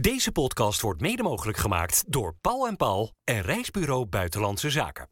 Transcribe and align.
Deze 0.00 0.32
podcast 0.32 0.80
wordt 0.80 1.00
mede 1.00 1.22
mogelijk 1.22 1.58
gemaakt 1.58 2.04
door 2.06 2.34
Paul 2.40 2.66
en 2.66 2.76
Paul 2.76 3.12
en 3.24 3.42
Reisbureau 3.42 4.06
Buitenlandse 4.06 4.70
Zaken. 4.70 5.08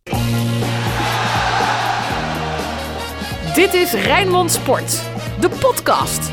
Dit 3.54 3.74
is 3.74 3.92
Rijnmond 3.92 4.50
Sport, 4.52 5.02
de 5.40 5.48
podcast. 5.48 6.30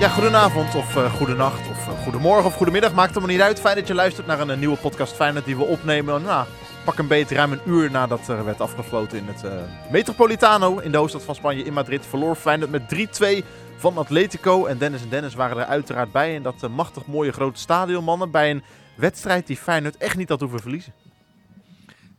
Ja, 0.00 0.08
goedenavond 0.08 0.74
of 0.74 0.96
uh, 0.96 1.14
goedenacht 1.14 1.68
of 1.70 1.86
uh, 1.88 2.02
goedemorgen 2.02 2.44
of 2.44 2.54
goedemiddag. 2.54 2.94
Maakt 2.94 3.10
allemaal 3.10 3.34
niet 3.34 3.44
uit. 3.44 3.60
Fijn 3.60 3.76
dat 3.76 3.86
je 3.86 3.94
luistert 3.94 4.26
naar 4.26 4.40
een, 4.40 4.48
een 4.48 4.58
nieuwe 4.58 4.76
podcast 4.76 5.12
Feyenoord 5.12 5.44
die 5.44 5.56
we 5.56 5.64
opnemen. 5.64 6.22
Nou, 6.22 6.46
pak 6.84 6.98
een 6.98 7.06
beetje 7.06 7.34
ruim 7.34 7.52
een 7.52 7.60
uur 7.66 7.90
nadat 7.90 8.28
er 8.28 8.44
werd 8.44 8.60
afgefloten 8.60 9.18
in 9.18 9.26
het 9.26 9.44
uh, 9.44 9.52
Metropolitano 9.90 10.78
in 10.78 10.90
de 10.90 10.98
hoofdstad 10.98 11.22
van 11.22 11.34
Spanje 11.34 11.64
in 11.64 11.72
Madrid. 11.72 12.06
Verloor 12.06 12.34
Feyenoord 12.34 12.70
met 12.70 12.82
3-2 13.42 13.44
van 13.82 13.98
Atletico. 13.98 14.66
En 14.66 14.78
Dennis 14.78 15.02
en 15.02 15.08
Dennis 15.08 15.34
waren 15.34 15.56
er 15.56 15.64
uiteraard 15.64 16.12
bij 16.12 16.34
in 16.34 16.42
dat 16.42 16.68
machtig 16.68 17.06
mooie 17.06 17.32
grote 17.32 17.60
stadion, 17.60 18.04
mannen. 18.04 18.30
Bij 18.30 18.50
een 18.50 18.62
wedstrijd 18.94 19.46
die 19.46 19.56
Feyenoord 19.56 19.96
echt 19.96 20.16
niet 20.16 20.28
had 20.28 20.40
hoeven 20.40 20.60
verliezen. 20.60 20.92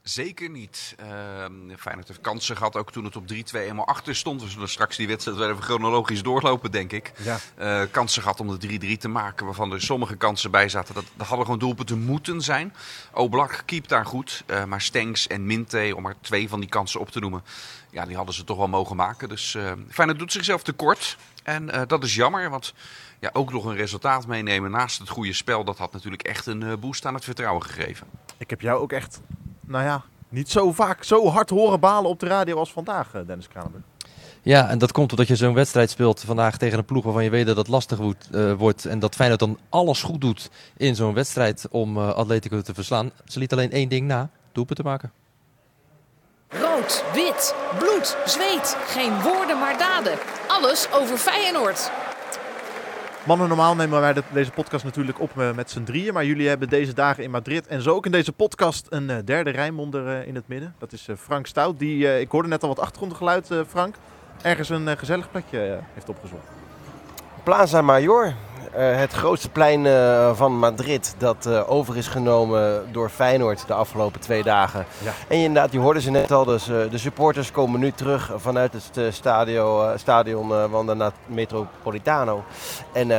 Zeker 0.03 0.49
niet. 0.49 0.95
Uh, 0.99 1.75
Feyenoord 1.77 2.07
heeft 2.07 2.21
kansen 2.21 2.57
gehad, 2.57 2.75
ook 2.75 2.91
toen 2.91 3.03
het 3.03 3.15
op 3.15 3.23
3-2 3.33 3.35
eenmaal 3.51 3.87
achter 3.87 4.15
stond. 4.15 4.41
We 4.41 4.49
zullen 4.49 4.69
straks 4.69 4.97
die 4.97 5.07
wedstrijd 5.07 5.37
weer 5.37 5.49
even 5.49 5.63
chronologisch 5.63 6.23
doorlopen, 6.23 6.71
denk 6.71 6.91
ik. 6.91 7.11
Ja. 7.23 7.39
Uh, 7.59 7.91
kansen 7.91 8.21
gehad 8.21 8.39
om 8.39 8.59
de 8.59 8.95
3-3 8.95 8.97
te 8.97 9.07
maken, 9.07 9.45
waarvan 9.45 9.73
er 9.73 9.81
sommige 9.81 10.15
kansen 10.15 10.51
bij 10.51 10.69
zaten. 10.69 10.93
Dat, 10.93 11.03
dat 11.15 11.27
hadden 11.27 11.45
gewoon 11.45 11.59
doelpunten 11.59 11.99
moeten 11.99 12.41
zijn. 12.41 12.73
Oblak 13.13 13.63
keept 13.65 13.89
daar 13.89 14.05
goed, 14.05 14.43
uh, 14.47 14.63
maar 14.63 14.81
Stenks 14.81 15.27
en 15.27 15.45
Minte, 15.45 15.93
om 15.95 16.05
er 16.05 16.15
twee 16.21 16.49
van 16.49 16.59
die 16.59 16.69
kansen 16.69 16.99
op 16.99 17.09
te 17.09 17.19
noemen... 17.19 17.43
ja, 17.89 18.05
die 18.05 18.15
hadden 18.15 18.35
ze 18.35 18.43
toch 18.43 18.57
wel 18.57 18.67
mogen 18.67 18.95
maken. 18.95 19.29
Dus 19.29 19.57
Feyenoord 19.89 20.19
doet 20.19 20.31
zichzelf 20.31 20.63
tekort. 20.63 21.17
En 21.43 21.87
dat 21.87 22.03
is 22.03 22.15
jammer, 22.15 22.49
want 22.49 22.73
ja, 23.19 23.29
ook 23.33 23.51
nog 23.51 23.65
een 23.65 23.75
resultaat 23.75 24.27
meenemen 24.27 24.71
naast 24.71 24.99
het 24.99 25.09
goede 25.09 25.33
spel... 25.33 25.63
dat 25.63 25.77
had 25.77 25.93
natuurlijk 25.93 26.23
echt 26.23 26.45
een 26.45 26.79
boost 26.79 27.05
aan 27.05 27.13
het 27.13 27.23
vertrouwen 27.23 27.63
gegeven. 27.63 28.07
Ik 28.37 28.49
heb 28.49 28.61
jou 28.61 28.81
ook 28.81 28.91
echt 28.91 29.21
nou 29.67 29.83
ja, 29.83 30.03
niet 30.29 30.49
zo 30.49 30.71
vaak 30.71 31.03
zo 31.03 31.27
hard 31.27 31.49
horen 31.49 31.79
balen 31.79 32.09
op 32.09 32.19
de 32.19 32.27
radio 32.27 32.57
als 32.57 32.71
vandaag, 32.71 33.11
Dennis 33.25 33.47
Kranenburg. 33.47 33.83
Ja, 34.41 34.69
en 34.69 34.77
dat 34.77 34.91
komt 34.91 35.11
omdat 35.11 35.27
je 35.27 35.35
zo'n 35.35 35.53
wedstrijd 35.53 35.89
speelt 35.89 36.23
vandaag 36.25 36.57
tegen 36.57 36.77
een 36.77 36.85
ploeg 36.85 37.03
waarvan 37.03 37.23
je 37.23 37.29
weet 37.29 37.45
dat 37.45 37.57
het 37.57 37.67
lastig 37.67 37.97
wordt. 37.97 38.27
Uh, 38.31 38.53
wordt 38.53 38.85
en 38.85 38.99
dat 38.99 39.15
Feyenoord 39.15 39.39
dan 39.39 39.57
alles 39.69 40.03
goed 40.03 40.21
doet 40.21 40.49
in 40.77 40.95
zo'n 40.95 41.13
wedstrijd 41.13 41.67
om 41.69 41.97
uh, 41.97 42.13
Atletico 42.13 42.61
te 42.61 42.73
verslaan. 42.73 43.11
Ze 43.25 43.39
liet 43.39 43.53
alleen 43.53 43.71
één 43.71 43.89
ding 43.89 44.07
na, 44.07 44.29
doelpunt 44.51 44.79
te 44.79 44.85
maken. 44.85 45.11
Rood, 46.47 47.03
wit, 47.13 47.55
bloed, 47.79 48.17
zweet. 48.25 48.77
Geen 48.87 49.21
woorden 49.21 49.59
maar 49.59 49.77
daden. 49.77 50.17
Alles 50.47 50.87
over 50.91 51.17
Feyenoord. 51.17 51.91
Mannen, 53.23 53.47
normaal 53.47 53.75
nemen 53.75 54.01
wij 54.01 54.13
de, 54.13 54.23
deze 54.33 54.51
podcast 54.51 54.83
natuurlijk 54.83 55.19
op 55.19 55.31
uh, 55.37 55.53
met 55.53 55.71
z'n 55.71 55.83
drieën. 55.83 56.13
Maar 56.13 56.25
jullie 56.25 56.47
hebben 56.47 56.69
deze 56.69 56.93
dagen 56.93 57.23
in 57.23 57.31
Madrid 57.31 57.67
en 57.67 57.81
zo 57.81 57.95
ook 57.95 58.05
in 58.05 58.11
deze 58.11 58.31
podcast 58.31 58.87
een 58.89 59.09
uh, 59.09 59.17
derde 59.25 59.49
Rijnmonder 59.49 60.07
uh, 60.07 60.27
in 60.27 60.35
het 60.35 60.47
midden. 60.47 60.75
Dat 60.77 60.91
is 60.91 61.07
Frank 61.17 61.47
Stout. 61.47 61.79
Die, 61.79 62.19
ik 62.19 62.31
hoorde 62.31 62.47
net 62.47 62.61
al 62.61 62.67
wat 62.67 62.79
achtergrondgeluid, 62.79 63.49
Frank. 63.67 63.95
Ergens 64.41 64.69
een 64.69 64.97
gezellig 64.97 65.31
plekje 65.31 65.79
heeft 65.93 66.09
opgezocht. 66.09 66.47
Plaza 67.43 67.81
Mayor, 67.81 68.33
het 68.75 69.13
grootste 69.13 69.49
plein 69.49 69.85
van 70.35 70.59
Madrid 70.59 71.15
dat 71.17 71.47
over 71.67 71.97
is 71.97 72.07
genomen 72.07 72.91
door 72.91 73.09
Feyenoord 73.09 73.67
de 73.67 73.73
afgelopen 73.73 74.19
twee 74.19 74.43
dagen. 74.43 74.85
Ja. 75.03 75.11
En 75.27 75.37
je, 75.37 75.43
inderdaad, 75.43 75.71
je 75.71 75.79
hoorde 75.79 76.01
ze 76.01 76.11
net 76.11 76.31
al, 76.31 76.45
dus 76.45 76.65
de 76.65 76.97
supporters 76.97 77.51
komen 77.51 77.79
nu 77.79 77.91
terug 77.91 78.31
vanuit 78.35 78.73
het 78.73 79.13
stadio, 79.15 79.91
stadion 79.95 80.69
Wanda 80.69 81.11
Metropolitano. 81.25 82.43
En 82.91 83.11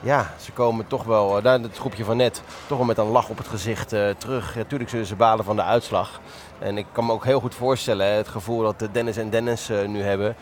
ja, 0.00 0.30
ze 0.40 0.52
komen 0.52 0.86
toch 0.86 1.04
wel, 1.04 1.44
uh, 1.44 1.52
het 1.52 1.78
groepje 1.78 2.04
van 2.04 2.16
net, 2.16 2.42
toch 2.66 2.78
wel 2.78 2.86
met 2.86 2.98
een 2.98 3.06
lach 3.06 3.28
op 3.28 3.38
het 3.38 3.48
gezicht 3.48 3.92
uh, 3.92 4.08
terug. 4.18 4.54
Natuurlijk 4.56 4.90
zullen 4.90 5.06
ze 5.06 5.16
balen 5.16 5.44
van 5.44 5.56
de 5.56 5.62
uitslag. 5.62 6.20
En 6.58 6.78
ik 6.78 6.86
kan 6.92 7.06
me 7.06 7.12
ook 7.12 7.24
heel 7.24 7.40
goed 7.40 7.54
voorstellen, 7.54 8.06
het 8.06 8.28
gevoel 8.28 8.62
dat 8.62 8.88
Dennis 8.92 9.16
en 9.16 9.30
Dennis 9.30 9.70
nu 9.86 10.02
hebben. 10.02 10.36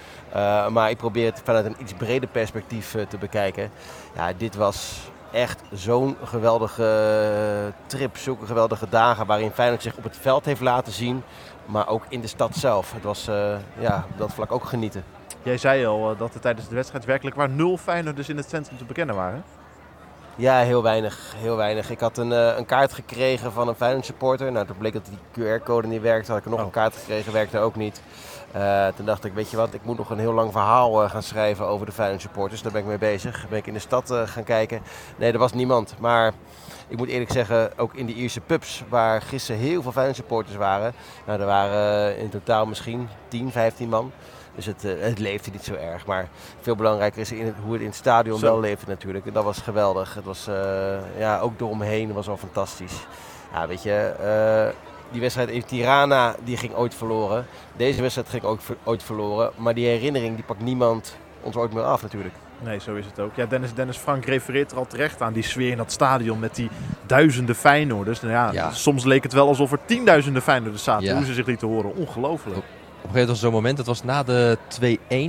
maar 0.72 0.90
ik 0.90 0.96
probeer 0.96 1.26
het 1.26 1.40
vanuit 1.44 1.64
een 1.64 1.76
iets 1.78 1.92
breder 1.92 2.28
perspectief 2.28 2.96
te 3.08 3.18
bekijken. 3.18 3.70
Ja, 4.14 4.32
dit 4.32 4.54
was 4.54 5.10
echt 5.30 5.60
zo'n 5.72 6.16
geweldige 6.24 7.72
trip, 7.86 8.16
zulke 8.16 8.46
geweldige 8.46 8.88
dagen 8.88 9.26
waarin 9.26 9.50
Feyenoord 9.50 9.82
zich 9.82 9.96
op 9.96 10.04
het 10.04 10.16
veld 10.20 10.44
heeft 10.44 10.60
laten 10.60 10.92
zien. 10.92 11.22
Maar 11.66 11.88
ook 11.88 12.04
in 12.08 12.20
de 12.20 12.26
stad 12.26 12.56
zelf. 12.56 12.92
Het 12.92 13.02
was 13.02 13.24
ja, 13.78 14.04
op 14.10 14.18
dat 14.18 14.32
vlak 14.32 14.52
ook 14.52 14.64
genieten. 14.64 15.04
Jij 15.42 15.58
zei 15.58 15.86
al 15.86 16.16
dat 16.16 16.34
er 16.34 16.40
tijdens 16.40 16.68
de 16.68 16.74
wedstrijd 16.74 17.04
werkelijk 17.04 17.36
waar 17.36 17.48
nul 17.48 17.76
Feyenoorders 17.76 18.28
in 18.28 18.36
het 18.36 18.48
centrum 18.48 18.78
te 18.78 18.84
bekennen 18.84 19.14
waren. 19.16 19.44
Ja, 20.36 20.58
heel 20.58 20.82
weinig, 20.82 21.34
heel 21.36 21.56
weinig. 21.56 21.90
Ik 21.90 22.00
had 22.00 22.18
een, 22.18 22.30
uh, 22.30 22.56
een 22.56 22.66
kaart 22.66 22.92
gekregen 22.92 23.52
van 23.52 23.68
een 23.68 23.74
Feyenoord 23.74 24.04
supporter. 24.04 24.52
Nou, 24.52 24.66
toen 24.66 24.76
bleek 24.78 24.92
dat 24.92 25.06
die 25.06 25.18
QR-code 25.44 25.86
niet 25.88 26.00
werkte. 26.02 26.32
Had 26.32 26.40
ik 26.40 26.46
nog 26.46 26.58
Oh. 26.58 26.64
een 26.64 26.70
kaart 26.70 26.96
gekregen, 26.96 27.32
werkte 27.32 27.58
ook 27.58 27.76
niet. 27.76 28.02
Uh, 28.56 28.86
toen 28.96 29.06
dacht 29.06 29.24
ik, 29.24 29.32
weet 29.32 29.50
je 29.50 29.56
wat, 29.56 29.74
ik 29.74 29.84
moet 29.84 29.98
nog 29.98 30.10
een 30.10 30.18
heel 30.18 30.32
lang 30.32 30.52
verhaal 30.52 31.02
uh, 31.04 31.10
gaan 31.10 31.22
schrijven 31.22 31.66
over 31.66 31.86
de 31.86 31.92
Feyenoord 31.92 32.20
supporters. 32.20 32.62
Daar 32.62 32.72
ben 32.72 32.80
ik 32.80 32.86
mee 32.86 32.98
bezig. 32.98 33.46
Ben 33.48 33.58
ik 33.58 33.66
in 33.66 33.72
de 33.72 33.78
stad 33.78 34.12
gaan 34.24 34.44
kijken. 34.44 34.80
Nee, 35.16 35.32
er 35.32 35.38
was 35.38 35.52
niemand. 35.52 35.94
Maar 35.98 36.32
ik 36.88 36.96
moet 36.96 37.08
eerlijk 37.08 37.32
zeggen, 37.32 37.78
ook 37.78 37.94
in 37.94 38.06
die 38.06 38.14
Ierse 38.14 38.40
pubs 38.40 38.82
waar 38.88 39.22
gisteren 39.22 39.60
heel 39.60 39.82
veel 39.82 39.92
Feyenoord 39.92 40.16
supporters 40.16 40.56
waren. 40.56 40.92
Nou, 41.26 41.40
er 41.40 41.46
waren 41.46 42.18
in 42.18 42.28
totaal 42.28 42.66
misschien 42.66 43.08
10, 43.28 43.50
15 43.52 43.88
man. 43.88 44.12
Dus 44.58 44.66
het, 44.66 44.84
uh, 44.84 44.92
het 45.00 45.18
leefde 45.18 45.50
niet 45.50 45.64
zo 45.64 45.74
erg. 45.74 46.06
Maar 46.06 46.28
veel 46.60 46.76
belangrijker 46.76 47.20
is 47.20 47.32
in 47.32 47.44
het, 47.46 47.54
hoe 47.62 47.72
het 47.72 47.80
in 47.80 47.86
het 47.86 47.96
stadion 47.96 48.38
Zo. 48.38 48.46
wel 48.46 48.60
leefde 48.60 48.86
natuurlijk. 48.88 49.26
En 49.26 49.32
dat 49.32 49.44
was 49.44 49.58
geweldig. 49.58 50.14
Het 50.14 50.24
was 50.24 50.48
uh, 50.48 50.54
ja, 51.18 51.38
ook 51.40 51.60
eromheen 51.60 52.12
was 52.12 52.28
al 52.28 52.36
fantastisch. 52.36 53.06
Ja, 53.52 53.66
weet 53.66 53.82
je, 53.82 54.12
uh, 54.20 54.74
die 55.12 55.20
wedstrijd 55.20 55.48
in 55.48 55.64
Tirana 55.64 56.34
die 56.44 56.56
ging 56.56 56.74
ooit 56.74 56.94
verloren. 56.94 57.46
Deze 57.76 58.00
wedstrijd 58.00 58.28
ging 58.28 58.42
ook 58.42 58.60
ooit 58.84 59.02
verloren. 59.02 59.50
Maar 59.56 59.74
die 59.74 59.86
herinnering 59.86 60.34
die 60.34 60.44
pakt 60.44 60.60
niemand 60.60 61.16
ons 61.42 61.56
ooit 61.56 61.72
meer 61.72 61.82
af 61.84 62.02
natuurlijk. 62.02 62.34
Nee, 62.60 62.80
zo 62.80 62.94
is 62.94 63.06
het 63.06 63.20
ook. 63.20 63.34
Ja, 63.34 63.46
Dennis, 63.46 63.74
Dennis 63.74 63.96
Frank 63.96 64.24
refereert 64.24 64.70
er 64.70 64.78
al 64.78 64.86
terecht 64.86 65.22
aan 65.22 65.32
die 65.32 65.42
sfeer 65.42 65.70
in 65.70 65.76
dat 65.76 65.92
stadion 65.92 66.38
met 66.38 66.54
die 66.54 66.70
duizenden 67.06 67.54
Feyenoorders. 67.54 68.20
Nou 68.20 68.32
ja, 68.32 68.52
Ja. 68.52 68.70
soms 68.70 69.04
leek 69.04 69.22
het 69.22 69.32
wel 69.32 69.48
alsof 69.48 69.72
er 69.72 69.78
tienduizenden 69.84 70.42
Feyenoorders 70.42 70.82
zaten. 70.84 71.06
Ja. 71.06 71.14
Hoe 71.16 71.24
ze 71.24 71.34
zich 71.34 71.46
lieten 71.46 71.68
horen. 71.68 71.94
Ongelooflijk. 71.94 72.64
Op 72.98 73.04
een 73.04 73.10
gegeven 73.10 73.12
moment 73.12 73.28
was 73.28 73.40
zo'n 73.40 73.52
moment, 73.52 73.78
het 73.78 73.86
was 73.86 74.02
na 74.02 74.22
de 74.22 74.58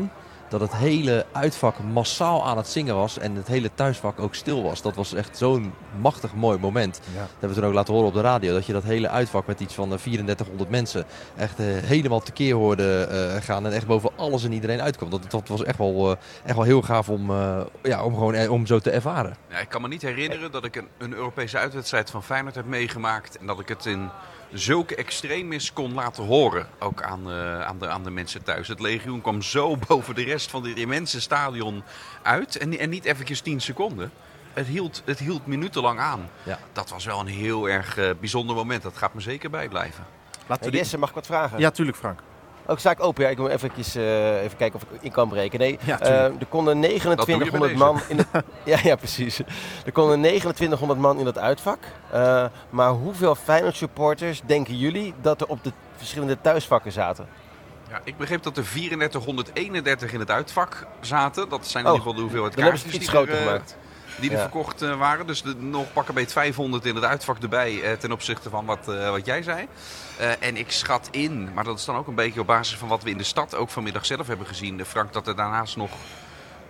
2-1, 0.09 0.17
dat 0.49 0.61
het 0.61 0.75
hele 0.75 1.25
uitvak 1.31 1.75
massaal 1.93 2.45
aan 2.45 2.57
het 2.57 2.67
zingen 2.67 2.95
was 2.95 3.17
en 3.17 3.35
het 3.35 3.47
hele 3.47 3.69
thuisvak 3.73 4.19
ook 4.19 4.35
stil 4.35 4.63
was. 4.63 4.81
Dat 4.81 4.95
was 4.95 5.13
echt 5.13 5.37
zo'n 5.37 5.73
machtig 6.01 6.33
mooi 6.35 6.57
moment. 6.57 6.99
Ja. 7.13 7.19
Dat 7.19 7.29
hebben 7.29 7.49
we 7.49 7.55
toen 7.55 7.65
ook 7.65 7.73
laten 7.73 7.93
horen 7.93 8.07
op 8.07 8.13
de 8.13 8.21
radio. 8.21 8.53
Dat 8.53 8.65
je 8.65 8.73
dat 8.73 8.83
hele 8.83 9.09
uitvak 9.09 9.47
met 9.47 9.59
iets 9.59 9.73
van 9.73 9.91
eh, 9.93 9.97
3400 9.97 10.69
mensen 10.69 11.05
echt 11.35 11.59
eh, 11.59 11.65
helemaal 11.65 12.19
tekeer 12.19 12.55
hoorde 12.55 13.01
eh, 13.03 13.43
gaan. 13.43 13.65
En 13.65 13.71
echt 13.71 13.87
boven 13.87 14.09
alles 14.15 14.43
en 14.43 14.51
iedereen 14.51 14.81
uitkwam. 14.81 15.09
Dat, 15.09 15.31
dat 15.31 15.47
was 15.47 15.63
echt 15.63 15.77
wel, 15.77 16.11
eh, 16.11 16.17
echt 16.45 16.55
wel 16.55 16.65
heel 16.65 16.81
gaaf 16.81 17.09
om, 17.09 17.29
eh, 17.29 17.61
ja, 17.83 18.03
om, 18.03 18.13
gewoon, 18.13 18.33
eh, 18.33 18.51
om 18.51 18.65
zo 18.65 18.79
te 18.79 18.91
ervaren. 18.91 19.35
Ja, 19.49 19.57
ik 19.57 19.69
kan 19.69 19.81
me 19.81 19.87
niet 19.87 20.01
herinneren 20.01 20.51
dat 20.51 20.65
ik 20.65 20.75
een, 20.75 20.87
een 20.97 21.13
Europese 21.13 21.57
uitwedstrijd 21.57 22.09
van 22.09 22.23
Feyenoord 22.23 22.55
heb 22.55 22.65
meegemaakt. 22.65 23.37
En 23.37 23.45
dat 23.45 23.59
ik 23.59 23.67
het 23.67 23.85
in 23.85 24.09
zulke 24.53 24.95
extremis 24.95 25.73
kon 25.73 25.93
laten 25.93 26.23
horen. 26.23 26.67
Ook 26.79 27.03
aan, 27.03 27.31
uh, 27.31 27.61
aan, 27.61 27.79
de, 27.79 27.87
aan 27.87 28.03
de 28.03 28.09
mensen 28.09 28.43
thuis. 28.43 28.67
Het 28.67 28.79
legioen 28.79 29.21
kwam 29.21 29.41
zo 29.41 29.77
boven 29.87 30.15
de 30.15 30.23
rest 30.23 30.49
van 30.49 30.63
dit 30.63 30.77
immense 30.77 31.21
stadion 31.21 31.83
uit. 32.21 32.57
En, 32.57 32.77
en 32.77 32.89
niet 32.89 33.05
eventjes 33.05 33.41
10 33.41 33.61
seconden. 33.61 34.11
Het 34.53 34.67
hield, 34.67 35.01
het 35.05 35.19
hield 35.19 35.45
minutenlang 35.45 35.99
aan. 35.99 36.29
Ja. 36.43 36.59
Dat 36.71 36.89
was 36.89 37.05
wel 37.05 37.19
een 37.19 37.27
heel 37.27 37.69
erg 37.69 37.97
uh, 37.97 38.09
bijzonder 38.19 38.55
moment. 38.55 38.81
Dat 38.81 38.97
gaat 38.97 39.13
me 39.13 39.21
zeker 39.21 39.49
bijblijven. 39.49 40.05
Laten 40.47 40.63
we 40.63 40.69
Hey. 40.69 40.79
Jesse, 40.79 40.97
mag 40.97 41.09
ik 41.09 41.15
wat 41.15 41.25
vragen? 41.25 41.59
Ja, 41.59 41.71
tuurlijk 41.71 41.97
Frank. 41.97 42.19
Ook 42.69 42.79
sta 42.79 42.91
ik 42.91 43.03
open, 43.03 43.23
ja. 43.23 43.29
Ik 43.29 43.37
moet 43.37 43.49
even, 43.49 43.71
uh, 43.97 44.41
even 44.43 44.57
kijken 44.57 44.79
of 44.79 44.85
ik 44.91 45.01
in 45.01 45.11
kan 45.11 45.29
breken. 45.29 45.59
Nee, 45.59 45.79
Ja, 45.85 45.99
uh, 46.01 46.07
tuurlijk. 46.07 46.41
er 46.41 46.45
konden 46.45 46.81
Dat 46.81 46.89
doe 46.91 46.99
je 46.99 47.05
bij 47.05 47.25
2900 47.25 47.71
deze. 47.71 47.83
man 47.83 48.01
in 48.07 48.17
het... 48.17 48.27
ja, 48.83 48.89
ja, 48.89 48.95
precies. 48.95 49.39
Er 49.85 49.91
konden 49.91 50.21
2900 50.21 50.99
man 50.99 51.17
in 51.19 51.25
dat 51.25 51.37
uitvak. 51.37 51.79
Uh, 52.13 52.45
maar 52.69 52.89
hoeveel 52.89 53.35
Feyenoord 53.35 53.75
supporters 53.75 54.41
denken 54.45 54.77
jullie 54.77 55.13
dat 55.21 55.41
er 55.41 55.47
op 55.47 55.63
de 55.63 55.71
verschillende 55.97 56.37
thuisvakken 56.41 56.91
zaten? 56.91 57.27
Ja, 57.89 58.01
ik 58.03 58.17
begreep 58.17 58.43
dat 58.43 58.57
er 58.57 58.63
3431 58.63 60.13
in 60.13 60.19
het 60.19 60.31
uitvak 60.31 60.85
zaten. 61.01 61.49
Dat 61.49 61.67
zijn 61.67 61.83
in 61.83 61.89
Oh, 61.89 61.95
ieder 61.95 62.07
geval 62.07 62.13
de 62.13 62.21
hoeveelheid 62.21 62.53
Dan 62.55 62.63
hebben 62.63 62.81
ze 62.81 62.85
kaartjes 62.85 63.07
het 63.07 63.17
iets 63.17 63.19
er, 63.19 63.25
groter 63.25 63.41
eh, 63.41 63.51
gemaakt. 63.51 63.77
Die 64.19 64.29
er 64.29 64.35
Ja. 64.35 64.41
verkocht 64.41 64.81
eh, 64.81 64.97
waren. 64.97 65.27
Dus 65.27 65.41
de, 65.41 65.55
nog 65.55 65.93
pakken 65.93 66.13
bij 66.13 66.27
500 66.27 66.85
in 66.85 66.95
het 66.95 67.03
uitvak 67.03 67.37
erbij 67.37 67.81
eh, 67.81 67.91
ten 67.91 68.11
opzichte 68.11 68.49
van 68.49 68.65
wat, 68.65 68.87
eh, 68.87 69.09
wat 69.09 69.25
jij 69.25 69.41
zei. 69.43 69.67
En 70.39 70.57
ik 70.57 70.71
schat 70.71 71.07
in, 71.11 71.53
maar 71.53 71.63
dat 71.63 71.79
is 71.79 71.85
dan 71.85 71.95
ook 71.95 72.07
een 72.07 72.15
beetje 72.15 72.39
op 72.39 72.47
basis 72.47 72.77
van 72.77 72.87
wat 72.87 73.03
we 73.03 73.09
in 73.09 73.17
de 73.17 73.23
stad 73.23 73.55
ook 73.55 73.69
vanmiddag 73.69 74.05
zelf 74.05 74.27
hebben 74.27 74.47
gezien, 74.47 74.85
Frank, 74.85 75.13
dat 75.13 75.27
er 75.27 75.35
daarnaast 75.35 75.75
nog 75.77 75.91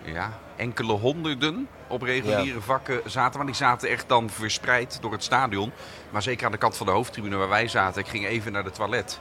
ja, 0.04 0.38
enkele 0.56 0.94
honderden 0.94 1.68
op 1.88 2.02
reguliere 2.02 2.62
vakken 2.62 3.02
zaten. 3.06 3.38
Maar 3.38 3.46
die 3.46 3.56
zaten 3.56 3.90
echt 3.90 4.08
dan 4.08 4.30
verspreid 4.30 4.98
door 5.02 5.12
het 5.12 5.24
stadion. 5.24 5.72
Maar 6.10 6.22
zeker 6.22 6.46
aan 6.46 6.52
de 6.52 6.58
kant 6.58 6.78
van 6.78 6.86
de 6.86 6.92
hoofdtribune 6.92 7.36
waar 7.36 7.50
wij 7.50 7.68
zaten. 7.68 8.02
Ik 8.02 8.08
ging 8.08 8.26
even 8.26 8.52
naar 8.52 8.64
de 8.64 8.72
toilet. 8.72 9.20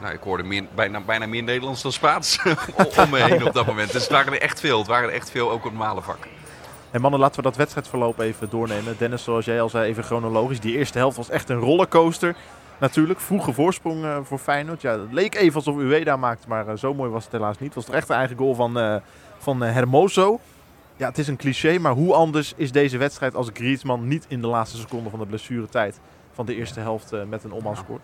Nou, 0.00 0.14
ik 0.14 0.22
hoorde 0.22 0.42
meer, 0.42 0.64
bijna, 0.74 1.00
bijna 1.00 1.26
meer 1.26 1.42
Nederlands 1.42 1.82
dan 1.82 1.92
Spaans 1.92 2.38
om 2.96 3.10
me 3.10 3.22
heen 3.22 3.46
op 3.46 3.52
dat 3.52 3.66
moment. 3.66 3.92
Dus 3.92 4.02
het 4.02 4.10
waren 4.12 4.32
er 4.32 4.40
echt 4.40 4.60
veel. 4.60 4.78
Het 4.78 4.86
waren 4.86 5.08
er 5.08 5.14
echt 5.14 5.30
veel, 5.30 5.50
ook 5.50 5.64
op 5.64 5.72
normale 5.72 6.02
vakken. 6.02 6.30
En 6.90 7.00
mannen, 7.00 7.20
laten 7.20 7.36
we 7.36 7.42
dat 7.42 7.56
wedstrijdverloop 7.56 8.18
even 8.18 8.50
doornemen. 8.50 8.94
Dennis, 8.98 9.24
zoals 9.24 9.44
jij 9.44 9.60
al 9.60 9.68
zei, 9.68 9.88
even 9.90 10.04
chronologisch. 10.04 10.60
Die 10.60 10.76
eerste 10.76 10.98
helft 10.98 11.16
was 11.16 11.30
echt 11.30 11.48
een 11.48 11.58
rollercoaster. 11.58 12.36
Natuurlijk, 12.80 13.20
vroege 13.20 13.52
voorsprong 13.52 14.04
eh, 14.04 14.18
voor 14.22 14.38
Feyenoord. 14.38 14.80
Ja, 14.80 14.98
het 14.98 15.12
leek 15.12 15.34
even 15.34 15.54
alsof 15.54 15.76
Ueda 15.76 16.16
maakte, 16.16 16.48
maar 16.48 16.68
eh, 16.68 16.76
zo 16.76 16.94
mooi 16.94 17.10
was 17.10 17.24
het 17.24 17.32
helaas 17.32 17.58
niet. 17.58 17.74
Het 17.74 17.74
was 17.74 17.84
toch 17.84 17.94
echt 17.94 18.08
een 18.08 18.16
eigen 18.16 18.36
goal 18.36 18.54
van, 18.54 18.78
eh, 18.78 18.96
van 19.38 19.62
Hermoso. 19.62 20.40
Ja, 20.96 21.08
het 21.08 21.18
is 21.18 21.28
een 21.28 21.36
cliché, 21.36 21.78
maar 21.78 21.92
hoe 21.92 22.14
anders 22.14 22.52
is 22.56 22.72
deze 22.72 22.98
wedstrijd 22.98 23.34
als 23.34 23.50
Griezmann 23.52 24.08
niet 24.08 24.24
in 24.28 24.40
de 24.40 24.46
laatste 24.46 24.76
seconde 24.76 25.10
van 25.10 25.18
de 25.18 25.26
blessuretijd 25.26 26.00
van 26.32 26.46
de 26.46 26.54
eerste 26.54 26.80
helft 26.80 27.12
met 27.28 27.44
een 27.44 27.52
omhaal 27.52 27.76
scoort? 27.76 28.00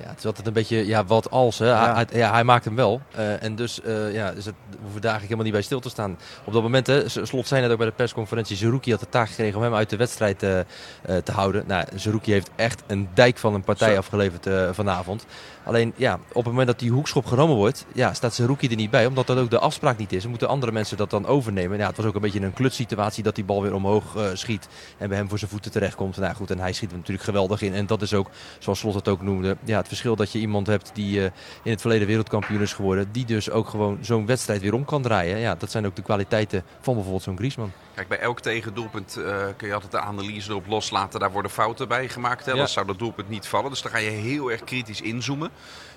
Ja, 0.00 0.08
het 0.08 0.18
is 0.18 0.24
altijd 0.24 0.46
een 0.46 0.52
beetje, 0.52 0.86
ja, 0.86 1.04
wat 1.04 1.30
als. 1.30 1.58
Hè? 1.58 1.66
Ja. 1.66 1.94
Hij, 1.94 2.06
ja, 2.12 2.32
hij 2.32 2.44
maakt 2.44 2.64
hem 2.64 2.74
wel. 2.74 3.00
Eh, 3.10 3.42
en 3.42 3.56
dus, 3.56 3.80
eh, 3.80 4.12
ja, 4.12 4.32
dus 4.32 4.44
het, 4.44 4.54
we 4.70 4.76
hoeven 4.82 5.00
daar 5.00 5.10
eigenlijk 5.10 5.22
helemaal 5.22 5.44
niet 5.44 5.52
bij 5.52 5.62
stil 5.62 5.80
te 5.80 5.88
staan. 5.88 6.18
Op 6.44 6.52
dat 6.52 6.62
moment, 6.62 6.86
hè, 6.86 7.08
Slot 7.08 7.46
zei 7.46 7.60
net 7.60 7.70
ook 7.70 7.78
bij 7.78 7.86
de 7.86 7.92
persconferentie, 7.92 8.56
Zerouki 8.56 8.90
had 8.90 9.00
de 9.00 9.08
taak 9.08 9.28
gekregen 9.28 9.56
om 9.56 9.62
hem 9.62 9.74
uit 9.74 9.90
de 9.90 9.96
wedstrijd 9.96 10.42
eh, 10.42 10.58
te 11.02 11.32
houden. 11.32 11.64
Nou, 11.66 11.84
Zerouki 11.94 12.32
heeft 12.32 12.50
echt 12.56 12.82
een 12.86 13.08
dijk 13.14 13.38
van 13.38 13.54
een 13.54 13.64
partij 13.64 13.92
Zo. 13.92 13.98
afgeleverd 13.98 14.74
vanavond. 14.74 15.26
Alleen, 15.64 15.92
ja, 15.96 16.14
op 16.14 16.34
het 16.34 16.44
moment 16.44 16.66
dat 16.66 16.78
die 16.78 16.90
hoekschop 16.90 17.26
genomen 17.26 17.56
wordt, 17.56 17.86
ja, 17.92 18.14
staat 18.14 18.34
Zerouki 18.34 18.68
er 18.68 18.76
niet 18.76 18.90
bij. 18.90 19.06
Omdat 19.06 19.26
dat 19.26 19.38
ook 19.38 19.50
de 19.50 19.58
afspraak 19.58 19.98
niet 19.98 20.12
is. 20.12 20.20
Dan 20.20 20.30
moeten 20.30 20.48
andere 20.48 20.72
mensen 20.72 20.96
dat 20.96 21.10
dan 21.10 21.26
overnemen. 21.26 21.78
Ja, 21.78 21.86
het 21.86 21.96
was 21.96 22.06
ook 22.06 22.14
een 22.14 22.20
beetje 22.20 22.40
een 22.40 22.52
klutsituatie 22.52 23.22
dat 23.22 23.34
die 23.34 23.44
bal 23.44 23.62
weer 23.62 23.74
omhoog 23.74 24.16
schiet. 24.32 24.68
En 24.98 25.08
bij 25.08 25.18
hem 25.18 25.28
voor 25.28 25.38
zijn 25.38 25.50
voeten 25.50 25.70
terechtkomt. 25.70 26.16
Nou 26.16 26.34
goed, 26.34 26.50
en 26.50 26.58
hij 26.58 26.72
schiet 26.72 26.90
er 26.90 26.96
natuurlijk 26.96 27.24
geweldig 27.24 27.62
in. 27.62 27.74
En 27.74 27.86
dat 27.86 28.02
is 28.02 28.14
ook, 28.14 28.30
zoals 28.58 28.78
Slot 28.78 28.94
het 28.94 29.08
ook 29.08 29.22
noemde, 29.22 29.56
ja, 29.64 29.83
het 29.84 29.92
verschil 29.92 30.16
dat 30.16 30.32
je 30.32 30.38
iemand 30.38 30.66
hebt 30.66 30.90
die 30.94 31.18
eh, 31.18 31.30
in 31.62 31.70
het 31.70 31.80
verleden 31.80 32.06
wereldkampioen 32.06 32.60
is 32.60 32.72
geworden. 32.72 33.08
Die 33.12 33.24
dus 33.24 33.50
ook 33.50 33.68
gewoon 33.68 33.98
zo'n 34.00 34.26
wedstrijd 34.26 34.60
weer 34.60 34.74
om 34.74 34.84
kan 34.84 35.02
draaien. 35.02 35.38
Ja, 35.38 35.54
dat 35.54 35.70
zijn 35.70 35.86
ook 35.86 35.96
de 35.96 36.02
kwaliteiten 36.02 36.64
van 36.80 36.94
bijvoorbeeld 36.94 37.22
zo'n 37.24 37.36
Griezmann. 37.36 37.72
Kijk, 37.94 38.08
bij 38.08 38.18
elk 38.18 38.40
tegendoelpunt 38.40 39.16
eh, 39.16 39.46
kun 39.56 39.68
je 39.68 39.74
altijd 39.74 39.92
de 39.92 40.00
analyse 40.00 40.50
erop 40.50 40.66
loslaten. 40.66 41.20
Daar 41.20 41.32
worden 41.32 41.50
fouten 41.50 41.88
bij 41.88 42.08
gemaakt. 42.08 42.44
Hè? 42.44 42.50
Ja. 42.52 42.58
Dan 42.58 42.68
zou 42.68 42.86
dat 42.86 42.98
doelpunt 42.98 43.28
niet 43.28 43.46
vallen. 43.46 43.70
Dus 43.70 43.82
dan 43.82 43.92
ga 43.92 43.98
je 43.98 44.10
heel 44.10 44.50
erg 44.50 44.64
kritisch 44.64 45.00
inzoomen. 45.00 45.50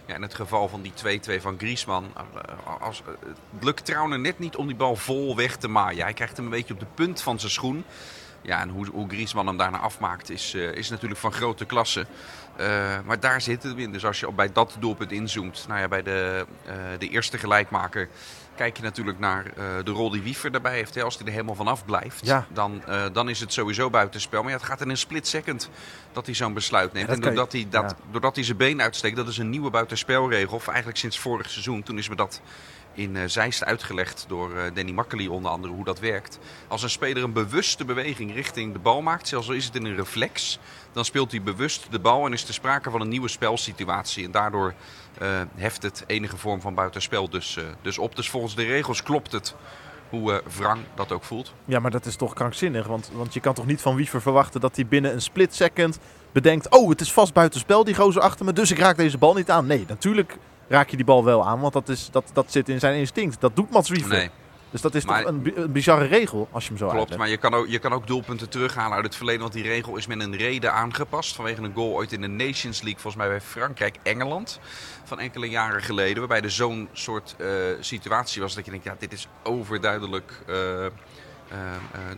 Ja, 0.06 0.16
in 0.16 0.22
het 0.22 0.34
geval 0.34 0.68
van 0.68 0.82
die 0.82 1.20
2-2 1.40 1.42
van 1.42 1.56
Griezmann. 1.58 2.06
eh, 2.16 2.82
als, 2.82 3.04
het 3.54 3.64
lukt 3.64 3.86
Trauner 3.86 4.20
net 4.20 4.40
niet 4.40 4.56
om 4.56 4.68
die 4.68 4.76
bal 4.76 4.96
vol 4.96 5.36
weg 5.36 5.56
te 5.56 5.68
maaien. 5.68 6.04
Hij 6.04 6.14
krijgt 6.14 6.38
hem 6.38 6.46
een 6.46 6.52
beetje 6.52 6.74
op 6.74 6.80
de 6.80 6.86
punt 6.94 7.22
van 7.22 7.40
zijn 7.40 7.52
schoen. 7.52 7.84
Ja, 8.42 8.62
en 8.62 8.70
hoe, 8.70 8.88
hoe 8.92 9.10
Griezmann 9.10 9.48
hem 9.48 9.58
daarna 9.58 9.78
afmaakt 9.78 10.30
is, 10.30 10.54
is 10.54 10.90
natuurlijk 10.90 11.20
van 11.20 11.32
grote 11.32 11.66
klasse. 11.66 12.06
Eh, 12.58 12.98
maar 13.06 13.20
daar 13.20 13.42
zit 13.42 13.64
het 13.64 13.78
in. 13.78 13.92
Dus 13.92 14.06
als 14.06 14.20
je 14.20 14.28
op- 14.28 14.36
bij 14.36 14.52
dat 14.52 14.76
doelpunt 14.80 15.12
inzoomt, 15.12 15.66
nou 15.68 15.80
ja, 15.80 15.88
bij 15.88 16.04
de, 16.04 16.46
eh, 16.66 16.74
de 17.00 17.10
eerste 17.10 17.38
gelijkmaker, 17.38 18.10
kijk 18.56 18.78
je 18.78 18.84
natuurlijk 18.84 19.20
naar 19.20 19.46
eh, 19.46 19.64
de 19.84 19.92
rol 19.92 20.10
die 20.10 20.22
Wiever 20.22 20.52
daarbij 20.52 20.74
heeft. 20.74 20.96
Hè. 20.96 21.04
Als 21.04 21.18
hij 21.18 21.26
er 21.26 21.32
helemaal 21.32 21.56
vanaf 21.56 21.86
blijft, 21.86 22.26
Ja. 22.26 22.46
dan, 22.54 22.82
dan 23.14 23.30
is 23.30 23.40
het 23.40 23.54
sowieso 23.54 23.90
buitenspel. 23.90 24.42
Maar 24.42 24.52
ja, 24.52 24.58
het 24.58 24.66
gaat 24.66 24.82
in 24.82 24.90
een 24.90 24.98
split 24.98 25.28
second 25.28 25.70
dat 26.12 26.26
hij 26.26 26.36
zo'n 26.36 26.54
besluit 26.54 26.94
neemt. 26.94 27.08
Ja, 27.08 27.14
en 27.14 27.20
je- 27.20 27.26
doordat 27.26 27.52
hij, 27.52 27.68
dat, 27.70 27.90
ja. 27.98 28.06
doordat 28.12 28.36
hij 28.36 28.44
zijn 28.44 28.58
been 28.58 28.82
uitsteekt, 28.82 29.16
dat 29.16 29.28
is 29.28 29.38
een 29.38 29.50
nieuwe 29.50 29.70
buitenspelregel. 29.70 30.56
Of 30.56 30.68
eigenlijk 30.68 30.98
sinds 30.98 31.20
vorig 31.20 31.50
seizoen. 31.50 31.84
Toen 31.84 31.98
is 31.98 32.10
me 32.10 32.16
dat 32.16 32.42
in 32.98 33.16
eh 33.16 33.24
Zeist 33.26 33.64
uitgelegd 33.64 34.26
door 34.28 34.58
eh, 34.58 34.64
Danny 34.74 34.92
Makkely 34.92 35.28
onder 35.28 35.52
andere 35.52 35.74
hoe 35.74 35.84
dat 35.84 36.00
werkt. 36.00 36.40
Als 36.68 36.84
een 36.84 36.90
speler 36.90 37.24
een 37.24 37.34
bewuste 37.34 37.86
beweging 37.86 38.34
richting 38.34 38.74
de 38.74 38.80
bal 38.80 39.02
maakt, 39.02 39.28
zelfs 39.28 39.48
al 39.48 39.54
is 39.54 39.66
het 39.66 39.76
in 39.76 39.86
een 39.86 39.96
reflex, 39.96 40.60
dan 40.92 41.06
speelt 41.06 41.32
hij 41.32 41.42
bewust 41.42 41.88
de 41.92 42.00
bal 42.00 42.26
en 42.26 42.34
is 42.34 42.48
er 42.48 42.54
sprake 42.54 42.90
van 42.90 43.02
een 43.02 43.10
nieuwe 43.10 43.28
spelsituatie. 43.28 44.26
En 44.26 44.32
daardoor 44.32 44.74
eh, 45.18 45.42
heft 45.56 45.84
het 45.84 46.04
enige 46.08 46.38
vorm 46.38 46.62
van 46.62 46.76
buitenspel 46.76 47.30
dus, 47.30 47.60
dus 47.82 47.98
op. 47.98 48.16
Dus 48.16 48.30
volgens 48.30 48.56
de 48.56 48.64
regels 48.64 49.04
klopt 49.04 49.32
het 49.32 49.56
hoe 50.10 50.34
eh 50.34 50.40
Wrang 50.58 50.82
dat 50.96 51.12
ook 51.12 51.24
voelt. 51.24 51.54
Ja, 51.66 51.80
maar 51.80 51.92
dat 51.92 52.06
is 52.06 52.16
toch 52.16 52.34
krankzinnig. 52.34 52.88
Want, 52.88 53.10
want 53.14 53.34
je 53.34 53.40
kan 53.40 53.54
toch 53.54 53.66
niet 53.66 53.82
van 53.82 53.96
Wiever 53.96 54.22
verwachten 54.22 54.62
dat 54.62 54.76
hij 54.76 54.86
binnen 54.86 55.14
een 55.14 55.22
split 55.22 55.56
second 55.56 56.00
bedenkt... 56.32 56.70
Oh, 56.70 56.90
het 56.90 57.02
is 57.02 57.14
vast 57.14 57.34
buitenspel, 57.34 57.84
die 57.84 57.96
gozer 57.96 58.22
achter 58.22 58.46
me, 58.46 58.54
dus 58.54 58.72
ik 58.72 58.78
raak 58.78 58.98
deze 58.98 59.18
bal 59.18 59.34
niet 59.34 59.50
aan. 59.50 59.66
Nee, 59.66 59.86
natuurlijk 59.88 60.38
raak 60.68 60.90
je 60.90 60.96
die 60.96 61.06
bal 61.06 61.24
wel 61.24 61.46
aan, 61.46 61.60
want 61.60 61.74
dat, 61.74 61.90
is, 61.90 62.10
dat, 62.12 62.30
dat 62.34 62.52
zit 62.52 62.70
in 62.70 62.80
zijn 62.80 62.96
instinct. 62.96 63.42
Dat 63.42 63.56
doet 63.56 63.72
Mats 63.72 63.90
Wiever. 63.90 64.12
Nee, 64.18 64.30
Dus 64.72 64.82
dat 64.82 64.96
is 64.96 65.06
Maar- 65.06 65.22
toch 65.22 65.30
een, 65.32 65.42
bi- 65.42 65.54
een 65.56 65.72
bizarre 65.72 66.06
regel, 66.06 66.48
als 66.52 66.64
je 66.64 66.70
hem 66.70 66.78
zo 66.78 66.84
klopt. 66.86 67.00
uitlegt. 67.00 67.20
Maar 67.22 67.30
je 67.30 67.38
kan, 67.38 67.54
ook, 67.54 67.68
je 67.68 67.80
kan 67.80 67.94
ook 67.94 68.08
doelpunten 68.08 68.50
terughalen 68.50 68.96
uit 68.96 69.06
het 69.06 69.16
verleden. 69.16 69.42
Want 69.42 69.54
die 69.54 69.64
regel 69.64 69.96
is 69.98 70.08
met 70.08 70.20
een 70.22 70.36
reden 70.36 70.74
aangepast. 70.74 71.36
Vanwege 71.36 71.62
een 71.62 71.74
goal 71.74 71.94
ooit 71.94 72.12
in 72.12 72.22
de 72.22 72.28
Nations 72.28 72.82
League, 72.82 73.02
volgens 73.02 73.16
mij 73.16 73.28
bij 73.28 73.42
Frankrijk-Engeland. 73.42 74.60
Van 75.04 75.20
enkele 75.20 75.50
jaren 75.50 75.82
geleden. 75.84 76.18
Waarbij 76.18 76.42
er 76.42 76.52
zo'n 76.52 76.90
soort 76.94 77.36
eh, 77.38 77.48
situatie 77.80 78.42
was 78.42 78.56
dat 78.56 78.66
je 78.66 78.72
denkt, 78.72 78.86
ja, 78.86 78.96
dit 79.00 79.14
is 79.14 79.28
overduidelijk. 79.44 80.32
eh, 80.48 80.56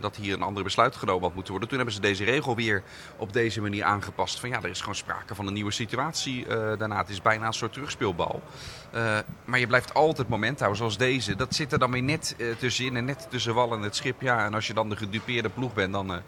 dat 0.00 0.16
hier 0.16 0.34
een 0.34 0.42
ander 0.42 0.62
besluit 0.62 0.96
genomen 0.96 1.22
had 1.22 1.34
moeten 1.34 1.50
worden. 1.50 1.68
Toen 1.68 1.78
hebben 1.78 1.94
ze 1.96 2.00
deze 2.00 2.24
regel 2.24 2.56
weer 2.56 2.82
op 3.16 3.32
deze 3.32 3.60
manier 3.60 3.84
aangepast. 3.84 4.40
Van 4.40 4.48
ja, 4.48 4.62
er 4.62 4.68
is 4.68 4.80
gewoon 4.80 4.94
sprake 4.94 5.34
van 5.34 5.46
een 5.46 5.52
nieuwe 5.52 5.70
situatie 5.70 6.46
eh, 6.46 6.78
daarna. 6.78 6.98
Het 6.98 7.08
is 7.08 7.22
bijna 7.22 7.46
een 7.46 7.52
soort 7.52 7.72
terugspeelbal. 7.72 8.42
Eh, 8.90 9.18
maar 9.44 9.58
je 9.58 9.66
blijft 9.66 9.94
altijd 9.94 10.28
moment 10.28 10.58
houden, 10.58 10.78
zoals 10.78 10.96
deze. 10.96 11.36
Dat 11.36 11.54
zit 11.54 11.72
er 11.72 11.78
dan 11.78 11.90
weer 11.90 12.02
net 12.02 12.34
eh, 12.38 12.46
tussenin 12.58 12.96
en 12.96 13.04
net 13.04 13.26
tussen 13.30 13.54
wal 13.54 13.72
en 13.72 13.80
het 13.80 13.96
schip. 13.96 14.20
Ja, 14.20 14.44
en 14.44 14.54
als 14.54 14.66
je 14.66 14.74
dan 14.74 14.88
de 14.88 14.96
gedupeerde 14.96 15.48
ploeg 15.48 15.74
bent, 15.74 15.92
dan, 15.92 16.12
eh, 16.12 16.18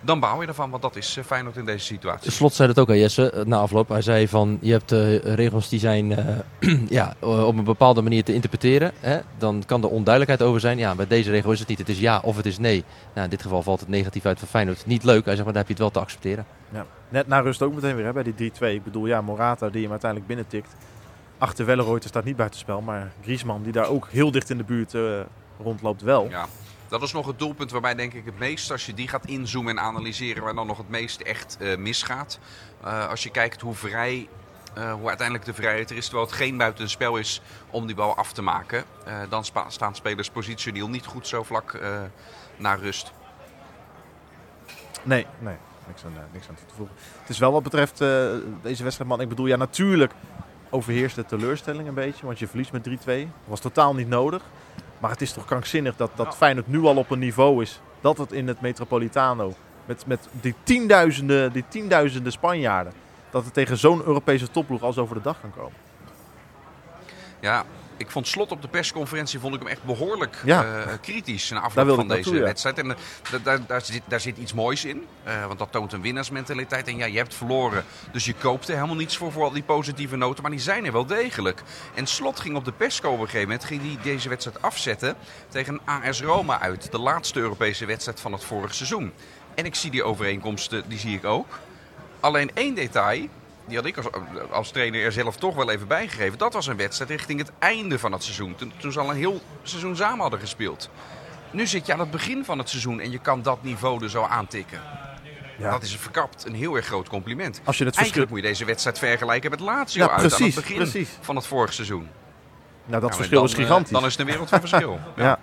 dan 0.00 0.20
bouw 0.20 0.40
je 0.40 0.46
ervan. 0.46 0.70
Want 0.70 0.82
dat 0.82 0.96
is 0.96 1.16
eh, 1.16 1.24
Feyenoord 1.24 1.56
in 1.56 1.64
deze 1.64 1.84
situatie. 1.84 2.30
Slot 2.30 2.54
zei 2.54 2.68
dat 2.68 2.78
ook 2.78 2.88
aan 2.88 2.98
Jesse 2.98 3.30
eh, 3.30 3.44
na 3.44 3.58
afloop. 3.58 3.88
Hij 3.88 4.02
zei 4.02 4.28
van 4.28 4.58
je 4.60 4.72
hebt 4.72 4.92
eh, 4.92 5.16
regels 5.16 5.68
die 5.68 5.78
zijn 5.78 6.12
eh, 6.12 6.78
ja, 6.98 7.14
op 7.20 7.56
een 7.56 7.64
bepaalde 7.64 8.02
manier 8.02 8.24
te 8.24 8.34
interpreteren. 8.34 8.92
Hè? 9.00 9.18
Dan 9.38 9.62
kan 9.66 9.82
er 9.82 9.88
onduidelijkheid 9.88 10.48
over 10.48 10.60
zijn. 10.60 10.78
Ja, 10.78 10.94
bij 10.94 11.06
deze 11.06 11.30
regel 11.30 11.52
is 11.52 11.58
het 11.58 11.68
niet. 11.68 11.78
Het 11.78 11.88
is 11.88 11.98
ja 11.98 12.20
of 12.22 12.36
het 12.36 12.46
is 12.46 12.58
nee. 12.58 12.84
Nou, 13.12 13.24
in 13.24 13.30
dit 13.30 13.42
geval 13.42 13.62
valt 13.62 13.80
het 13.80 13.88
negatief 13.88 14.26
uit 14.26 14.38
van 14.38 14.48
Feyenoord. 14.48 14.86
Niet 14.86 15.04
leuk. 15.04 15.24
Hij 15.24 15.34
zegt 15.34 15.44
maar 15.44 15.54
daar 15.54 15.66
heb 15.66 15.76
je 15.76 15.82
het 15.82 15.82
wel 15.82 15.90
te 15.90 16.00
accepteren. 16.00 16.46
Ja. 16.72 16.86
Net 17.08 17.26
na 17.26 17.40
rust 17.40 17.62
ook 17.62 17.74
meteen 17.74 17.96
weer 17.96 18.04
hè, 18.04 18.12
bij 18.12 18.22
die 18.22 18.52
3-2. 18.52 18.54
Ik 18.58 18.84
bedoel, 18.84 19.06
ja, 19.06 19.20
Morata 19.20 19.68
die 19.68 19.82
hem 19.82 19.90
uiteindelijk 19.90 20.28
binnentikt. 20.28 20.74
Achter 21.38 21.66
Welleroyter 21.66 22.08
staat 22.08 22.24
niet 22.24 22.36
buitenspel, 22.36 22.80
maar 22.80 23.12
Griezmann 23.22 23.62
die 23.62 23.72
daar 23.72 23.88
ook 23.88 24.08
heel 24.10 24.30
dicht 24.30 24.50
in 24.50 24.56
de 24.56 24.64
buurt 24.64 24.94
eh, 24.94 25.02
rondloopt 25.62 26.02
wel. 26.02 26.28
Ja, 26.28 26.46
dat 26.88 27.02
is 27.02 27.12
nog 27.12 27.26
het 27.26 27.38
doelpunt 27.38 27.70
waarbij 27.70 27.94
denk 27.94 28.12
ik 28.12 28.24
het 28.24 28.38
meest, 28.38 28.70
als 28.70 28.86
je 28.86 28.94
die 28.94 29.08
gaat 29.08 29.26
inzoomen 29.26 29.78
en 29.78 29.84
analyseren, 29.84 30.42
waar 30.42 30.54
dan 30.54 30.66
nog 30.66 30.78
het 30.78 30.88
meest 30.88 31.20
echt 31.20 31.56
eh, 31.60 31.76
misgaat. 31.76 32.38
Eh, 32.82 33.08
als 33.08 33.22
je 33.22 33.30
kijkt 33.30 33.60
hoe 33.60 33.74
vrij, 33.74 34.28
eh, 34.74 34.92
hoe 34.92 35.08
uiteindelijk 35.08 35.46
de 35.46 35.54
vrijheid 35.54 35.90
er 35.90 35.96
is, 35.96 36.04
terwijl 36.04 36.26
het 36.26 36.36
geen 36.36 36.56
buitenspel 36.56 37.16
is 37.16 37.42
om 37.70 37.86
die 37.86 37.96
bal 37.96 38.16
af 38.16 38.32
te 38.32 38.42
maken. 38.42 38.84
dan 39.28 39.44
staan 39.68 39.94
spelers 39.94 40.30
positioneel 40.30 40.88
niet 40.88 41.06
goed 41.06 41.26
zo 41.26 41.42
vlak 41.42 41.80
naar 42.56 42.78
rust. 42.78 43.12
Nee, 45.02 45.26
nee. 45.38 45.56
Niks 45.86 46.04
aan, 46.04 46.12
niks 46.32 46.48
aan 46.48 46.54
toe 46.54 46.66
te 46.66 46.74
voegen. 46.74 46.96
Het 47.20 47.28
is 47.28 47.38
wel 47.38 47.52
wat 47.52 47.62
betreft 47.62 47.98
deze 48.62 48.82
wedstrijd, 48.82 49.10
man. 49.10 49.20
Ik 49.20 49.28
bedoel, 49.28 49.46
ja, 49.46 49.56
natuurlijk 49.56 50.12
overheerst 50.70 51.16
de 51.16 51.24
teleurstelling 51.24 51.88
een 51.88 51.94
beetje. 51.94 52.26
Want 52.26 52.38
je 52.38 52.46
verliest 52.46 52.72
met 52.72 52.82
3-2. 52.82 53.28
Was 53.44 53.60
totaal 53.60 53.94
niet 53.94 54.08
nodig. 54.08 54.42
Maar 54.98 55.10
het 55.10 55.20
is 55.20 55.32
toch 55.32 55.44
krankzinnig 55.44 55.96
dat, 55.96 56.10
dat 56.14 56.36
Feyenoord 56.36 56.68
nu 56.68 56.84
al 56.84 56.96
op 56.96 57.10
een 57.10 57.18
niveau 57.18 57.62
is. 57.62 57.80
Dat 58.00 58.18
het 58.18 58.32
in 58.32 58.48
het 58.48 58.60
Metropolitano, 58.60 59.54
met, 59.84 60.06
met 60.06 60.28
die, 60.40 60.54
tienduizenden, 60.62 61.52
die 61.52 61.64
tienduizenden 61.68 62.32
Spanjaarden, 62.32 62.92
dat 63.30 63.44
het 63.44 63.54
tegen 63.54 63.76
zo'n 63.76 64.02
Europese 64.04 64.50
topploeg 64.50 64.82
als 64.82 64.98
over 64.98 65.14
de 65.14 65.22
dag 65.22 65.40
kan 65.40 65.52
komen. 65.56 65.78
Ja, 67.40 67.64
ik 67.96 68.10
vond 68.10 68.28
Slot 68.28 68.50
op 68.50 68.62
de 68.62 68.68
persconferentie 68.68 69.38
vond 69.38 69.54
ik 69.54 69.60
hem 69.60 69.68
echt 69.68 69.82
behoorlijk 69.82 70.36
Ja. 70.44 70.64
eh, 70.64 70.92
kritisch 71.00 71.50
na 71.50 71.60
afloop 71.60 71.86
van 71.86 71.96
deze 71.96 72.14
naartoe, 72.14 72.34
ja. 72.34 72.40
wedstrijd. 72.42 72.78
En 72.78 72.90
eh, 72.90 72.96
da- 73.30 73.38
daar, 73.38 73.66
daar, 73.66 73.80
zit, 73.84 74.02
daar 74.06 74.20
zit 74.20 74.36
iets 74.36 74.52
moois 74.52 74.84
in, 74.84 75.06
eh, 75.22 75.46
want 75.46 75.58
dat 75.58 75.72
toont 75.72 75.92
een 75.92 76.00
winnaarsmentaliteit. 76.02 76.86
En 76.88 76.96
ja, 76.96 77.06
je 77.06 77.16
hebt 77.16 77.34
verloren, 77.34 77.84
dus 78.12 78.24
je 78.24 78.34
koopt 78.34 78.68
er 78.68 78.74
helemaal 78.74 78.96
niets 78.96 79.16
voor, 79.16 79.32
voor 79.32 79.44
al 79.44 79.50
die 79.52 79.62
positieve 79.62 80.16
noten. 80.16 80.42
Maar 80.42 80.50
die 80.50 80.60
zijn 80.60 80.84
er 80.84 80.92
wel 80.92 81.06
degelijk. 81.06 81.62
En 81.94 82.06
Slot 82.06 82.40
ging 82.40 82.56
op 82.56 82.64
de 82.64 82.72
persco 82.72 83.08
op 83.10 83.18
een 83.20 83.24
gegeven 83.24 83.48
moment 83.48 83.64
ging 83.64 83.82
die 83.82 83.98
deze 84.02 84.28
wedstrijd 84.28 84.62
afzetten 84.62 85.14
tegen 85.48 85.80
AS 85.84 86.20
Roma 86.22 86.60
uit. 86.60 86.90
De 86.92 86.98
laatste 86.98 87.40
Europese 87.40 87.86
wedstrijd 87.86 88.20
van 88.20 88.32
het 88.32 88.44
vorige 88.44 88.74
seizoen. 88.74 89.12
En 89.54 89.64
ik 89.64 89.74
zie 89.74 89.90
die 89.90 90.02
overeenkomsten, 90.04 90.82
die 90.88 90.98
zie 90.98 91.16
ik 91.16 91.24
ook. 91.24 91.58
Alleen 92.20 92.50
één 92.54 92.74
detail, 92.74 93.28
die 93.66 93.76
had 93.76 93.86
ik 93.86 93.96
als, 93.96 94.06
als 94.50 94.70
trainer 94.70 95.04
er 95.04 95.12
zelf 95.12 95.36
toch 95.36 95.54
wel 95.54 95.70
even 95.70 95.86
bijgegeven. 95.86 96.38
Dat 96.38 96.52
was 96.52 96.66
een 96.66 96.76
wedstrijd 96.76 97.10
richting 97.10 97.38
het 97.38 97.52
einde 97.58 97.98
van 97.98 98.12
het 98.12 98.22
seizoen. 98.22 98.54
Toen, 98.54 98.72
toen 98.76 98.92
ze 98.92 99.00
al 99.00 99.10
een 99.10 99.16
heel 99.16 99.40
seizoen 99.62 99.96
samen 99.96 100.20
hadden 100.20 100.40
gespeeld. 100.40 100.90
Nu 101.50 101.66
zit 101.66 101.86
je 101.86 101.92
aan 101.92 102.00
het 102.00 102.10
begin 102.10 102.44
van 102.44 102.58
het 102.58 102.68
seizoen 102.68 103.00
en 103.00 103.10
je 103.10 103.18
kan 103.18 103.42
dat 103.42 103.62
niveau 103.62 104.02
er 104.02 104.10
zo 104.10 104.22
aantikken. 104.22 104.80
Ja. 105.58 105.70
Dat 105.70 105.82
is 105.82 105.92
een 105.92 105.98
verkapt, 105.98 106.46
een 106.46 106.54
heel 106.54 106.76
erg 106.76 106.86
groot 106.86 107.08
compliment. 107.08 107.60
Als 107.64 107.78
je 107.78 107.84
het 107.84 107.94
verschil... 107.94 108.14
Eigenlijk 108.14 108.30
moet 108.30 108.40
je 108.40 108.46
deze 108.46 108.64
wedstrijd 108.64 108.98
vergelijken 108.98 109.50
met 109.50 109.60
Lazio 109.60 110.04
Ja, 110.04 110.10
uit 110.10 110.22
aan 110.22 110.28
precies, 110.28 110.54
het 110.54 110.64
begin 110.64 110.76
precies. 110.76 111.08
van 111.20 111.36
het 111.36 111.46
vorige 111.46 111.72
seizoen. 111.72 112.08
Nou, 112.84 113.00
dat 113.00 113.00
Nou, 113.00 113.14
verschil 113.14 113.38
dan, 113.38 113.48
is 113.48 113.54
eh, 113.54 113.60
gigantisch. 113.60 113.90
Dan 113.90 114.04
is 114.04 114.10
het 114.10 114.20
een 114.20 114.26
wereld 114.26 114.48
van 114.48 114.60
verschil. 114.60 114.98
ja. 115.16 115.38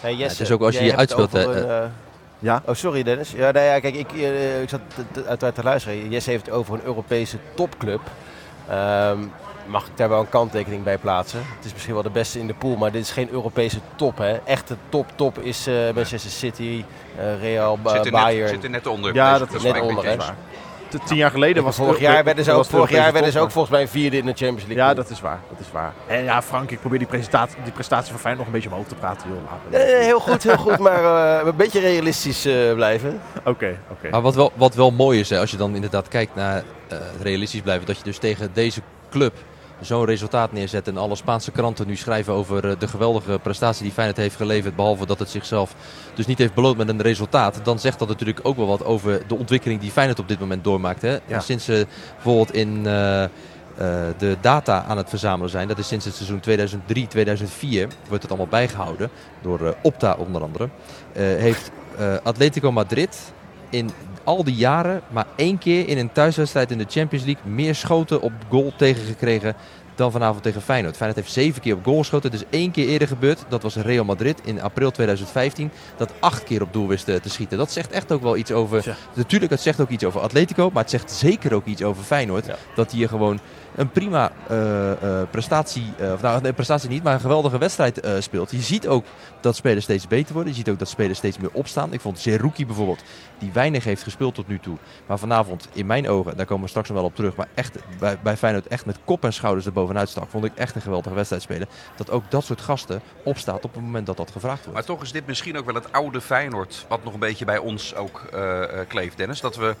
Hey, 0.00 0.14
Jesse, 0.14 0.38
het 0.38 0.40
is 0.40 0.50
ook 0.50 0.62
als 0.62 0.78
je 0.78 0.84
je 0.84 0.96
uitspeelt, 0.96 1.36
over 1.36 1.56
een, 1.56 1.82
eh, 1.82 1.88
Ja? 2.38 2.62
Oh, 2.66 2.74
sorry 2.74 3.02
Dennis. 3.02 3.30
Ja, 3.30 3.50
nou 3.50 3.64
ja, 3.66 3.80
kijk, 3.80 3.94
ik, 3.94 4.12
eh, 4.12 4.62
ik 4.62 4.68
zat 4.68 4.80
uiteraard 5.26 5.54
te 5.54 5.62
luisteren. 5.62 6.08
Jesse 6.08 6.30
heeft 6.30 6.46
het 6.46 6.54
over 6.54 6.74
een 6.74 6.84
Europese 6.84 7.36
topclub. 7.54 8.00
Ehm, 8.68 9.18
mag 9.66 9.86
ik 9.86 9.96
daar 9.96 10.08
wel 10.08 10.20
een 10.20 10.28
kanttekening 10.28 10.82
bij 10.82 10.98
plaatsen. 10.98 11.38
Het 11.56 11.64
is 11.64 11.72
misschien 11.72 11.94
wel 11.94 12.02
de 12.02 12.10
beste 12.10 12.38
in 12.38 12.46
de 12.46 12.54
pool, 12.54 12.76
maar 12.76 12.92
dit 12.92 13.02
is 13.02 13.10
geen 13.10 13.30
Europese 13.30 13.78
top. 13.96 14.18
Hè. 14.18 14.36
Echte 14.44 14.76
top 14.88 15.06
top 15.14 15.38
is 15.38 15.66
eh, 15.66 15.74
Manchester 15.94 16.30
City, 16.30 16.84
eh, 17.18 17.40
Real, 17.40 17.78
Zit 17.84 17.94
er, 17.94 18.02
net, 18.02 18.12
Bayern. 18.12 18.48
zit 18.48 18.64
er 18.64 18.70
net 18.70 18.86
onder. 18.86 19.14
Ja, 19.14 19.38
dat 19.38 19.54
is 19.54 19.62
net 19.62 19.80
onder, 19.80 20.04
hè. 20.04 20.16
Tien 21.04 21.16
jaar 21.16 21.30
geleden 21.30 21.64
was 21.64 21.76
vorig 21.76 21.98
jaar 22.00 22.24
werden 22.24 22.44
ze 22.44 22.52
ook, 22.52 22.64
vorig 22.64 22.90
jaar 22.90 23.12
werden 23.12 23.32
ze 23.32 23.40
ook 23.40 23.50
volgens 23.50 23.74
mij 23.74 23.88
vierde 23.88 24.16
in 24.16 24.24
de 24.26 24.32
Champions 24.32 24.66
League. 24.66 24.84
Ja, 24.84 24.94
dat 24.94 25.10
is 25.10 25.20
waar. 25.20 25.40
Dat 25.50 25.60
is 25.60 25.72
waar. 25.72 25.92
En 26.06 26.24
ja, 26.24 26.42
Frank, 26.42 26.70
ik 26.70 26.80
probeer 26.80 26.98
die, 26.98 27.08
presentatie, 27.08 27.56
die 27.62 27.72
prestatie 27.72 28.10
van 28.10 28.20
Feyenoord 28.20 28.46
nog 28.46 28.46
een 28.46 28.60
beetje 28.60 28.76
omhoog 28.76 28.88
te 28.88 28.94
praten. 28.94 29.28
Joh. 29.28 29.80
Nee, 29.80 30.02
heel 30.02 30.20
goed, 30.20 30.42
heel 30.42 30.56
goed, 30.56 30.78
maar 30.78 31.04
eh, 31.40 31.46
een 31.46 31.56
beetje 31.56 31.80
realistisch 31.80 32.44
eh, 32.44 32.72
blijven. 32.74 33.20
Oké, 33.44 33.78
oké. 33.90 34.08
Maar 34.10 34.22
wat 34.22 34.34
wel, 34.34 34.52
wat 34.54 34.74
wel 34.74 34.90
mooi 34.90 35.20
is, 35.20 35.30
hè, 35.30 35.38
als 35.38 35.50
je 35.50 35.56
dan 35.56 35.74
inderdaad 35.74 36.08
kijkt 36.08 36.34
naar 36.34 36.56
eh, 36.56 36.62
het 36.88 37.22
realistisch 37.22 37.60
blijven, 37.60 37.86
dat 37.86 37.96
je 37.96 38.04
dus 38.04 38.18
tegen 38.18 38.50
deze 38.52 38.80
club 39.10 39.34
zo'n 39.80 40.04
resultaat 40.04 40.52
neerzet. 40.52 40.88
En 40.88 40.96
alle 40.96 41.16
Spaanse 41.16 41.50
kranten 41.50 41.86
nu 41.86 41.96
schrijven 41.96 42.32
over 42.32 42.70
eh, 42.70 42.78
de 42.78 42.88
geweldige 42.88 43.38
prestatie 43.42 43.82
die 43.82 43.92
Feyenoord 43.92 44.18
heeft 44.18 44.36
geleverd. 44.36 44.76
Behalve 44.76 45.06
dat 45.06 45.18
het 45.18 45.30
zichzelf 45.30 45.74
dus 46.14 46.26
niet 46.26 46.38
heeft 46.38 46.54
beloond 46.54 46.76
met 46.76 46.88
een 46.88 47.02
resultaat. 47.02 47.60
Dan 47.62 47.78
zegt 47.78 47.98
dat 47.98 48.08
natuurlijk 48.08 48.40
ook 48.42 48.56
wel 48.56 48.66
wat 48.66 48.84
over 48.84 49.22
de 49.26 49.34
ontwikkeling 49.34 49.80
die 49.80 49.90
Feyenoord 49.90 50.18
op 50.18 50.28
dit 50.28 50.40
moment 50.40 50.64
doormaakt. 50.64 51.02
Hè? 51.02 51.18
Sinds 51.38 51.64
ze 51.64 51.86
bijvoorbeeld 52.14 52.54
in 52.54 52.86
eh, 52.86 53.24
eh, 53.24 53.30
de 54.18 54.36
data 54.40 54.84
aan 54.84 54.96
het 54.96 55.08
verzamelen 55.08 55.50
zijn. 55.50 55.68
Dat 55.68 55.78
is 55.78 55.88
sinds 55.88 56.04
het 56.04 56.14
seizoen 56.14 56.40
2003, 56.40 57.06
2004. 57.06 57.88
Wordt 58.08 58.22
het 58.22 58.32
allemaal 58.32 58.50
bijgehouden. 58.50 59.10
Door 59.42 59.74
Opta 59.82 60.14
onder 60.18 60.42
andere. 60.42 60.68
heeft 61.12 61.70
Atletico 62.22 62.72
Madrid 62.72 63.32
in 63.70 63.90
al 64.26 64.44
die 64.44 64.54
jaren 64.54 65.00
maar 65.08 65.26
één 65.36 65.58
keer 65.58 65.88
in 65.88 65.98
een 65.98 66.12
thuiswedstrijd 66.12 66.70
in 66.70 66.78
de 66.78 66.86
Champions 66.88 67.24
League 67.24 67.52
meer 67.52 67.74
schoten 67.74 68.20
op 68.20 68.32
goal 68.48 68.72
tegengekregen 68.76 69.56
dan 69.96 70.12
vanavond 70.12 70.42
tegen 70.42 70.62
Feyenoord. 70.62 70.96
Feyenoord 70.96 71.20
heeft 71.20 71.34
zeven 71.34 71.62
keer 71.62 71.74
op 71.74 71.84
goal 71.84 71.98
geschoten. 71.98 72.30
Het 72.30 72.40
is 72.40 72.58
één 72.58 72.70
keer 72.70 72.88
eerder 72.88 73.08
gebeurd. 73.08 73.44
Dat 73.48 73.62
was 73.62 73.76
Real 73.76 74.04
Madrid 74.04 74.40
in 74.44 74.62
april 74.62 74.90
2015. 74.90 75.70
Dat 75.96 76.12
acht 76.20 76.44
keer 76.44 76.62
op 76.62 76.72
doel 76.72 76.88
wist 76.88 77.08
eh, 77.08 77.14
te 77.14 77.28
schieten. 77.28 77.58
Dat 77.58 77.72
zegt 77.72 77.90
echt 77.90 78.12
ook 78.12 78.22
wel 78.22 78.36
iets 78.36 78.52
over... 78.52 78.96
Natuurlijk, 79.14 79.52
het 79.52 79.60
zegt 79.60 79.80
ook 79.80 79.88
iets 79.88 80.04
over 80.04 80.20
Atletico. 80.20 80.70
Maar 80.72 80.82
het 80.82 80.90
zegt 80.90 81.12
zeker 81.12 81.54
ook 81.54 81.64
iets 81.64 81.82
over 81.82 82.02
Feyenoord. 82.02 82.46
Ja. 82.46 82.56
Dat 82.74 82.90
hier 82.90 83.08
gewoon 83.08 83.40
een 83.76 83.90
prima 83.90 84.32
eh, 84.48 84.92
eh, 84.92 85.28
prestatie... 85.30 85.92
eh, 85.98 86.12
of 86.12 86.22
nou, 86.22 86.42
nee, 86.42 86.52
prestatie 86.52 86.88
niet, 86.88 87.02
maar 87.02 87.14
een 87.14 87.20
geweldige 87.20 87.58
wedstrijd 87.58 88.06
speelt. 88.18 88.50
Je 88.50 88.60
ziet 88.60 88.88
ook 88.88 89.04
dat 89.40 89.56
spelers 89.56 89.84
steeds 89.84 90.06
beter 90.06 90.34
worden. 90.34 90.52
Je 90.52 90.58
ziet 90.58 90.68
ook 90.68 90.78
dat 90.78 90.88
spelers 90.88 91.18
steeds 91.18 91.38
meer 91.38 91.50
opstaan. 91.52 91.92
Ik 91.92 92.00
vond 92.00 92.18
Zerouki 92.18 92.66
bijvoorbeeld, 92.66 93.02
die 93.38 93.52
weinig 93.52 93.84
heeft 93.84 94.02
gespeeld 94.02 94.34
tot 94.34 94.48
nu 94.48 94.58
toe. 94.58 94.76
Maar 95.06 95.18
vanavond, 95.18 95.68
in 95.72 95.86
mijn 95.86 96.08
ogen, 96.08 96.36
daar 96.36 96.46
komen 96.46 96.62
we 96.62 96.68
straks 96.68 96.88
nog 96.88 96.96
wel 96.96 97.06
op 97.06 97.14
terug. 97.14 97.36
Maar 97.36 97.48
echt 97.54 97.78
bij, 97.98 98.18
bij 98.22 98.36
Feyenoord 98.36 98.66
echt 98.66 98.86
met 98.86 98.98
kop 99.04 99.24
en 99.24 99.32
schouders 99.32 99.66
erbovenuit 99.66 100.08
stak. 100.08 100.28
Vond 100.30 100.44
ik 100.44 100.52
echt 100.54 100.74
een 100.74 100.82
geweldige 100.82 101.14
wedstrijd 101.14 101.42
spelen. 101.42 101.68
Dat 101.96 102.10
ook 102.10 102.30
dat 102.30 102.44
soort 102.44 102.60
gasten 102.60 103.00
opstaat 103.22 103.64
op 103.64 103.74
het 103.74 103.82
moment 103.82 104.06
dat 104.06 104.16
dat 104.16 104.30
gevraagd 104.30 104.58
wordt. 104.58 104.74
Maar 104.74 104.84
toch 104.84 105.02
is 105.02 105.12
dit 105.12 105.26
misschien 105.26 105.58
ook 105.58 105.64
wel 105.66 105.74
het 105.74 105.92
oude 105.92 106.20
Feyenoord, 106.20 106.84
wat 106.88 107.04
nog 107.04 107.12
een 107.12 107.20
beetje 107.20 107.44
bij 107.44 107.58
ons 107.58 107.94
ook 107.94 108.22
kleeft, 108.88 109.16
Dennis. 109.16 109.40
Dat 109.40 109.56
we, 109.56 109.74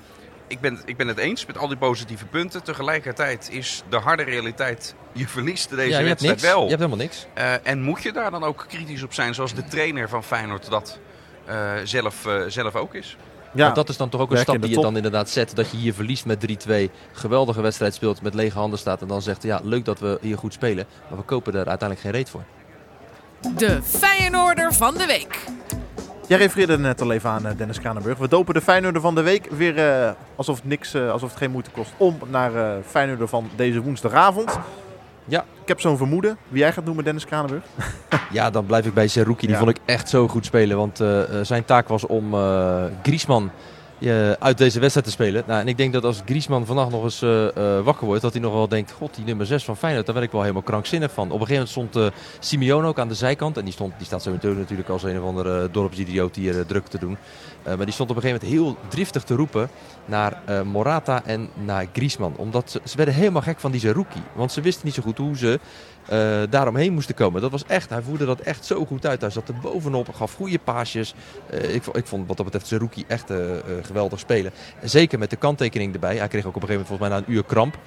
ik, 0.48 0.60
ben, 0.60 0.80
ik 0.84 0.96
ben 0.96 1.08
het 1.08 1.18
eens 1.18 1.46
met 1.46 1.58
al 1.58 1.68
die 1.68 1.76
positieve 1.76 2.26
punten. 2.26 2.62
Tegelijkertijd 2.62 3.48
is 3.50 3.82
de 3.88 3.96
harde 3.96 4.22
realiteit, 4.22 4.94
je 5.12 5.28
verliest 5.28 5.68
deze 5.68 5.82
ja, 5.82 5.98
je 5.98 6.06
hebt 6.06 6.08
wedstrijd 6.08 6.40
niks. 6.40 6.52
wel. 6.52 6.62
Je 6.62 6.68
hebt 6.68 6.80
helemaal 6.80 7.04
niks. 7.04 7.26
Eh, 7.34 7.66
en 7.66 7.82
moet 7.82 8.02
je 8.02 8.12
daar 8.12 8.30
dan 8.30 8.44
ook 8.44 8.64
kritisch 8.68 9.02
op 9.02 9.12
zijn, 9.12 9.34
zoals 9.34 9.54
de 9.54 9.64
trainer 9.64 10.08
van 10.08 10.24
Feyenoord 10.24 10.70
dat 10.70 10.98
eh, 11.44 11.72
zelf, 11.84 12.26
eh, 12.26 12.42
zelf 12.46 12.74
ook 12.74 12.94
is? 12.94 13.16
Ja, 13.52 13.62
Want 13.62 13.74
dat 13.74 13.88
is 13.88 13.96
dan 13.96 14.08
toch 14.08 14.20
ook 14.20 14.30
een 14.30 14.38
stap 14.38 14.60
die 14.60 14.68
je 14.68 14.74
top. 14.74 14.84
dan 14.84 14.96
inderdaad 14.96 15.30
zet. 15.30 15.56
Dat 15.56 15.70
je 15.70 15.76
hier 15.76 15.94
verliest 15.94 16.26
met 16.26 16.40
3-2. 16.40 16.90
Geweldige 17.12 17.60
wedstrijd 17.60 17.94
speelt, 17.94 18.22
met 18.22 18.34
lege 18.34 18.58
handen 18.58 18.78
staat. 18.78 19.02
En 19.02 19.08
dan 19.08 19.22
zegt, 19.22 19.42
ja, 19.42 19.60
leuk 19.62 19.84
dat 19.84 19.98
we 19.98 20.18
hier 20.20 20.38
goed 20.38 20.52
spelen. 20.52 20.86
Maar 21.08 21.18
we 21.18 21.24
kopen 21.24 21.52
er 21.52 21.68
uiteindelijk 21.68 22.00
geen 22.00 22.10
reet 22.10 22.30
voor. 22.30 22.44
De 23.56 23.82
Feyenoorder 23.82 24.74
van 24.74 24.94
de 24.94 25.06
week. 25.06 25.44
Jij 26.28 26.38
refereerde 26.38 26.78
net 26.78 27.00
al 27.00 27.12
even 27.12 27.30
aan 27.30 27.46
eh, 27.46 27.56
Dennis 27.56 27.80
Kranenburg. 27.80 28.18
We 28.18 28.28
dopen 28.28 28.54
de 28.54 28.60
Feyenoorder 28.60 29.00
van 29.00 29.14
de 29.14 29.22
week 29.22 29.48
weer 29.50 29.78
eh, 29.78 30.10
alsof, 30.36 30.56
het 30.56 30.64
niks, 30.64 30.94
eh, 30.94 31.10
alsof 31.10 31.28
het 31.28 31.38
geen 31.38 31.50
moeite 31.50 31.70
kost 31.70 31.92
om 31.96 32.18
naar 32.28 32.54
eh 32.54 32.70
Feyenoorder 32.86 33.28
van 33.28 33.48
deze 33.56 33.82
woensdagavond. 33.82 34.58
Ja. 35.24 35.44
Ik 35.62 35.68
heb 35.68 35.80
zo'n 35.80 35.96
vermoeden. 35.96 36.36
Wie 36.48 36.58
jij 36.60 36.72
gaat 36.72 36.84
noemen, 36.84 37.04
Dennis 37.04 37.24
Kranenburg. 37.24 37.64
Ja, 38.30 38.50
dan 38.50 38.66
blijf 38.66 38.86
ik 38.86 38.94
bij 38.94 39.08
Zerouki. 39.08 39.40
Die 39.46 39.50
Ja. 39.54 39.58
vond 39.62 39.70
ik 39.70 39.78
echt 39.84 40.08
zo 40.08 40.28
goed 40.28 40.44
spelen. 40.44 40.76
Want 40.76 41.00
zijn 41.42 41.64
taak 41.64 41.88
was 41.88 42.06
om 42.06 42.34
eh 42.34 42.84
Griezmann 43.02 43.50
eh, 43.98 44.30
uit 44.30 44.58
deze 44.58 44.80
wedstrijd 44.80 45.06
te 45.06 45.12
spelen. 45.12 45.44
Nou, 45.46 45.60
en 45.60 45.68
ik 45.68 45.76
denk 45.76 45.92
dat 45.92 46.04
als 46.04 46.22
Griezmann 46.24 46.66
vannacht 46.66 46.90
nog 46.90 47.02
eens 47.02 47.22
eh, 47.22 47.46
eh, 47.46 47.84
wakker 47.84 48.06
wordt, 48.06 48.22
dat 48.22 48.32
hij 48.32 48.42
nog 48.42 48.52
wel 48.52 48.68
denkt, 48.68 48.92
god, 48.92 49.14
die 49.14 49.24
nummer 49.24 49.46
6 49.46 49.64
van 49.64 49.76
Feyenoord, 49.76 50.06
daar 50.06 50.14
werd 50.14 50.26
ik 50.26 50.32
wel 50.32 50.42
helemaal 50.42 50.62
krankzinnig 50.62 51.12
van. 51.12 51.30
Op 51.30 51.40
een 51.40 51.46
gegeven 51.46 51.68
moment 51.74 51.92
stond 51.92 52.14
eh 52.14 52.20
Simeone 52.38 52.86
ook 52.86 52.98
aan 52.98 53.08
de 53.08 53.14
zijkant. 53.14 53.56
En 53.56 53.64
die, 53.64 53.72
stond, 53.72 53.92
die 53.96 54.06
staat 54.06 54.22
zo 54.22 54.36
natuurlijk 54.42 54.88
als 54.88 55.02
een 55.02 55.20
of 55.20 55.26
andere 55.26 55.70
dorpsidioot 55.70 56.36
hier 56.36 56.66
druk 56.66 56.86
te 56.86 56.98
doen. 56.98 57.16
Maar 57.64 57.84
die 57.84 57.92
stond 57.94 58.10
op 58.10 58.16
een 58.16 58.22
gegeven 58.22 58.48
moment 58.48 58.64
heel 58.64 58.88
driftig 58.88 59.22
te 59.22 59.34
roepen 59.34 59.68
naar 60.04 60.42
Morata 60.64 61.24
en 61.24 61.48
naar 61.54 61.86
Griezmann. 61.92 62.36
Omdat 62.36 62.80
ze, 62.84 62.96
werden 62.96 63.14
helemaal 63.14 63.42
gek 63.42 63.60
van 63.60 63.70
die 63.70 63.80
Zerouki. 63.80 64.22
Want 64.32 64.52
ze 64.52 64.60
wisten 64.60 64.86
niet 64.86 64.94
zo 64.94 65.02
goed 65.02 65.18
hoe 65.18 65.36
ze 65.36 65.60
eh 66.08 66.42
daaromheen 66.50 66.92
moesten 66.92 67.14
komen. 67.14 67.40
Dat 67.40 67.50
was 67.50 67.64
echt, 67.66 67.90
hij 67.90 68.02
voerde 68.02 68.24
dat 68.24 68.40
echt 68.40 68.64
zo 68.64 68.84
goed 68.84 69.06
uit. 69.06 69.20
Hij 69.20 69.30
zat 69.30 69.48
er 69.48 69.54
bovenop, 69.62 70.14
gaf 70.14 70.34
goede 70.34 70.58
paasjes. 70.58 71.14
Eh, 71.50 71.74
ik, 71.74 71.86
ik 71.86 72.06
vond 72.06 72.26
wat 72.26 72.36
dat 72.36 72.46
betreft 72.46 72.66
Zerouki 72.66 73.04
echt 73.06 73.30
eh, 73.30 73.58
eh, 73.58 73.62
geweldig 73.82 74.18
spelen. 74.18 74.52
En 74.80 74.90
zeker 74.90 75.18
met 75.18 75.30
de 75.30 75.36
kanttekening 75.36 75.94
erbij. 75.94 76.16
Hij 76.16 76.28
kreeg 76.28 76.46
ook 76.46 76.56
op 76.56 76.62
een 76.62 76.68
gegeven 76.68 76.86
moment 76.86 77.00
volgens 77.00 77.08
mij 77.08 77.18
na 77.18 77.26
een 77.26 77.32
uur 77.34 77.44
kramp. 77.44 77.78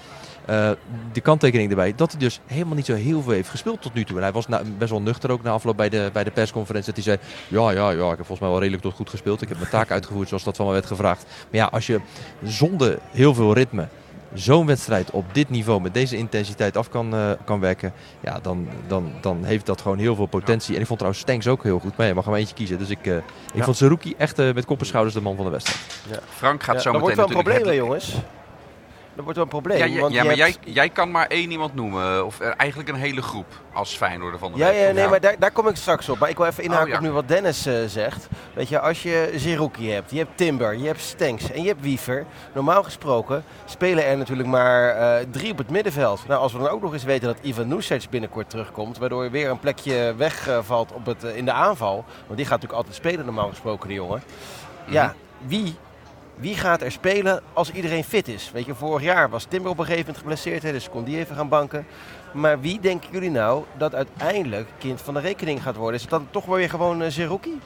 De 1.12 1.22
kanttekening 1.22 1.70
erbij 1.70 1.94
dat 1.96 2.12
hij 2.12 2.20
dus 2.20 2.40
helemaal 2.46 2.76
niet 2.76 2.86
zo 2.86 2.94
heel 2.94 3.22
veel 3.22 3.32
heeft 3.32 3.50
gespeeld 3.50 3.82
tot 3.82 3.94
nu 3.94 4.04
toe. 4.04 4.18
En 4.18 4.24
hij 4.24 4.32
was 4.32 4.46
best 4.78 4.92
wel 4.92 5.02
nuchter 5.02 5.32
ook 5.32 5.44
na 5.44 5.52
afloop 5.52 5.78
bij 5.78 5.90
de, 5.90 6.10
bij 6.14 6.24
de 6.24 6.32
persconferentie. 6.32 6.94
Dat 6.94 7.04
hij 7.04 7.18
zei, 7.18 7.28
ja, 7.48 7.72
ja, 7.72 7.90
ja, 7.90 8.04
ik 8.04 8.18
heb 8.18 8.26
volgens 8.26 8.40
mij 8.40 8.50
wel 8.50 8.60
redelijk 8.60 8.84
tot 8.84 8.94
goed 8.94 9.10
gespeeld. 9.10 9.42
Ik 9.42 9.48
heb 9.50 9.58
mijn 9.58 9.70
taak 9.70 9.92
uitgevoerd 9.98 10.28
zoals 10.28 10.44
dat 10.44 10.56
van 10.56 10.66
me 10.66 10.72
werd 10.72 10.86
gevraagd. 10.86 11.24
Maar 11.24 11.60
ja, 11.60 11.66
als 11.66 11.88
je 11.88 12.00
zonder 12.44 13.00
heel 13.12 13.34
veel 13.34 13.54
ritme 13.54 13.88
zo'n 14.34 14.66
wedstrijd 14.66 15.12
op 15.12 15.26
dit 15.34 15.50
niveau 15.50 15.82
met 15.82 15.94
deze 15.94 16.18
intensiteit 16.18 16.78
af 16.78 16.90
kan, 16.90 17.14
eh, 17.14 17.32
kan 17.46 17.60
werken, 17.60 17.94
ja, 18.20 18.40
dan, 18.42 18.68
dan, 18.88 19.12
dan 19.22 19.44
heeft 19.44 19.66
dat 19.66 19.82
gewoon 19.82 19.98
heel 19.98 20.16
veel 20.16 20.26
potentie. 20.26 20.76
En 20.76 20.80
ik 20.82 20.88
vond 20.88 21.00
trouwens 21.00 21.24
Stenks 21.24 21.48
ook 21.48 21.64
heel 21.64 21.80
goed, 21.80 21.98
maar 21.98 22.08
je 22.08 22.14
mag 22.14 22.24
er 22.26 22.30
maar 22.30 22.40
eentje 22.40 22.56
kiezen. 22.56 22.78
Dus 22.78 22.90
ik, 22.90 23.06
eh, 23.06 23.16
ik 23.16 23.24
Ja. 23.54 23.64
vond 23.64 23.78
Zerouki 23.78 24.14
echt 24.18 24.40
eh, 24.40 24.54
met 24.54 24.66
kop 24.66 24.80
en 24.80 24.86
schouders 24.86 25.16
de 25.16 25.22
man 25.22 25.36
van 25.36 25.46
de 25.46 25.52
wedstrijd. 25.52 25.82
Frank 26.30 26.64
gaat 26.64 26.76
Ja, 26.76 26.82
zo 26.82 26.92
dat 26.92 27.02
meteen 27.02 27.16
wordt 27.16 27.34
wel 27.36 27.44
een 27.44 27.46
natuurlijk... 27.46 27.64
probleem, 27.64 27.86
jongens. 27.86 28.16
Dat 29.20 29.28
wordt 29.28 29.44
wel 29.50 29.60
een 29.60 29.62
probleem. 29.64 29.78
Ja, 29.90 29.96
ja, 29.96 30.02
want 30.02 30.14
ja, 30.14 30.24
maar 30.24 30.36
hebt- 30.38 30.58
jij, 30.64 30.74
jij 30.74 30.90
kan 30.90 31.12
maar 31.12 31.28
één 31.28 31.52
iemand 31.52 31.76
noemen. 31.76 32.26
Of 32.26 32.40
eigenlijk 32.40 32.90
een 32.90 32.96
hele 32.96 33.22
groep 33.22 33.46
als 33.74 33.96
Feyenoorder 33.98 34.40
van 34.40 34.52
de 34.52 34.58
Ja, 34.58 34.66
week. 34.70 34.88
ja, 34.88 34.92
nee, 34.92 35.08
maar 35.08 35.20
daar, 35.20 35.36
daar 35.40 35.52
kom 35.52 35.68
ik 35.68 35.76
straks 35.76 36.10
op. 36.10 36.20
Maar 36.20 36.30
ik 36.30 36.38
wil 36.38 36.46
even 36.46 36.64
inhaken 36.64 36.86
Oh, 36.86 36.90
ja. 36.92 36.96
op 36.98 37.02
nu 37.02 37.12
wat 37.12 37.28
Dennis 37.28 37.66
eh, 37.66 37.74
zegt. 37.88 38.28
Weet 38.54 38.70
je, 38.70 38.80
als 38.80 39.04
je 39.04 39.32
Zerouki 39.36 39.92
hebt, 39.92 40.12
je 40.12 40.18
hebt 40.18 40.38
Timber, 40.38 40.78
je 40.78 40.86
hebt 40.86 41.02
Stenks 41.02 41.52
en 41.52 41.62
je 41.62 41.68
hebt 41.68 41.82
Wiever. 41.82 42.26
Normaal 42.54 42.84
gesproken 42.84 43.44
spelen 43.66 44.06
er 44.06 44.18
natuurlijk 44.18 44.50
maar 44.50 44.90
eh, 44.90 45.26
drie 45.32 45.52
op 45.52 45.58
het 45.58 45.70
middenveld. 45.70 46.28
Nou, 46.28 46.42
als 46.42 46.52
we 46.54 46.60
dan 46.60 46.70
ook 46.70 46.82
nog 46.82 46.94
eens 46.94 47.04
weten 47.04 47.28
dat 47.28 47.38
Ivan 47.42 47.68
Nusic 47.68 48.10
binnenkort 48.10 48.50
terugkomt, 48.50 48.98
waardoor 48.98 49.24
je 49.24 49.30
weer 49.30 49.50
een 49.50 49.60
plekje 49.60 50.14
wegvalt 50.18 50.92
op 50.92 51.06
het, 51.06 51.24
eh, 51.24 51.36
in 51.38 51.46
de 51.46 51.52
aanval. 51.52 51.96
Want 52.26 52.38
die 52.38 52.46
gaat 52.46 52.62
natuurlijk 52.62 52.74
altijd 52.74 52.96
spelen 52.96 53.26
normaal 53.26 53.50
gesproken, 53.50 53.88
die 53.88 53.98
jongen. 53.98 54.24
Ja, 54.86 55.14
wie... 55.46 55.76
Wie 56.40 56.56
gaat 56.56 56.82
er 56.82 56.92
spelen 56.92 57.42
als 57.54 57.72
iedereen 57.72 58.04
fit 58.04 58.28
is? 58.28 58.52
Weet 58.54 58.66
je, 58.66 58.76
vorig 58.76 59.04
jaar 59.04 59.30
was 59.30 59.44
Timber 59.44 59.72
op 59.72 59.80
een 59.80 59.86
gegeven 59.86 60.06
moment 60.06 60.24
geblesseerd, 60.24 60.62
dus 60.62 60.90
kon 60.90 61.04
die 61.04 61.18
even 61.18 61.36
gaan 61.36 61.50
banken. 61.50 61.86
Maar 62.32 62.62
wie 62.62 62.80
denken 62.80 63.10
jullie 63.12 63.32
nou 63.32 63.64
dat 63.78 63.96
uiteindelijk 63.96 64.68
kind 64.78 65.02
van 65.02 65.14
de 65.14 65.20
rekening 65.20 65.64
gaat 65.64 65.76
worden? 65.76 65.96
Is 65.96 66.02
het 66.02 66.10
dan 66.10 66.28
toch 66.32 66.46
wel 66.46 66.56
weer 66.56 66.70
gewoon 66.70 67.02
uh, 67.02 67.08
Zerouki? 67.08 67.60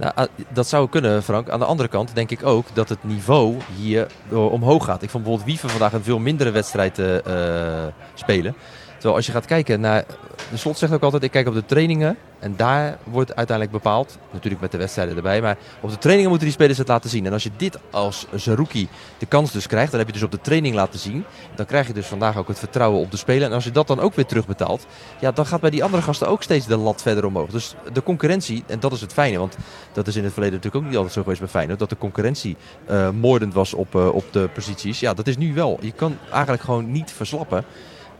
Nou, 0.00 0.12
ah, 0.14 0.26
dat 0.48 0.66
zou 0.66 0.88
kunnen, 0.88 1.22
Frank. 1.22 1.48
Aan 1.48 1.58
de 1.58 1.64
andere 1.64 1.88
kant 1.88 2.14
denk 2.14 2.30
ik 2.30 2.46
ook 2.46 2.66
dat 2.72 2.88
het 2.88 3.04
niveau 3.04 3.56
hier 3.76 4.06
eh, 4.30 4.52
omhoog 4.52 4.84
gaat. 4.84 5.02
Ik 5.02 5.10
vond 5.10 5.24
bijvoorbeeld 5.24 5.50
Wiever 5.50 5.70
vandaag 5.70 5.92
een 5.92 6.02
veel 6.02 6.18
mindere 6.18 6.50
wedstrijd 6.50 6.98
eh, 6.98 7.84
eh, 7.86 7.92
spelen. 8.14 8.54
Terwijl 9.00 9.16
als 9.16 9.26
je 9.26 9.32
gaat 9.32 9.46
kijken 9.46 9.80
naar... 9.80 10.04
De 10.50 10.56
slot 10.56 10.78
zegt 10.78 10.92
ook 10.92 11.02
altijd, 11.02 11.22
ik 11.22 11.30
kijk 11.30 11.48
op 11.48 11.54
de 11.54 11.64
trainingen. 11.64 12.16
En 12.38 12.54
daar 12.56 12.98
wordt 13.04 13.36
uiteindelijk 13.36 13.82
bepaald. 13.82 14.18
Natuurlijk 14.32 14.62
met 14.62 14.72
de 14.72 14.78
wedstrijden 14.78 15.16
erbij. 15.16 15.40
Maar 15.40 15.56
op 15.80 15.90
de 15.90 15.98
trainingen 15.98 16.30
moeten 16.30 16.46
die 16.46 16.56
spelers 16.56 16.78
het 16.78 16.88
laten 16.88 17.10
zien. 17.10 17.26
En 17.26 17.32
als 17.32 17.42
je 17.42 17.50
dit 17.56 17.78
als 17.90 18.26
Zerouki 18.34 18.88
de 19.18 19.26
kans 19.26 19.52
dus 19.52 19.66
krijgt. 19.66 19.90
Dan 19.90 19.98
heb 19.98 20.08
je 20.08 20.14
dus 20.14 20.22
op 20.22 20.30
de 20.30 20.40
training 20.40 20.74
laten 20.74 20.98
zien. 20.98 21.24
Dan 21.54 21.66
krijg 21.66 21.86
je 21.86 21.92
dus 21.92 22.06
vandaag 22.06 22.36
ook 22.36 22.48
het 22.48 22.58
vertrouwen 22.58 23.00
op 23.00 23.10
de 23.10 23.16
speler. 23.16 23.48
En 23.48 23.52
als 23.52 23.64
je 23.64 23.70
dat 23.70 23.86
dan 23.86 24.00
ook 24.00 24.14
weer 24.14 24.26
terugbetaalt. 24.26 24.86
Ja, 25.20 25.32
dan 25.32 25.46
gaat 25.46 25.60
bij 25.60 25.70
die 25.70 25.84
andere 25.84 26.02
gasten 26.02 26.28
ook 26.28 26.42
steeds 26.42 26.66
de 26.66 26.76
lat 26.76 27.02
verder 27.02 27.24
omhoog. 27.24 27.50
Dus 27.50 27.74
de 27.92 28.02
concurrentie, 28.02 28.64
en 28.66 28.80
dat 28.80 28.92
is 28.92 29.00
het 29.00 29.12
fijne. 29.12 29.38
Want 29.38 29.56
dat 29.92 30.06
is 30.06 30.16
in 30.16 30.24
het 30.24 30.32
verleden 30.32 30.56
natuurlijk 30.56 30.84
ook 30.84 30.88
niet 30.90 30.98
altijd 30.98 31.14
zo 31.14 31.22
geweest 31.22 31.40
bij 31.40 31.48
Feyenoord. 31.48 31.78
Dat 31.78 31.90
de 31.90 31.98
concurrentie 31.98 32.56
eh, 32.86 33.10
moordend 33.10 33.54
was 33.54 33.74
op, 33.74 33.94
eh, 33.94 34.14
op 34.14 34.24
de 34.30 34.48
posities. 34.54 35.00
Ja, 35.00 35.14
dat 35.14 35.26
is 35.26 35.36
nu 35.36 35.54
wel. 35.54 35.78
Je 35.80 35.92
kan 35.92 36.18
eigenlijk 36.30 36.62
gewoon 36.62 36.92
niet 36.92 37.12
verslappen. 37.12 37.64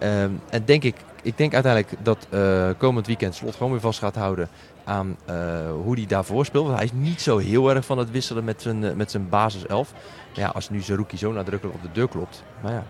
Ehm, 0.00 0.30
en 0.50 0.64
denk 0.64 0.83
ik, 0.83 0.97
ik 1.23 1.37
denk 1.37 1.54
uiteindelijk 1.54 1.95
dat 2.02 2.26
eh, 2.30 2.71
komend 2.78 3.07
weekend 3.07 3.35
Slot 3.35 3.54
gewoon 3.54 3.73
weer 3.73 3.80
vast 3.80 3.99
gaat 3.99 4.14
houden 4.14 4.49
aan 4.90 5.16
eh, 5.25 5.35
hoe 5.83 5.95
hij 5.95 6.07
daarvoor 6.07 6.45
speelt. 6.45 6.64
Want 6.64 6.76
hij 6.76 6.87
is 6.87 6.92
niet 6.92 7.21
zo 7.21 7.38
heel 7.38 7.71
erg 7.75 7.85
van 7.85 7.99
het 7.99 8.11
wisselen 8.11 8.45
met 8.45 8.62
zijn, 8.62 8.85
eh, 8.85 8.92
met 8.92 9.11
zijn 9.11 9.28
basiself. 9.28 9.92
Maar 9.92 10.45
ja, 10.45 10.49
als 10.49 10.71
nu 10.71 10.80
Zerouki 10.80 11.16
zo 11.16 11.33
nadrukkelijk 11.33 11.76
op 11.76 11.83
de 11.83 11.92
deur 11.92 12.09
klopt. 12.09 12.42
Maar 12.62 12.73
ja, 12.73 12.85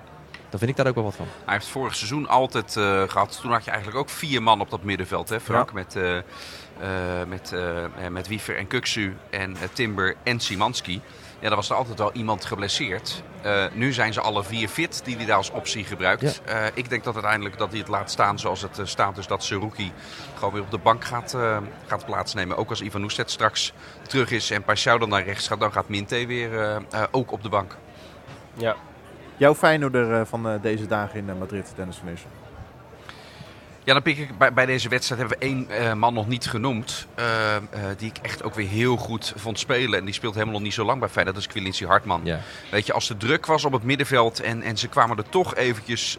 dan 0.48 0.58
vind 0.58 0.70
ik 0.70 0.76
daar 0.76 0.86
ook 0.86 0.94
wel 0.94 1.04
wat 1.04 1.14
van. 1.14 1.26
Hij 1.44 1.54
heeft 1.54 1.66
vorig 1.66 1.94
seizoen 1.94 2.28
altijd 2.28 2.76
eh, 2.76 3.02
gehad. 3.08 3.38
Toen 3.42 3.52
had 3.52 3.64
je 3.64 3.70
eigenlijk 3.70 4.00
ook 4.00 4.08
vier 4.08 4.42
man 4.42 4.60
op 4.60 4.70
dat 4.70 4.82
middenveld, 4.82 5.28
hè, 5.28 5.40
Frank? 5.40 5.72
Met, 5.72 5.98
met, 7.28 7.54
met 8.10 8.28
Wiever 8.28 8.56
en 8.56 8.66
Kuksu 8.66 9.16
en 9.30 9.56
Timber 9.72 10.16
en 10.22 10.40
Simanski. 10.40 11.00
Ja, 11.40 11.46
daar 11.46 11.56
was 11.56 11.70
er 11.70 11.76
altijd 11.76 11.98
wel 11.98 12.12
iemand 12.12 12.44
geblesseerd. 12.44 13.22
Eh, 13.42 13.64
nu 13.72 13.92
zijn 13.92 14.12
ze 14.12 14.20
alle 14.20 14.44
vier 14.44 14.68
fit 14.68 15.04
die 15.04 15.16
hij 15.16 15.26
daar 15.26 15.36
als 15.36 15.50
optie 15.50 15.84
gebruikt. 15.84 16.42
Eh, 16.44 16.64
ik 16.74 16.88
denk 16.88 17.04
dat 17.04 17.14
uiteindelijk 17.14 17.58
dat 17.58 17.70
hij 17.70 17.78
het 17.78 17.88
laat 17.88 18.10
staan 18.10 18.38
zoals 18.38 18.62
het 18.62 18.78
eh, 18.78 18.84
staat. 18.86 19.14
Dus 19.14 19.26
dat 19.26 19.44
Seruki 19.44 19.92
gewoon 20.34 20.52
weer 20.52 20.62
op 20.62 20.70
de 20.70 20.78
bank 20.78 21.04
gaat, 21.04 21.34
eh, 21.34 21.56
gaat 21.86 22.04
plaatsnemen. 22.06 22.56
Ook 22.56 22.68
als 22.70 22.80
Ivan 22.80 23.02
Oestet 23.02 23.30
straks 23.30 23.72
terug 24.10 24.30
is 24.30 24.50
en 24.50 24.62
Pashao 24.62 24.98
dan 24.98 25.08
naar 25.08 25.24
rechts 25.24 25.48
gaat, 25.48 25.60
dan 25.60 25.72
gaat 25.72 25.88
Minte 25.88 26.26
weer 26.26 26.58
eh, 26.60 26.76
eh, 26.76 27.02
ook 27.10 27.32
op 27.32 27.42
de 27.42 27.48
bank. 27.48 27.76
Ja. 28.54 28.76
Jouw 29.36 29.54
Feyenoorder 29.54 30.26
van 30.26 30.48
eh, 30.48 30.62
deze 30.62 30.86
dagen 30.86 31.18
in 31.18 31.38
Madrid, 31.38 31.72
Dennis 31.76 31.96
van 31.96 32.08
Eersel. 32.08 32.28
Ja, 33.90 33.96
dan 33.96 34.04
pik 34.04 34.18
ik 34.18 34.38
bij, 34.38 34.52
bij 34.52 34.66
deze 34.66 34.88
wedstrijd 34.88 35.20
hebben 35.20 35.38
we 35.38 35.44
één 35.44 35.70
eh, 35.70 35.92
man 35.92 36.14
nog 36.14 36.28
niet 36.28 36.46
genoemd. 36.46 37.06
eh, 37.14 37.56
eh, 37.56 37.62
die 37.96 38.08
ik 38.08 38.18
echt 38.22 38.42
ook 38.42 38.54
weer 38.54 38.68
heel 38.68 38.96
goed 38.96 39.32
vond 39.36 39.58
spelen. 39.58 39.98
En 39.98 40.04
die 40.04 40.14
speelt 40.14 40.34
helemaal 40.34 40.54
nog 40.54 40.62
niet 40.62 40.74
zo 40.74 40.84
lang 40.84 41.00
bij 41.00 41.08
Feyenoord. 41.08 41.36
Dat 41.36 41.46
is 41.46 41.52
Quilincy 41.52 41.84
Hartman. 41.84 42.20
Ja. 42.24 42.40
Weet 42.70 42.86
je, 42.86 42.92
als 42.92 43.08
de 43.08 43.16
druk 43.16 43.46
was 43.46 43.64
op 43.64 43.72
het 43.72 43.82
middenveld 43.82 44.40
en, 44.40 44.62
en 44.62 44.76
ze 44.76 44.88
kwamen 44.88 45.16
er 45.16 45.28
toch 45.28 45.54
eventjes 45.54 46.16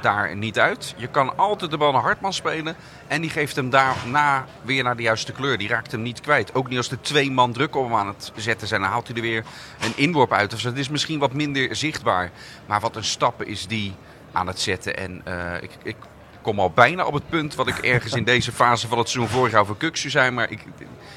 daar 0.00 0.36
niet 0.36 0.58
uit. 0.58 0.94
Je 0.96 1.06
kan 1.06 1.36
altijd 1.36 1.70
de 1.70 1.76
bal 1.76 1.92
naar 1.92 2.02
Hartman 2.02 2.32
spelen. 2.32 2.76
En 3.06 3.20
die 3.20 3.30
geeft 3.30 3.56
hem 3.56 3.70
daarna 3.70 4.44
weer 4.62 4.82
naar 4.82 4.96
de 4.96 5.02
juiste 5.02 5.32
kleur. 5.32 5.58
Die 5.58 5.68
raakt 5.68 5.92
hem 5.92 6.02
niet 6.02 6.20
kwijt. 6.20 6.54
Ook 6.54 6.68
niet 6.68 6.78
als 6.78 6.90
er 6.90 7.00
twee 7.00 7.30
man 7.30 7.52
druk 7.52 7.76
op 7.76 7.84
hem 7.84 7.94
aan 7.94 8.08
het 8.08 8.32
zetten 8.36 8.68
zijn. 8.68 8.80
Dan 8.80 8.90
haalt 8.90 9.06
hij 9.06 9.16
er 9.16 9.22
weer 9.22 9.44
een 9.80 9.96
inworp 9.96 10.32
uit. 10.32 10.50
Dus 10.50 10.62
het 10.62 10.78
is 10.78 10.88
misschien 10.88 11.18
wat 11.18 11.32
minder 11.32 11.76
zichtbaar. 11.76 12.30
Maar 12.66 12.80
wat 12.80 12.96
een 12.96 13.04
stappen 13.04 13.46
is 13.46 13.66
die 13.66 13.94
aan 14.32 14.46
het 14.46 14.60
zetten. 14.60 14.96
En 14.96 15.22
ik, 15.60 15.70
ik 15.82 15.96
kom 16.42 16.60
al 16.60 16.70
bijna 16.70 17.04
op 17.04 17.14
het 17.14 17.28
punt 17.28 17.54
wat 17.54 17.66
ik 17.66 17.78
ergens 17.78 18.12
in 18.12 18.24
deze 18.24 18.52
fase 18.52 18.88
van 18.88 18.98
het 18.98 19.08
seizoen 19.08 19.32
vorig 19.32 19.52
jaar 19.52 19.66
voor 19.66 19.76
Kuksu 19.76 20.10
zei. 20.10 20.30
Maar 20.30 20.50
ik, 20.50 20.64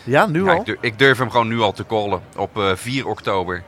Ja, 0.03 0.25
nu 0.25 0.44
ja, 0.44 0.51
al? 0.51 0.60
ik, 0.60 0.65
durf, 0.65 0.77
ik 0.82 1.00
durf 1.00 1.18
hem 1.18 1.30
gewoon 1.30 1.48
nu 1.48 1.60
al 1.60 1.72
te 1.72 1.86
callen 1.86 2.22
op 2.36 2.58
eh, 2.58 2.72
4 2.75 3.08
oktober. 3.08 3.63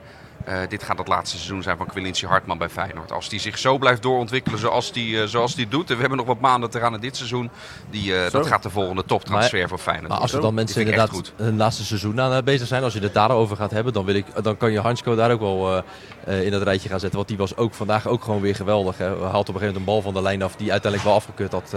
Eh, 0.45 0.59
dit 0.69 0.83
gaat 0.83 0.97
het 0.97 1.07
laatste 1.07 1.37
seizoen 1.37 1.63
zijn 1.63 1.77
van 1.77 1.85
Quilincy 1.85 2.25
Hartman 2.25 2.57
bij 2.57 2.69
Feyenoord. 2.69 3.11
Als 3.11 3.29
hij 3.29 3.39
zich 3.39 3.57
zo 3.57 3.77
blijft 3.77 4.01
doorontwikkelen 4.01 4.59
zoals 4.59 4.91
hij 4.93 5.21
eh, 5.21 5.27
zoals 5.27 5.55
die 5.55 5.67
doet. 5.67 5.89
En 5.89 5.95
we 5.95 5.99
hebben 5.99 6.17
nog 6.17 6.27
wat 6.27 6.39
maanden 6.39 6.69
te 6.69 6.79
gaan 6.79 6.93
in 6.93 6.99
dit 6.99 7.15
seizoen. 7.17 7.49
Die, 7.89 8.15
eh, 8.15 8.31
dat 8.31 8.47
gaat 8.47 8.63
de 8.63 8.69
volgende 8.69 9.05
toptransfer 9.05 9.67
voor 9.67 9.77
Feyenoord 9.77 10.09
Maar 10.09 10.19
als 10.19 10.33
er 10.33 10.41
dan 10.41 10.47
Die 10.47 10.55
mensen 10.55 10.81
inderdaad 10.81 11.31
hun 11.35 11.57
laatste 11.57 11.85
seizoen 11.85 12.21
aan 12.21 12.43
bezig 12.43 12.67
zijn, 12.67 12.83
als 12.83 12.93
je 12.93 12.99
het 12.99 13.13
daarover 13.13 13.57
gaat 13.57 13.71
hebben, 13.71 13.93
dan, 13.93 14.05
wil 14.05 14.15
ik, 14.15 14.25
dan 14.43 14.57
kan 14.57 14.71
je 14.71 14.79
Hansko 14.79 15.15
daar 15.15 15.31
ook 15.31 15.39
wel 15.39 15.75
eh, 15.75 15.83
eh, 16.25 16.45
in 16.45 16.51
dat 16.51 16.61
rijtje 16.61 16.89
gaan 16.89 16.99
zetten. 16.99 17.17
Want 17.17 17.29
die 17.29 17.37
was 17.37 17.57
ook 17.57 17.73
vandaag 17.73 18.07
ook 18.07 18.23
gewoon 18.23 18.41
weer 18.41 18.55
geweldig. 18.55 18.97
Hè. 18.97 19.05
Haalt 19.05 19.19
op 19.19 19.27
een 19.27 19.31
gegeven 19.31 19.59
moment 19.59 19.75
een 19.75 19.83
bal 19.83 20.01
van 20.01 20.13
de 20.13 20.21
lijn 20.21 20.41
af 20.41 20.55
die 20.55 20.71
uiteindelijk 20.71 21.09
wel 21.09 21.17
afgekeurd 21.17 21.51
had 21.51 21.73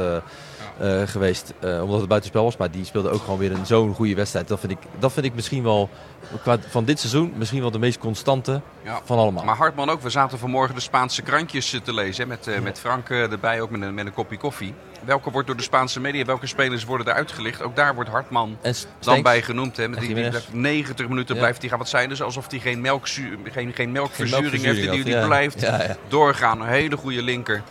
eh, 0.78 1.02
geweest. 1.06 1.52
eh, 1.61 1.82
omdat 1.82 1.99
het 1.99 2.08
buitenspel 2.08 2.44
was. 2.44 2.56
Maar 2.56 2.70
die 2.70 2.85
speelde 2.85 3.11
ook 3.11 3.20
gewoon 3.23 3.38
weer 3.38 3.52
een 3.52 3.66
zo'n 3.66 3.94
goede 3.94 4.14
wedstrijd. 4.14 4.49
Dat 4.49 4.61
vind, 4.61 4.73
ik, 4.73 4.78
dat 4.99 5.12
vind 5.12 5.26
ik 5.26 5.35
misschien 5.35 5.62
wel, 5.62 5.88
qua, 6.42 6.58
van 6.68 6.85
dit 6.85 6.99
seizoen, 6.99 7.32
misschien 7.37 7.61
wel 7.61 7.70
de 7.70 7.78
meest 7.78 7.99
constante 7.99 8.61
Ja. 8.85 9.00
van 9.04 9.18
allemaal. 9.18 9.44
Maar 9.44 9.56
Hartman 9.56 9.90
ook. 9.90 10.02
We 10.02 10.11
zaten 10.11 10.38
vanmorgen 10.38 10.75
de 10.75 10.80
Spaanse 10.80 11.23
krantjes 11.23 11.73
eh, 11.73 11.80
te 11.80 11.94
lezen. 11.94 12.23
hè, 12.23 12.28
Met, 12.28 12.47
eh, 12.47 12.61
met 12.61 12.78
Frank 12.80 13.08
erbij, 13.11 13.61
ook 13.61 13.70
met 13.70 13.82
een, 13.82 13.94
met 13.94 14.06
een 14.06 14.12
kopje 14.14 14.37
koffie. 14.37 14.75
Welke 15.04 15.30
wordt 15.30 15.47
door 15.47 15.56
de 15.56 15.62
Spaanse 15.62 16.00
media, 16.00 16.25
welke 16.25 16.47
spelers 16.47 16.85
worden 16.85 17.06
er 17.06 17.12
uitgelicht? 17.12 17.62
Ook 17.62 17.76
daar 17.76 17.94
wordt 17.94 18.11
Hartman 18.11 18.56
en 18.62 18.75
dan 19.00 19.23
bij 19.23 19.42
genoemd. 19.42 19.76
Hè. 19.76 19.88
Met 19.88 19.99
die, 19.99 20.08
die 20.08 20.16
Jiménez. 20.16 20.44
blijft 20.44 20.62
90 20.62 21.08
minuten 21.08 21.35
Ja. 21.35 21.40
blijft 21.40 21.61
hij 21.61 21.68
gaan. 21.68 21.78
Wat 21.78 21.88
zijn 21.88 22.08
dus 22.08 22.23
alsof 22.23 22.50
hij 22.50 22.58
geen, 22.58 22.87
geen, 22.87 23.38
geen 23.52 23.73
geen 23.75 23.92
melkverzuring 23.92 24.42
heeft. 24.50 24.62
melkverzuring 24.64 25.04
Die, 25.04 25.14
die 25.14 25.26
blijft 25.26 25.66
doorgaan. 26.08 26.61
Een 26.61 26.66
hele 26.68 26.97
goede 26.97 27.23
linker. 27.23 27.62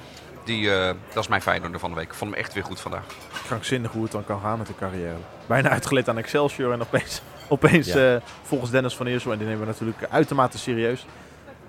Die, 0.47 0.73
eh, 0.73 0.93
dat 1.13 1.23
is 1.23 1.27
mijn 1.29 1.41
Feyenoorder 1.41 1.79
van 1.79 1.89
de 1.89 1.95
week. 1.95 2.05
Ik 2.07 2.13
vond 2.13 2.31
hem 2.31 2.39
echt 2.39 2.53
weer 2.53 2.63
goed 2.63 2.79
vandaag. 2.79 3.03
Krankzinnig 3.45 3.91
hoe 3.91 4.03
het 4.03 4.11
dan 4.11 4.25
kan 4.25 4.39
gaan 4.41 4.57
met 4.57 4.67
de 4.67 4.73
carrière. 4.79 5.15
Bijna 5.45 5.69
uitgeleid 5.69 6.09
aan 6.09 6.17
Excelsior 6.17 6.71
en 6.71 6.81
opeens, 6.81 7.21
opeens 7.47 7.87
Ja. 7.87 8.13
eh, 8.15 8.21
volgens 8.43 8.71
Dennis 8.71 8.95
van 8.95 9.05
Eersel, 9.05 9.31
en 9.31 9.37
die 9.37 9.47
nemen 9.47 9.61
we 9.61 9.67
natuurlijk 9.67 9.97
uitermate 10.09 10.57
serieus, 10.57 11.05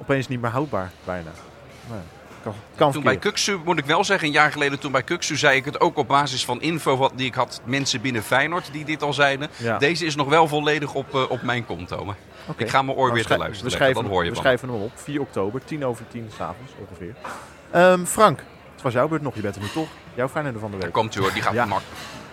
opeens 0.01 0.29
niet 0.29 0.41
meer 0.41 0.51
houdbaar 0.51 0.91
bijna. 1.05 1.31
Nee, 1.91 1.99
kan, 2.43 2.55
kan 2.77 2.93
Toen 2.93 3.03
bij. 3.03 3.17
Kuksu, 3.17 3.59
moet 3.65 3.79
ik 3.79 3.85
wel 3.85 4.05
zeggen, 4.05 4.27
een 4.27 4.33
jaar 4.35 4.53
geleden 4.53 4.79
toen 4.79 4.93
bij 4.93 5.03
Kuksu 5.03 5.37
zei 5.37 5.57
ik 5.57 5.65
het 5.65 5.81
ook 5.81 5.97
op 5.97 6.09
basis 6.09 6.45
van 6.45 6.61
info 6.61 6.97
wat, 6.97 7.13
die 7.15 7.27
ik 7.27 7.35
had. 7.35 7.61
Mensen 7.65 8.01
binnen 8.01 8.23
Feyenoord 8.23 8.73
die 8.73 8.85
dit 8.85 9.03
al 9.03 9.13
zeiden. 9.13 9.49
Ja. 9.57 9.79
Deze 9.79 10.05
is 10.07 10.15
nog 10.17 10.29
wel 10.29 10.49
volledig 10.49 10.95
op, 10.95 11.15
eh, 11.15 11.31
op 11.31 11.43
mijn 11.43 11.67
konto. 11.67 12.05
Maar. 12.05 12.17
Ik 12.57 12.69
ga 12.71 12.83
mijn 12.83 12.97
oor 12.97 13.03
Nou, 13.03 13.15
weer 13.15 13.27
te 13.27 13.37
luisteren. 13.39 13.49
We 13.49 13.63
leggen, 13.63 13.71
schrijven, 13.81 14.03
dan 14.03 14.11
hoor 14.13 14.23
je 14.25 14.29
we 14.29 14.35
van. 14.35 14.45
schrijven 14.45 14.69
hem 14.69 14.81
op. 14.83 14.91
4 14.95 15.21
oktober, 15.21 15.65
10 15.65 15.85
over 15.85 16.05
10 16.09 16.31
s'avonds 16.37 16.73
ongeveer. 16.89 17.15
Ehm, 17.71 18.05
Frank, 18.05 18.43
het 18.79 18.83
was 18.87 18.93
jouw 18.93 19.09
beurt 19.09 19.23
nog. 19.23 19.35
Je 19.35 19.41
bent 19.41 19.57
er 19.57 19.63
nu 19.63 19.69
toch. 19.69 19.89
Jouw 20.15 20.29
Feyenoorder 20.29 20.61
van 20.61 20.71
de 20.71 20.77
Daar 20.77 20.85
week. 20.87 20.95
komt 20.95 21.15
u 21.17 21.21
hoor, 21.21 21.33
die 21.33 21.43
gaat 21.43 21.55
Ja. 21.55 21.65
mak. 21.65 21.81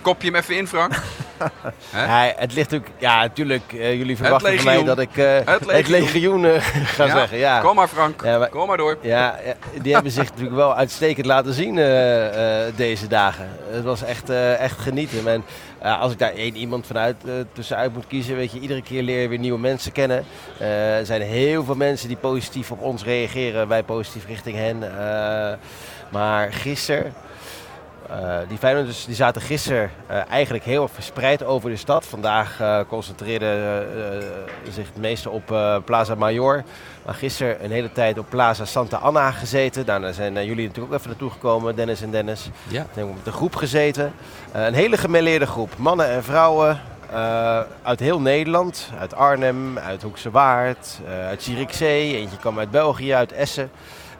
Kopje 0.05 0.27
hem 0.31 0.35
even 0.35 0.55
in, 0.57 0.67
Frank. 0.67 0.93
Ja, 1.93 2.33
het 2.35 2.53
ligt 2.53 2.73
ook, 2.75 2.83
ja, 2.97 3.19
natuurlijk. 3.21 3.73
eh, 3.73 3.93
jullie 3.97 4.17
verwachten 4.17 4.55
van 4.55 4.65
mij 4.65 4.83
dat 4.83 4.99
ik 4.99 5.17
eh, 5.17 5.35
Het 5.45 5.71
het 5.71 5.87
legioen. 5.87 6.45
eh, 6.45 6.61
ga 6.61 7.05
Ja, 7.05 7.11
zeggen. 7.17 7.37
Ja. 7.37 7.59
Kom 7.59 7.75
maar 7.75 7.87
Frank, 7.87 8.23
Ja, 8.23 8.37
maar- 8.37 8.49
kom 8.49 8.67
maar 8.67 8.77
door. 8.77 8.97
Ja, 9.01 9.39
ja, 9.45 9.53
die 9.81 9.93
hebben 9.93 10.11
zich 10.11 10.29
natuurlijk 10.29 10.55
wel 10.55 10.75
uitstekend 10.75 11.25
laten 11.25 11.53
zien 11.53 11.75
deze 12.75 13.07
dagen. 13.07 13.49
Het 13.69 13.83
was 13.83 14.03
echt, 14.03 14.29
echt 14.59 14.79
genieten. 14.79 15.27
En 15.27 15.43
als 15.99 16.11
ik 16.11 16.19
daar 16.19 16.33
één 16.33 16.55
iemand 16.55 16.87
vanuit 16.87 17.15
tussenuit 17.53 17.93
moet 17.93 18.07
kiezen, 18.07 18.35
weet 18.35 18.51
je, 18.51 18.59
iedere 18.59 18.81
keer 18.81 19.01
leer 19.03 19.21
je 19.21 19.27
weer 19.27 19.39
nieuwe 19.39 19.59
mensen 19.59 19.91
kennen. 19.91 20.25
Er 20.59 21.05
zijn 21.05 21.21
heel 21.21 21.63
veel 21.63 21.75
mensen 21.75 22.07
die 22.07 22.17
positief 22.17 22.71
op 22.71 22.81
ons 22.81 23.03
reageren, 23.03 23.67
wij 23.67 23.83
positief 23.83 24.25
richting 24.27 24.57
hen. 24.57 24.83
Maar 26.11 26.53
gisteren, 26.53 27.13
eh, 28.09 28.37
die 28.47 28.57
Feyenoorders 28.57 29.05
die 29.05 29.15
zaten 29.15 29.41
gisteren 29.41 29.91
eh, 30.07 30.29
eigenlijk 30.29 30.63
heel 30.63 30.83
erg 30.83 30.91
verspreid 30.91 31.43
over 31.43 31.69
de 31.69 31.75
stad. 31.75 32.05
Vandaag 32.05 32.59
eh 32.59 32.79
concentreerden 32.87 33.83
zich 34.69 34.85
het 34.87 34.97
meeste 34.97 35.29
op 35.29 35.45
Plaza 35.85 36.15
Mayor. 36.15 36.63
Maar 37.05 37.13
gisteren 37.13 37.63
een 37.63 37.71
hele 37.71 37.91
tijd 37.91 38.17
op 38.17 38.25
Plaza 38.29 38.65
Santa 38.65 38.97
Anna 38.97 39.31
gezeten. 39.31 39.85
Daarna 39.85 40.11
zijn 40.11 40.33
jullie 40.45 40.67
natuurlijk 40.67 40.93
ook 40.93 40.99
even 40.99 41.09
naartoe 41.09 41.29
gekomen, 41.29 41.75
Dennis 41.75 42.01
en 42.01 42.11
Dennis. 42.11 42.49
Ja. 42.67 42.81
We 42.81 42.89
hebben 42.93 43.13
met 43.13 43.25
de 43.25 43.31
groep 43.31 43.55
gezeten. 43.55 44.13
Een 44.51 44.73
hele 44.73 44.97
gemêleerde 44.97 45.47
groep. 45.47 45.77
Mannen 45.77 46.09
en 46.09 46.23
vrouwen 46.23 46.79
uit 47.83 47.99
heel 47.99 48.21
Nederland. 48.21 48.89
Uit 48.99 49.15
Arnhem, 49.15 49.79
uit 49.79 50.01
Hoekse 50.01 50.31
Waard, 50.31 50.99
uit 51.27 51.43
Zierikzee. 51.43 52.15
Eentje 52.15 52.37
kwam 52.37 52.59
uit 52.59 52.71
België, 52.71 53.13
uit 53.13 53.31
Essen. 53.31 53.71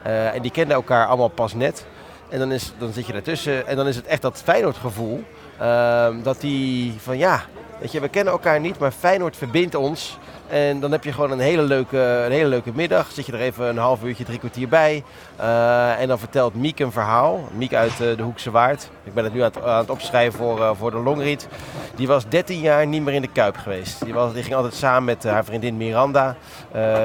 En 0.02 0.42
die 0.42 0.50
kenden 0.50 0.76
elkaar 0.76 1.06
allemaal 1.06 1.28
pas 1.28 1.54
net. 1.54 1.86
En 2.28 2.38
dan, 2.38 2.52
is, 2.52 2.72
dan 2.78 2.92
zit 2.92 3.06
je 3.06 3.12
daartussen 3.12 3.66
en 3.66 3.76
dan 3.76 3.86
is 3.86 3.96
het 3.96 4.06
echt 4.06 4.22
dat 4.22 4.42
Feyenoord 4.44 4.76
gevoel. 4.76 5.24
ehm, 5.58 6.22
dat 6.22 6.40
die 6.40 6.94
van 6.98 7.18
ja, 7.18 7.42
weet 7.80 7.92
je, 7.92 8.00
we 8.00 8.08
kennen 8.08 8.32
elkaar 8.32 8.60
niet, 8.60 8.78
maar 8.78 8.90
Feyenoord 8.90 9.36
verbindt 9.36 9.74
ons. 9.74 10.18
En 10.48 10.80
dan 10.80 10.92
heb 10.92 11.04
je 11.04 11.12
gewoon 11.12 11.30
een 11.30 11.38
hele 11.38 11.62
leuke, 11.62 11.98
een 11.98 12.32
hele 12.32 12.48
leuke 12.48 12.70
middag. 12.74 13.10
Zit 13.10 13.26
je 13.26 13.32
er 13.32 13.40
even 13.40 13.66
een 13.66 13.78
half 13.78 14.04
uurtje, 14.04 14.24
drie 14.24 14.38
kwartier 14.38 14.68
bij. 14.68 15.04
Eh, 15.36 16.00
en 16.00 16.08
dan 16.08 16.18
vertelt 16.18 16.54
Miek 16.54 16.78
een 16.78 16.92
verhaal. 16.92 17.48
Miek 17.52 17.74
uit 17.74 17.92
eh, 17.92 18.16
de 18.16 18.22
Hoekse 18.22 18.50
Waard. 18.50 18.90
Ik 19.04 19.14
ben 19.14 19.24
het 19.24 19.32
nu 19.32 19.40
aan 19.40 19.50
het, 19.54 19.62
aan 19.62 19.78
het 19.78 19.90
opschrijven 19.90 20.38
voor, 20.38 20.62
eh, 20.62 20.70
voor 20.74 20.90
de 20.90 20.96
longread. 20.96 21.48
Die 21.94 22.06
was 22.06 22.28
13 22.28 22.60
jaar 22.60 22.86
niet 22.86 23.02
meer 23.02 23.14
in 23.14 23.22
de 23.22 23.32
Kuip 23.32 23.56
geweest. 23.56 24.04
Die, 24.04 24.14
was, 24.14 24.32
die 24.32 24.42
ging 24.42 24.54
altijd 24.54 24.74
samen 24.74 25.04
met 25.04 25.24
haar 25.24 25.44
vriendin 25.44 25.76
Miranda 25.76 26.36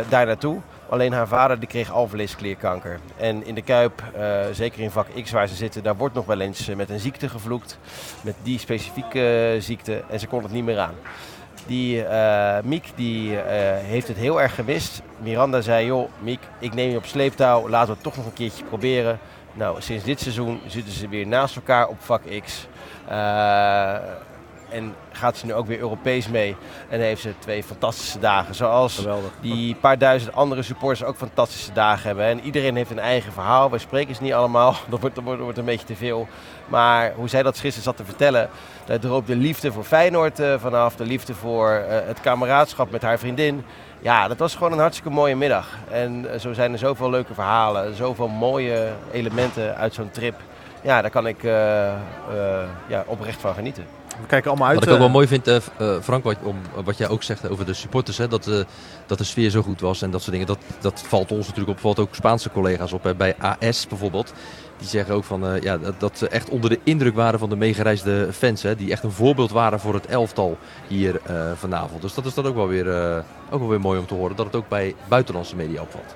daar 0.09 0.25
naartoe. 0.25 0.61
Alleen 0.91 1.13
haar 1.13 1.27
vader 1.27 1.59
die 1.59 1.67
kreeg 1.67 1.91
alvleesklierkanker. 1.91 2.99
En 3.17 3.45
in 3.45 3.55
de 3.55 3.61
Kuip, 3.61 4.03
eh, 4.15 4.39
zeker 4.51 4.79
in 4.79 4.91
vak 4.91 5.07
X 5.23 5.31
waar 5.31 5.47
ze 5.47 5.55
zitten, 5.55 5.83
daar 5.83 5.95
wordt 5.95 6.15
nog 6.15 6.25
wel 6.25 6.39
eens 6.39 6.67
eh, 6.67 6.75
met 6.75 6.89
een 6.89 6.99
ziekte 6.99 7.29
gevloekt. 7.29 7.77
Met 8.21 8.35
die 8.43 8.59
specifieke 8.59 9.51
eh, 9.53 9.61
ziekte. 9.61 10.03
En 10.09 10.19
ze 10.19 10.27
kon 10.27 10.43
het 10.43 10.51
niet 10.51 10.63
meer 10.63 10.79
aan. 10.79 10.95
Die 11.67 12.03
eh, 12.05 12.63
Miek 12.63 12.91
die, 12.95 13.35
heeft 13.35 14.07
het 14.07 14.17
heel 14.17 14.41
erg 14.41 14.55
gemist. 14.55 15.01
Miranda 15.17 15.61
zei, 15.61 15.85
joh 15.85 16.09
Miek, 16.19 16.39
ik 16.59 16.73
neem 16.73 16.89
je 16.89 16.97
op 16.97 17.05
sleeptouw. 17.05 17.69
Laten 17.69 17.87
we 17.87 17.93
het 17.93 18.03
toch 18.03 18.17
nog 18.17 18.25
een 18.25 18.33
keertje 18.33 18.63
proberen. 18.63 19.19
Nou, 19.53 19.81
sinds 19.81 20.03
dit 20.03 20.19
seizoen 20.19 20.59
zitten 20.67 20.93
ze 20.93 21.07
weer 21.07 21.27
naast 21.27 21.55
elkaar 21.55 21.87
op 21.87 22.01
vak 22.01 22.21
X. 22.43 22.67
En 24.71 24.95
gaat 25.11 25.37
ze 25.37 25.45
nu 25.45 25.53
ook 25.53 25.67
weer 25.67 25.79
Europees 25.79 26.27
mee. 26.27 26.55
En 26.89 26.99
heeft 26.99 27.21
ze 27.21 27.33
twee 27.39 27.63
fantastische 27.63 28.19
dagen. 28.19 28.55
Zoals 28.55 28.95
Geweldig. 28.95 29.31
die 29.41 29.75
paar 29.75 29.97
duizend 29.97 30.33
andere 30.33 30.61
supporters 30.61 31.03
ook 31.03 31.15
fantastische 31.15 31.73
dagen 31.73 32.07
hebben. 32.07 32.25
En 32.25 32.39
iedereen 32.39 32.75
heeft 32.75 32.91
een 32.91 32.99
eigen 32.99 33.33
verhaal. 33.33 33.69
Wij 33.69 33.79
spreken 33.79 34.15
ze 34.15 34.23
niet 34.23 34.33
allemaal. 34.33 34.75
Dat 34.89 34.99
wordt, 35.01 35.15
dat 35.15 35.23
wordt, 35.23 35.57
een 35.57 35.65
beetje 35.65 35.85
te 35.85 35.95
veel. 35.95 36.27
Maar 36.67 37.13
hoe 37.15 37.29
zij 37.29 37.43
dat 37.43 37.59
gisteren 37.59 37.83
zat 37.83 37.97
te 37.97 38.05
vertellen. 38.05 38.49
Daar 38.85 38.99
droop 38.99 39.27
de 39.27 39.35
liefde 39.35 39.71
voor 39.71 39.83
Feyenoord 39.83 40.39
eh, 40.39 40.53
vanaf. 40.59 40.95
De 40.95 41.05
liefde 41.05 41.33
voor 41.33 41.69
eh, 41.69 42.07
het 42.07 42.21
kameraadschap 42.21 42.91
met 42.91 43.01
haar 43.01 43.19
vriendin. 43.19 43.65
Ja, 43.99 44.27
dat 44.27 44.37
was 44.37 44.55
gewoon 44.55 44.71
een 44.71 44.79
hartstikke 44.79 45.09
mooie 45.09 45.35
middag. 45.35 45.67
En 45.89 46.31
eh, 46.31 46.39
zo 46.39 46.53
zijn 46.53 46.71
er 46.71 46.77
zoveel 46.77 47.09
leuke 47.09 47.33
verhalen. 47.33 47.95
Zoveel 47.95 48.27
mooie 48.27 48.89
elementen 49.11 49.75
uit 49.75 49.93
zo'n 49.93 50.11
trip. 50.11 50.35
Ja, 50.81 51.01
daar 51.01 51.11
kan 51.11 51.27
ik 51.27 51.43
ja, 52.87 53.03
oprecht 53.05 53.41
van 53.41 53.53
genieten. 53.53 54.00
We 54.21 54.27
kijken 54.27 54.49
allemaal 54.49 54.67
uit. 54.67 54.75
Wat 54.75 54.83
ik 54.83 54.89
ook 54.89 54.95
eh, 54.95 55.03
wel 55.03 55.13
mooi 55.13 55.27
vind, 55.27 55.47
eh, 55.47 55.55
eh, 55.55 56.01
Frank, 56.01 56.23
wat, 56.23 56.35
om, 56.43 56.55
wat 56.83 56.97
jij 56.97 57.09
ook 57.09 57.23
zegt 57.23 57.49
over 57.49 57.65
de 57.65 57.73
supporters, 57.73 58.17
hè, 58.17 58.27
dat, 58.27 58.47
eh, 58.47 58.59
dat 59.05 59.17
de 59.17 59.23
sfeer 59.23 59.49
zo 59.49 59.61
goed 59.61 59.81
was 59.81 60.01
en 60.01 60.11
dat 60.11 60.21
soort 60.21 60.31
dingen. 60.31 60.47
Dat, 60.47 60.59
dat 60.79 61.03
valt 61.07 61.31
ons 61.31 61.47
natuurlijk 61.47 61.77
op, 61.77 61.79
valt 61.79 61.99
ook 61.99 62.15
Spaanse 62.15 62.49
collega's 62.51 62.93
op. 62.93 63.03
Hè, 63.03 63.15
bij 63.15 63.35
AS 63.39 63.87
bijvoorbeeld. 63.87 64.33
Die 64.81 64.89
zeggen 64.89 65.15
ook 65.15 65.23
van, 65.23 65.45
eh, 65.45 65.61
ja, 65.61 65.77
dat, 65.77 65.99
dat 65.99 66.17
ze 66.17 66.27
echt 66.27 66.49
onder 66.49 66.69
de 66.69 66.79
indruk 66.83 67.15
waren 67.15 67.39
van 67.39 67.49
de 67.49 67.55
meegereisde 67.55 68.27
fans. 68.33 68.63
Hè, 68.63 68.75
die 68.75 68.91
echt 68.91 69.03
een 69.03 69.11
voorbeeld 69.11 69.51
waren 69.51 69.79
voor 69.79 69.93
het 69.93 70.05
elftal 70.05 70.57
hier 70.87 71.19
eh, 71.25 71.35
vanavond. 71.55 72.01
Dus 72.01 72.13
dat 72.13 72.25
is 72.25 72.33
dan 72.33 72.45
ook 72.45 72.55
wel, 72.55 72.67
weer, 72.67 72.89
eh, 72.89 73.23
ook 73.49 73.59
wel 73.59 73.69
weer 73.69 73.79
mooi 73.79 73.99
om 73.99 74.05
te 74.05 74.13
horen. 74.13 74.35
Dat 74.35 74.45
het 74.45 74.55
ook 74.55 74.67
bij 74.67 74.95
buitenlandse 75.07 75.55
media 75.55 75.81
opvalt. 75.81 76.15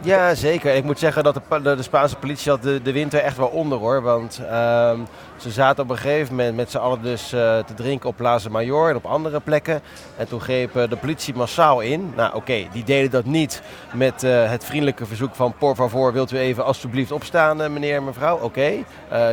Ja, 0.00 0.34
zeker. 0.34 0.74
Ik 0.74 0.84
moet 0.84 0.98
zeggen 0.98 1.24
dat 1.24 1.34
de, 1.34 1.62
de, 1.62 1.76
de 1.76 1.82
Spaanse 1.82 2.16
politie 2.16 2.50
had 2.50 2.62
de, 2.62 2.82
de 2.82 2.92
winter 2.92 3.20
echt 3.20 3.36
wel 3.36 3.48
onder 3.48 3.78
hoor. 3.78 4.02
Want 4.02 4.40
ehm, 4.50 4.98
ze 5.44 5.50
zaten 5.50 5.82
op 5.82 5.90
een 5.90 5.96
gegeven 5.96 6.34
moment 6.34 6.56
met 6.56 6.70
z'n 6.70 6.78
allen 6.78 7.02
dus 7.02 7.32
eh, 7.32 7.58
te 7.58 7.74
drinken 7.74 8.08
op 8.08 8.16
Plaza 8.16 8.48
Mayor 8.48 8.90
en 8.90 8.96
op 8.96 9.04
andere 9.04 9.40
plekken. 9.40 9.80
En 10.16 10.28
toen 10.28 10.40
greep 10.40 10.72
de 10.72 10.96
politie 11.00 11.34
massaal 11.34 11.80
in. 11.80 12.12
Nou 12.16 12.34
oké, 12.34 12.66
die 12.72 12.84
deden 12.84 13.10
dat 13.10 13.24
niet 13.24 13.62
met 13.92 14.22
eh, 14.22 14.50
het 14.50 14.64
vriendelijke 14.64 15.06
verzoek 15.06 15.34
van 15.34 15.54
por 15.58 15.74
favor, 15.74 16.12
wilt 16.12 16.32
u 16.32 16.38
even 16.38 16.64
alstublieft 16.64 17.12
opstaan 17.12 17.62
eh, 17.62 17.70
meneer 17.70 17.96
en 17.96 18.04
mevrouw. 18.04 18.38
Oké, 18.38 18.72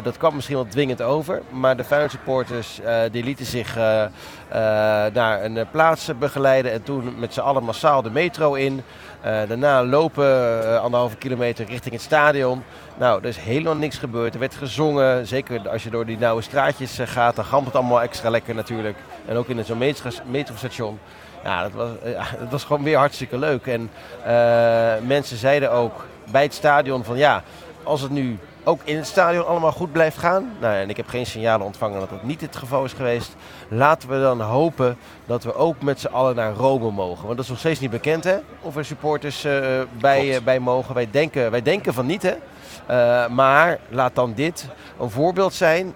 dat 0.04 0.18
kwam 0.18 0.36
misschien 0.36 0.56
wel 0.56 0.68
dwingend 0.68 1.02
over. 1.02 1.42
Maar 1.50 1.78
de 1.78 1.84
Feyenoord 1.84 2.82
die 3.12 3.24
lieten 3.24 3.46
zich 3.46 3.76
naar 5.14 5.44
een 5.44 5.66
plaats 5.72 6.10
begeleiden. 6.20 6.72
En 6.72 6.84
toen 6.84 7.20
met 7.20 7.34
z'n 7.34 7.40
allen 7.40 7.64
massaal 7.64 8.02
de 8.02 8.10
metro 8.10 8.54
in. 8.54 8.84
Daarna 9.22 9.84
lopen 9.84 10.26
eh, 10.64 10.82
anderhalve 10.82 11.16
kilometer 11.16 11.66
richting 11.66 11.94
het 11.94 12.04
stadion. 12.04 12.64
Nou, 12.98 13.22
er 13.22 13.28
is 13.28 13.38
helemaal 13.38 13.76
niks 13.76 13.98
gebeurd. 13.98 14.34
Er 14.34 14.40
werd 14.40 14.56
gezongen. 14.56 15.28
Zeker 15.28 15.70
als 15.70 15.84
je 15.84 15.90
door 15.90 16.01
die 16.06 16.18
nauwe 16.18 16.42
straatjes 16.42 17.00
eh, 17.00 17.08
gaat, 17.08 17.36
dan 17.36 17.46
gamt 17.46 17.66
het 17.66 17.76
allemaal 17.76 18.02
extra 18.02 18.30
lekker 18.30 18.56
natuurlijk. 18.56 18.98
En 19.26 19.36
ook 19.38 19.48
in 19.48 19.66
zo'n 19.66 19.78
metro- 19.78 20.10
metrostation. 20.26 21.00
Ja, 21.44 21.62
dat 21.62 21.72
was, 21.72 21.90
eh, 22.04 22.12
ja, 22.12 22.24
dat 22.40 22.52
was 22.52 22.64
gewoon 22.64 22.84
weer 22.84 22.98
hartstikke 22.98 23.38
leuk. 23.38 23.68
En 23.68 23.90
eh, 24.26 24.94
mensen 25.08 25.38
zeiden 25.38 25.72
ook 25.72 26.06
bij 26.32 26.44
het 26.44 26.54
stadion 26.54 27.04
van 27.04 27.18
ja, 27.18 27.44
als 27.84 28.02
het 28.02 28.12
nu 28.12 28.38
ook 28.64 28.82
in 28.84 28.96
het 28.96 29.08
stadion 29.08 29.48
allemaal 29.48 29.72
goed 29.72 29.92
blijft 29.92 30.18
gaan. 30.18 30.52
Nou, 30.60 30.76
en 30.76 30.90
ik 30.90 30.98
heb 30.98 31.08
geen 31.08 31.26
signalen 31.26 31.66
ontvangen 31.66 32.00
dat 32.00 32.10
dat 32.10 32.24
niet 32.24 32.42
het 32.42 32.56
geval 32.56 32.84
is 32.84 32.94
geweest. 32.94 33.36
Laten 33.68 34.10
we 34.10 34.20
dan 34.22 34.42
hopen 34.42 34.98
dat 35.26 35.44
we 35.44 35.56
ook 35.56 35.82
met 35.82 36.00
z'n 36.00 36.08
allen 36.08 36.36
naar 36.36 36.54
Rome 36.54 36.92
mogen. 36.92 37.24
Want 37.26 37.36
dat 37.36 37.46
is 37.46 37.50
nog 37.50 37.60
steeds 37.60 37.80
niet 37.80 37.90
bekend, 37.90 38.24
hè? 38.24 38.38
Of 38.62 38.76
er 38.76 38.86
supporters 38.86 39.48
bij, 39.92 40.40
bij 40.44 40.60
mogen. 40.60 40.94
Wij 40.96 41.08
denken, 41.12 41.52
wij 41.52 41.62
denken 41.62 41.94
van 41.94 42.06
niet, 42.06 42.22
hè? 42.22 42.34
Eh, 42.92 43.28
maar 43.28 43.80
laat 43.90 44.16
dan 44.16 44.34
dit 44.34 44.68
een 45.00 45.10
voorbeeld 45.10 45.54
zijn 45.54 45.94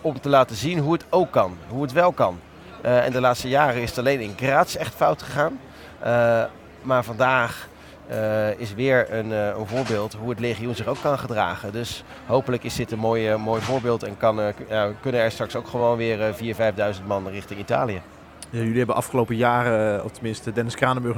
om 0.00 0.20
te 0.20 0.28
laten 0.28 0.56
zien 0.56 0.78
hoe 0.78 0.92
het 0.92 1.04
ook 1.08 1.30
kan. 1.30 1.56
Hoe 1.68 1.82
het 1.82 1.92
wel 1.92 2.12
kan. 2.12 2.38
Eh, 2.82 3.04
en 3.04 3.12
de 3.12 3.20
laatste 3.20 3.48
jaren 3.48 3.82
is 3.82 3.88
het 3.88 3.98
alleen 3.98 4.20
in 4.20 4.34
Graz 4.36 4.74
echt 4.74 4.94
fout 4.94 5.22
gegaan. 5.22 5.60
Eh, 6.00 6.44
maar 6.82 7.04
vandaag 7.04 7.68
is 8.56 8.74
weer 8.74 9.12
een, 9.12 9.30
een 9.30 9.66
voorbeeld 9.66 10.16
hoe 10.20 10.30
het 10.30 10.40
legioen 10.40 10.74
zich 10.74 10.86
ook 10.86 11.00
kan 11.02 11.18
gedragen. 11.18 11.72
Dus 11.72 12.04
hopelijk 12.26 12.64
is 12.64 12.74
dit 12.74 12.92
een 12.92 12.98
mooi, 12.98 13.36
mooi 13.36 13.60
voorbeeld 13.60 14.02
en 14.02 14.16
kan, 14.16 14.40
kunnen 15.00 15.20
er 15.20 15.30
straks 15.30 15.56
ook 15.56 15.68
gewoon 15.68 15.96
weer 15.96 16.22
eh 16.22 16.34
4.000, 16.34 16.96
5.000 16.96 17.06
man 17.06 17.28
richting 17.28 17.60
Italië. 17.60 18.02
Jullie 18.50 18.78
hebben 18.78 18.96
afgelopen 18.96 19.36
jaren, 19.36 20.04
of 20.04 20.10
tenminste 20.10 20.52
Dennis 20.52 20.74
Kranenburg 20.74 21.16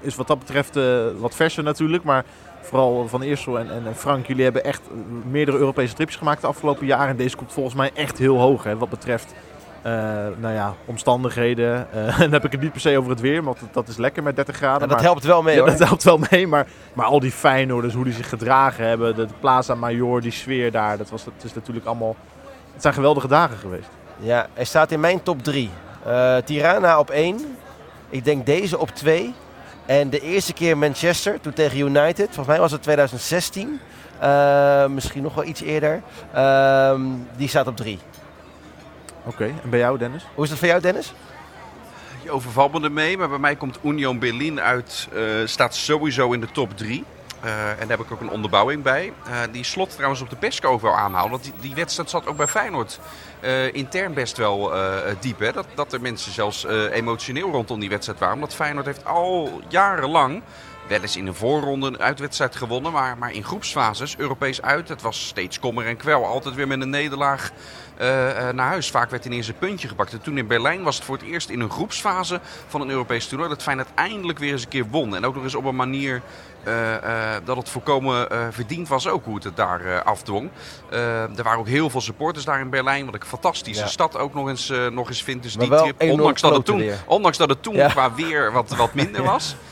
is 0.00 0.14
wat 0.14 0.26
dat 0.26 0.38
betreft 0.38 0.78
wat 1.18 1.34
verser 1.34 1.62
natuurlijk. 1.62 2.04
Maar 2.04 2.24
vooral 2.60 3.08
Van 3.08 3.22
Eersel 3.22 3.58
en, 3.58 3.70
en 3.70 3.94
Frank, 3.96 4.26
jullie 4.26 4.44
hebben 4.44 4.64
echt 4.64 4.80
eh, 4.90 5.30
meerdere 5.30 5.58
Europese 5.58 5.94
trips 5.94 6.16
gemaakt 6.16 6.40
de 6.40 6.46
afgelopen 6.46 6.86
jaren. 6.86 7.08
En 7.08 7.16
deze 7.16 7.36
komt 7.36 7.52
volgens 7.52 7.74
mij 7.74 7.90
echt 7.94 8.18
heel 8.18 8.38
hoog 8.38 8.64
hè, 8.64 8.76
wat 8.76 8.88
betreft 8.88 9.34
eh, 9.82 9.92
nou 10.38 10.54
ja, 10.54 10.74
omstandigheden. 10.84 11.86
Eh, 11.92 12.06
en 12.14 12.18
dan 12.30 12.32
heb 12.32 12.44
ik 12.44 12.52
het 12.52 12.60
niet 12.60 12.72
per 12.72 12.80
se 12.80 12.98
over 12.98 13.10
het 13.10 13.20
weer, 13.20 13.42
want 13.42 13.60
dat- 13.60 13.74
dat 13.74 13.88
is 13.88 13.96
lekker 13.96 14.22
met 14.22 14.36
30 14.36 14.56
graden. 14.56 14.82
En 14.82 14.88
dat 14.88 14.96
maar- 14.96 15.06
helpt 15.06 15.24
wel 15.24 15.42
mee 15.42 15.54
ja, 15.54 15.60
hoor. 15.60 15.70
dat 15.70 15.78
helpt 15.88 16.04
wel 16.04 16.18
mee, 16.30 16.46
maar, 16.46 16.66
maar 16.92 17.06
al 17.06 17.20
die 17.20 17.30
Feyenoorders, 17.30 17.94
hoe 17.94 18.04
die 18.04 18.12
zich 18.12 18.28
gedragen 18.28 18.84
hebben, 18.88 19.16
de, 19.16 19.26
de 19.26 19.32
Plaza 19.40 19.74
Major, 19.74 20.20
die 20.20 20.32
sfeer 20.32 20.72
daar, 20.72 20.96
dat, 20.98 21.10
was, 21.10 21.24
dat 21.24 21.32
is 21.44 21.54
natuurlijk 21.54 21.86
allemaal... 21.86 22.16
Het 22.72 22.82
zijn 22.82 22.94
geweldige 22.94 23.28
dagen 23.28 23.56
geweest. 23.56 23.88
Ja, 24.18 24.46
hij 24.54 24.64
staat 24.64 24.90
in 24.92 25.00
mijn 25.00 25.22
top 25.22 25.42
3. 25.42 25.70
Tirana 26.44 26.98
op 26.98 27.10
1. 27.10 27.36
Ik 28.08 28.24
denk 28.24 28.46
deze 28.46 28.78
op 28.78 28.90
2. 28.90 29.34
En 29.88 30.10
de 30.10 30.20
eerste 30.20 30.52
keer 30.52 30.78
Manchester, 30.78 31.40
toen 31.40 31.52
tegen 31.52 31.78
United. 31.78 32.24
Volgens 32.26 32.46
mij 32.46 32.58
was 32.58 32.72
het 32.72 32.82
2016. 32.82 33.80
Eh, 34.18 34.86
misschien 34.86 35.22
nog 35.22 35.34
wel 35.34 35.44
iets 35.44 35.60
eerder. 35.60 36.02
Ehm, 36.32 37.02
die 37.36 37.48
staat 37.48 37.66
op 37.66 37.76
3. 37.76 37.98
Oké, 39.24 39.44
en 39.44 39.70
bij 39.70 39.78
jou 39.78 39.98
Dennis? 39.98 40.26
Hoe 40.34 40.44
is 40.44 40.50
dat 40.50 40.58
voor 40.58 40.68
jou, 40.68 40.80
Dennis? 40.80 41.12
Je 42.22 42.30
overvalt 42.30 42.72
me 42.72 42.80
ermee, 42.80 43.18
maar 43.18 43.28
bij 43.28 43.38
mij 43.38 43.56
komt 43.56 43.78
Union 43.82 44.18
Berlin 44.18 44.60
uit, 44.60 45.08
eh, 45.14 45.22
staat 45.44 45.74
sowieso 45.74 46.32
in 46.32 46.40
de 46.40 46.50
top 46.52 46.76
3. 46.76 47.04
Eh, 47.40 47.70
en 47.70 47.88
daar 47.88 47.98
heb 47.98 48.00
ik 48.00 48.12
ook 48.12 48.20
een 48.20 48.30
onderbouwing 48.30 48.82
bij. 48.82 49.12
Eh, 49.26 49.40
die 49.52 49.64
slot 49.64 49.90
trouwens 49.90 50.20
op 50.20 50.30
de 50.30 50.36
persco 50.36 50.80
wel 50.80 50.96
aanhouden. 50.96 51.40
Want 51.40 51.52
die, 51.60 51.74
wedstrijd 51.74 52.10
zat 52.10 52.26
ook 52.26 52.36
bij 52.36 52.46
Feyenoord 52.46 53.00
eh, 53.40 53.74
intern 53.74 54.14
best 54.14 54.36
wel 54.36 54.72
diep. 55.20 55.38
Hè? 55.38 55.52
Dat, 55.52 55.66
dat 55.74 55.92
er 55.92 56.00
mensen 56.00 56.32
zelfs 56.32 56.66
emotioneel 56.90 57.50
rondom 57.50 57.80
die 57.80 57.88
wedstrijd 57.88 58.18
waren. 58.18 58.34
Omdat 58.34 58.54
Feyenoord 58.54 58.86
heeft 58.86 59.04
al 59.04 59.60
jarenlang 59.68 60.42
wel 60.88 61.00
eens 61.00 61.16
in 61.16 61.26
een 61.26 61.34
voorronde 61.34 61.86
een 61.86 61.98
uitwedstrijd 62.00 62.56
gewonnen. 62.56 62.92
Maar, 62.92 63.18
maar 63.18 63.32
in 63.32 63.44
groepsfases, 63.44 64.14
Europees 64.18 64.62
uit, 64.62 64.88
het 64.88 65.02
was 65.02 65.26
steeds 65.26 65.58
kommer 65.60 65.86
en 65.86 65.96
kwel. 65.96 66.24
Altijd 66.26 66.54
weer 66.54 66.66
met 66.66 66.80
een 66.80 66.90
nederlaag 66.90 67.50
eh, 67.96 68.48
eh, 68.48 68.54
naar 68.54 68.66
huis. 68.68 68.90
Vaak 68.90 69.10
werd 69.10 69.24
ineens 69.24 69.48
een 69.48 69.58
puntje 69.58 69.88
gepakt. 69.88 70.12
En 70.12 70.20
toen 70.22 70.38
in 70.38 70.46
Berlijn 70.46 70.82
was 70.82 70.96
het 70.96 71.04
voor 71.04 71.16
het 71.16 71.24
eerst 71.26 71.48
in 71.48 71.60
een 71.60 71.70
groepsfase 71.70 72.40
van 72.66 72.80
een 72.80 72.90
Europees 72.90 73.26
toernooi 73.26 73.50
dat 73.50 73.62
Feyenoord 73.62 73.88
eindelijk 73.94 74.38
weer 74.38 74.52
eens 74.52 74.62
een 74.62 74.68
keer 74.68 74.86
won. 74.90 75.16
En 75.16 75.24
ook 75.26 75.34
nog 75.34 75.44
eens 75.44 75.54
op 75.54 75.64
een 75.64 75.76
manier 75.76 76.22
eh, 76.64 77.34
dat 77.44 77.56
het 77.56 77.68
volkomen 77.68 78.30
eh, 78.30 78.46
verdiend 78.50 78.88
was 78.88 79.08
ook 79.08 79.24
hoe 79.24 79.34
het 79.34 79.44
het 79.44 79.56
daar 79.56 80.02
afdwong. 80.02 80.50
Er 80.90 81.42
waren 81.42 81.58
ook 81.58 81.68
heel 81.68 81.90
veel 81.90 82.00
supporters 82.00 82.44
daar 82.44 82.60
in 82.60 82.70
Berlijn, 82.70 83.04
wat 83.06 83.14
ik 83.14 83.22
een 83.22 83.28
fantastische 83.28 83.82
Ja. 83.82 83.88
stad 83.88 84.16
ook 84.16 84.34
nog 84.34 84.48
eens, 84.48 84.72
nog 84.90 85.08
eens 85.08 85.22
vind. 85.22 85.42
Dus 85.42 85.56
Maar 85.56 85.66
die 85.68 85.76
trip, 85.78 86.10
ondanks 86.10 86.40
dat, 86.40 86.56
het 86.56 86.64
toen, 86.64 86.78
weer. 86.78 86.96
ondanks 87.06 87.36
dat 87.38 87.48
het 87.48 87.62
toen 87.62 87.74
Ja. 87.74 87.88
qua 87.88 88.14
weer 88.14 88.52
wat, 88.52 88.76
wat 88.76 88.94
minder 88.94 89.22
was, 89.22 89.56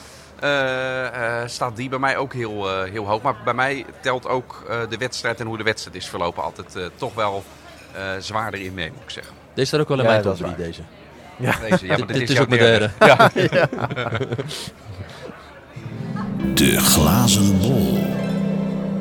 staat 1.47 1.77
die 1.77 1.89
bij 1.89 1.99
mij 1.99 2.17
ook 2.17 2.33
heel, 2.33 2.71
eh, 2.71 2.91
heel 2.91 3.07
hoog. 3.07 3.23
Maar 3.23 3.37
bij 3.45 3.55
mij 3.55 3.85
telt 4.01 4.29
ook 4.29 4.65
eh, 4.69 4.79
de 4.89 4.97
wedstrijd 4.97 5.41
en 5.41 5.47
hoe 5.47 5.57
de 5.57 5.63
wedstrijd 5.63 5.97
is 5.97 6.09
verlopen 6.09 6.43
altijd 6.43 6.77
eh, 6.77 6.83
toch 6.97 7.15
wel 7.15 7.45
eh, 7.95 8.03
zwaarder 8.19 8.61
in 8.61 8.75
mee, 8.75 8.91
moet 8.93 9.03
ik 9.03 9.11
zeggen. 9.11 9.35
Deze 9.55 9.67
staat 9.67 9.81
ook 9.81 9.89
wel 9.89 9.99
in 9.99 10.05
Ja, 10.05 10.11
mijn 10.11 10.23
top 10.23 10.33
is 10.33 10.39
3, 10.39 10.55
deze. 10.55 10.83
Deze, 11.37 11.87
ja, 11.87 11.97
maar 11.97 12.07
dit, 12.07 12.17
Dit 12.17 12.31
is, 12.31 12.41
ook 12.41 12.49
mijn 12.49 12.61
derde. 12.61 12.91
derde. 12.99 13.69
De 16.55 16.79
glazen 16.81 17.59
bol. 17.59 17.93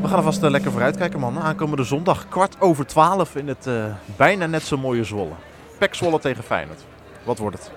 We 0.02 0.08
gaan 0.08 0.18
alvast 0.18 0.44
uh, 0.44 0.50
lekker 0.50 0.72
vooruitkijken 0.72 1.20
man. 1.20 1.40
Aankomende 1.40 1.84
zondag 1.84 2.28
kwart 2.30 2.56
over 2.62 2.86
twaalf 2.86 3.36
in 3.36 3.48
het 3.48 3.66
uh, 3.68 3.86
bijna 4.16 4.46
net 4.46 4.64
zo 4.64 4.78
mooie 4.78 5.04
Zwolle. 5.04 5.34
Pek 5.78 5.94
Zwolle 5.96 6.20
tegen 6.20 6.44
Feyenoord. 6.44 6.80
Wat 7.24 7.38
wordt 7.38 7.58
het? 7.58 7.72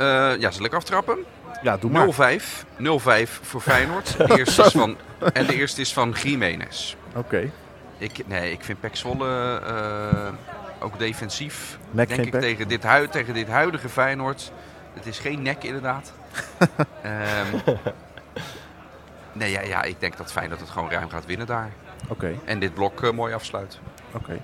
Uh, 0.00 0.38
ja, 0.38 0.50
zal 0.50 0.64
ik 0.64 0.72
aftrappen? 0.72 1.24
Ja, 1.62 1.76
doe 1.76 1.90
maar. 1.90 2.38
0-5. 2.38 2.42
0-5 3.26 3.30
voor 3.42 3.60
Feyenoord. 3.60 4.16
De 4.16 4.36
eerste 4.38 4.62
is 4.62 4.72
van, 4.72 4.96
en 5.32 5.46
de 5.46 5.54
eerste 5.54 5.80
is 5.80 5.92
van 5.92 6.10
Jiménez. 6.22 6.96
Oké. 7.08 7.18
Okay. 7.18 7.52
Ik, 7.98 8.26
nee, 8.26 8.52
ik 8.52 8.64
vind 8.64 8.80
Pek 8.80 8.96
Zwolle 8.96 9.60
uh, 9.66 10.28
ook 10.78 10.98
defensief. 10.98 11.78
Nek 11.90 12.08
denk 12.08 12.34
ik 12.34 12.40
tegen 12.40 12.68
dit, 12.68 12.82
hui, 12.82 13.08
tegen 13.08 13.34
dit 13.34 13.48
huidige 13.48 13.88
Feyenoord. 13.88 14.52
Het 14.94 15.06
is 15.06 15.18
geen 15.18 15.42
nek 15.42 15.64
inderdaad. 15.64 16.12
um, 17.04 17.62
nee, 19.32 19.50
ja, 19.50 19.60
ja, 19.60 19.82
ik 19.82 20.00
denk 20.00 20.16
dat 20.16 20.32
Feyenoord 20.32 20.60
het 20.60 20.70
gewoon 20.70 20.90
ruim 20.90 21.08
gaat 21.08 21.26
winnen 21.26 21.46
daar. 21.46 21.70
Oké. 22.02 22.12
Okay. 22.12 22.38
En 22.44 22.58
dit 22.58 22.74
blok 22.74 23.02
uh, 23.02 23.10
mooi 23.10 23.34
afsluit. 23.34 23.78
Oké. 24.12 24.16
Okay. 24.16 24.40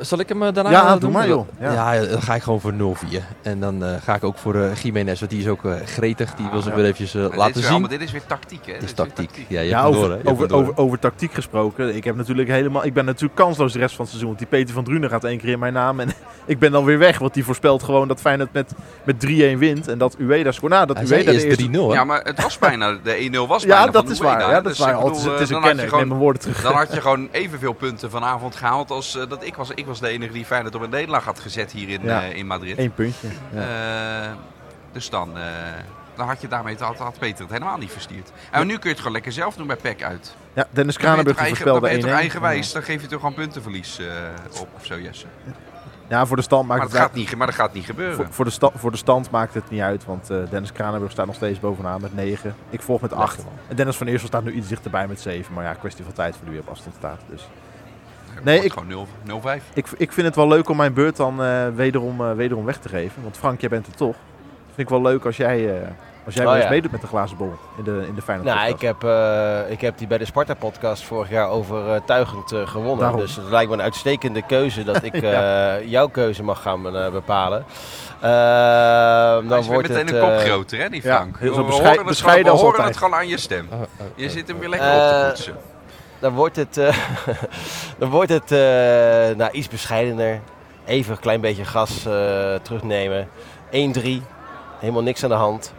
Zal 0.00 0.18
ik 0.18 0.28
hem 0.28 0.42
uh, 0.42 0.52
daarna 0.52 0.70
Ja, 0.70 0.90
doen? 0.90 1.00
doe 1.00 1.10
maar 1.10 1.28
joh. 1.28 1.48
Ja. 1.60 1.94
ja, 1.94 2.06
dan 2.06 2.22
ga 2.22 2.34
ik 2.34 2.42
gewoon 2.42 2.60
voor 2.60 2.72
0-4. 2.72 3.22
En 3.42 3.60
dan 3.60 3.84
uh, 3.84 3.94
ga 4.02 4.14
ik 4.14 4.24
ook 4.24 4.38
voor 4.38 4.54
uh, 4.54 4.74
Jiménez, 4.74 5.18
want 5.18 5.30
die 5.30 5.40
is 5.40 5.48
ook 5.48 5.64
uh, 5.64 5.74
gretig. 5.84 6.34
Die 6.34 6.46
ah, 6.46 6.52
wil 6.52 6.62
ze 6.62 6.68
ja. 6.68 6.74
weer 6.74 6.84
eventjes 6.84 7.12
laten 7.12 7.52
dit 7.52 7.54
zien. 7.54 7.70
Wel, 7.70 7.80
maar 7.80 7.88
dit 7.88 8.00
is 8.00 8.12
weer 8.12 8.26
tactiek, 8.26 8.66
hè? 8.66 8.72
Dit 8.72 8.82
is 8.82 8.92
tactiek. 8.92 9.26
tactiek. 9.26 9.46
Ja, 9.48 9.60
je 9.60 9.68
ja, 9.68 9.84
over, 9.84 10.00
door, 10.00 10.10
hè? 10.10 10.16
Je 10.16 10.28
over, 10.28 10.52
over, 10.54 10.76
over, 10.76 10.98
tactiek 10.98 11.32
gesproken. 11.32 11.96
Ik, 11.96 12.04
heb 12.04 12.16
natuurlijk 12.16 12.48
helemaal, 12.48 12.84
ik 12.84 12.94
ben 12.94 13.04
natuurlijk 13.04 13.34
kansloos 13.34 13.72
de 13.72 13.78
rest 13.78 13.94
van 13.94 14.04
het 14.04 14.14
seizoen. 14.14 14.36
Want 14.36 14.50
die 14.50 14.58
Peter 14.58 14.74
van 14.74 14.84
Drunen 14.84 15.10
gaat 15.10 15.24
één 15.24 15.38
keer 15.38 15.48
in 15.48 15.58
mijn 15.58 15.72
naam. 15.72 16.00
En 16.00 16.08
ik 16.46 16.58
ben 16.58 16.72
dan 16.72 16.84
weer 16.84 16.98
weg. 16.98 17.18
Want 17.18 17.34
die 17.34 17.44
voorspelt 17.44 17.82
gewoon 17.82 18.08
dat 18.08 18.20
Feyenoord 18.20 18.52
met, 18.52 18.72
met 19.04 19.26
3-1 19.26 19.28
wint. 19.58 19.88
En 19.88 19.98
dat 19.98 20.16
Ueda 20.18 20.52
scoort. 20.52 20.72
Nou, 20.72 20.86
dat 20.86 20.96
Hij 20.96 21.06
Ueda 21.06 21.30
is 21.30 21.66
3-0, 21.66 21.70
Ja, 21.70 22.04
maar 22.04 22.20
het 22.20 22.42
was 22.42 22.58
bijna, 22.58 22.98
de 23.02 23.30
1-0 23.44 23.48
was 23.48 23.62
ja, 23.62 23.68
bijna 23.68 23.90
dat 23.92 24.02
van 24.02 24.12
is 24.12 24.18
waar. 24.18 24.40
Ja, 24.40 24.52
dat 24.52 24.64
dus 24.64 24.72
is 24.72 24.78
waar. 24.78 24.94
ik 24.94 25.04
bedoel, 25.04 25.32
het 25.32 25.40
is, 25.40 25.50
een 25.50 25.60
kenner. 25.60 25.70
Ik 25.70 25.76
neem 25.76 25.88
gewoon- 25.88 26.08
mijn 26.08 26.20
woorden 26.20 26.42
terug. 26.42 26.62
Dan 26.62 26.72
had 26.72 26.92
je 26.92 27.00
gewoon 27.00 27.28
evenveel 27.30 27.72
punten 27.72 28.10
vanavond 28.10 28.56
gehaald 28.56 28.90
als 28.90 29.18
dat 29.28 29.44
ik 29.44 29.54
was. 29.54 29.70
Ik 29.82 29.88
was 29.88 30.00
de 30.00 30.08
enige 30.08 30.32
die 30.32 30.44
Feyenoord 30.44 30.74
op 30.74 30.82
een 30.82 30.90
nederlaag 30.90 31.24
had 31.24 31.40
gezet 31.40 31.72
hier 31.72 31.88
in, 31.88 32.00
Ja. 32.02 32.22
uh, 32.22 32.36
in 32.36 32.46
Madrid. 32.46 32.78
Eén 32.78 32.94
puntje. 32.94 33.28
Ja. 33.52 34.26
Uh, 34.26 34.32
dus 34.92 35.10
dan, 35.10 35.36
uh, 35.36 35.42
dan 36.16 36.26
had 36.26 36.40
je 36.40 36.48
daarmee 36.48 36.76
had, 36.78 36.96
had 36.98 37.18
Peter 37.18 37.40
het 37.42 37.52
helemaal 37.52 37.76
niet 37.78 37.90
verstuurd. 37.90 38.32
En 38.50 38.66
nu 38.66 38.72
kun 38.72 38.82
je 38.82 38.88
het 38.88 38.96
gewoon 38.98 39.12
lekker 39.12 39.32
zelf 39.32 39.54
doen 39.54 39.66
bij 39.66 39.76
PEC 39.76 40.02
uit. 40.02 40.34
Ja, 40.52 40.66
Dennis 40.70 40.74
Dan 40.74 40.84
ben 40.84 40.86
je 40.86 40.98
Kranenburg 40.98 41.36
toch 41.36 41.46
eigen, 41.46 41.64
dan 41.64 41.74
voorspelde 41.74 41.80
ben 41.80 41.96
je 41.96 42.02
toch 42.02 42.10
1-1. 42.10 42.14
eigenwijs, 42.14 42.72
dan 42.72 42.82
geef 42.82 43.00
je 43.00 43.06
toch 43.06 43.20
gewoon 43.20 43.34
puntenverlies 43.34 43.98
eh, 43.98 44.06
op 44.60 44.68
of 44.76 44.84
zo, 44.86 44.98
Jesse. 45.00 45.26
Ja, 46.08 46.26
voor 46.26 46.36
de 46.36 46.42
stand 46.42 46.66
maakt 46.68 46.80
Maar 46.80 46.88
het 46.90 46.98
gaat 46.98 47.14
niet, 47.14 47.36
maar 47.36 47.46
dat 47.46 47.56
gaat 47.56 47.72
niet 47.72 47.84
gebeuren. 47.84 48.16
Voor, 48.16 48.26
voor, 48.30 48.44
de 48.44 48.50
sta- 48.50 48.70
voor 48.74 48.90
de 48.90 48.96
stand 48.96 49.30
maakt 49.30 49.54
het 49.54 49.70
niet 49.70 49.80
uit, 49.80 50.04
want 50.04 50.30
eh, 50.30 50.36
Dennis 50.50 50.72
Kranenburg 50.72 51.12
staat 51.12 51.26
nog 51.26 51.34
steeds 51.34 51.60
bovenaan 51.60 52.00
met 52.00 52.14
9. 52.14 52.54
Ik 52.70 52.82
volg 52.82 53.00
met 53.00 53.12
8. 53.12 53.44
En 53.68 53.76
Dennis 53.76 53.96
van 53.96 54.06
Eersel 54.06 54.26
staat 54.28 54.44
nu 54.44 54.52
iets 54.52 54.68
dichterbij 54.68 55.06
met 55.08 55.20
7. 55.20 55.54
Maar 55.54 55.64
ja, 55.64 55.74
kwestie 55.74 56.04
van 56.04 56.12
tijd 56.12 56.36
voor 56.36 56.50
wie 56.50 56.60
op 56.60 56.68
afstand 56.68 56.96
staat. 56.98 57.20
Dus. 57.30 57.48
Nee, 58.42 58.64
ik- 58.64 58.72
gewoon 58.72 58.88
0 58.88 59.06
0-5. 59.24 59.62
Ik, 59.74 59.86
ik 59.96 60.12
vind 60.12 60.26
het 60.26 60.36
wel 60.36 60.48
leuk 60.48 60.68
om 60.68 60.76
mijn 60.76 60.92
beurt 60.92 61.16
dan 61.16 61.42
eh, 61.42 61.66
wederom, 61.74 62.20
eh, 62.20 62.32
wederom 62.32 62.64
weg 62.64 62.78
te 62.78 62.88
geven. 62.88 63.22
Want 63.22 63.36
Frank, 63.36 63.60
jij 63.60 63.68
bent 63.68 63.86
er 63.86 63.94
toch. 63.94 64.14
vind 64.74 64.78
ik 64.78 64.88
wel 64.88 65.02
leuk 65.02 65.24
als 65.24 65.36
jij, 65.36 65.68
eh, 65.80 65.88
als 66.24 66.34
jij 66.34 66.42
Oh, 66.44 66.48
wel 66.48 66.54
eens 66.58 66.64
ja. 66.64 66.70
meedoet 66.70 66.92
met 66.92 67.00
de 67.00 67.06
glazen 67.06 67.36
bol 67.36 67.52
in 67.78 67.84
de, 67.84 68.04
in 68.08 68.14
de 68.14 68.22
Feyenoord 68.22 68.48
Nou, 68.48 68.66
ik 68.68 68.72
podcast. 68.76 69.02
heb, 69.02 69.10
eh, 69.66 69.70
ik 69.72 69.80
heb 69.80 69.98
die 69.98 70.06
bij 70.06 70.18
de 70.18 70.24
Sparta-podcast 70.24 71.04
vorig 71.04 71.30
jaar 71.30 71.48
overtuigend 71.48 72.52
eh, 72.52 72.66
gewonnen. 72.66 72.98
Daarom. 72.98 73.20
Dus 73.20 73.36
het 73.36 73.48
lijkt 73.50 73.70
me 73.70 73.76
een 73.76 73.82
uitstekende 73.82 74.42
keuze 74.42 74.84
dat 74.84 75.02
ik 75.12 75.14
eh, 75.14 75.88
jouw 75.88 76.08
keuze 76.08 76.42
mag 76.42 76.62
gaan 76.62 76.82
bepalen. 77.12 77.64
Ehm, 78.20 79.48
Dan 79.48 79.62
wordt 79.64 79.88
meteen 79.88 80.06
het, 80.06 80.14
een 80.14 80.20
kop 80.20 80.36
groter, 80.38 80.78
hè, 80.78 80.88
die 80.88 81.02
ja, 81.04 81.14
Frank. 81.16 81.38
heel 81.38 81.48
we 81.48 81.54
zo 81.54 81.60
we 81.60 81.66
beschei- 81.66 81.86
horen, 81.86 81.98
het, 81.98 82.06
bescheiden 82.08 82.44
gewoon, 82.44 82.44
we 82.44 82.50
als 82.50 82.60
horen 82.60 82.76
altijd. 82.78 82.94
het 82.94 83.04
gewoon 83.04 83.18
aan 83.20 83.28
je 83.28 83.38
stem. 83.38 83.68
Je 84.14 84.30
zit 84.30 84.48
hem 84.48 84.58
weer 84.58 84.68
lekker 84.68 84.88
op 84.88 84.94
te 85.08 85.24
poetsen. 85.28 85.54
Dan 86.22 86.34
wordt 86.34 86.56
het, 86.56 86.76
eh, 86.76 86.96
dan 87.98 88.10
wordt 88.10 88.30
het 88.30 88.52
eh, 88.52 88.58
nou, 89.36 89.50
iets 89.52 89.68
bescheidener. 89.68 90.40
Even 90.84 91.12
een 91.12 91.20
klein 91.20 91.40
beetje 91.40 91.64
gas 91.64 92.06
eh, 92.06 92.54
terugnemen. 92.62 93.28
1-3. 93.70 93.70
Helemaal 94.78 95.02
niks 95.02 95.22
aan 95.22 95.28
de 95.28 95.34
hand. 95.34 95.72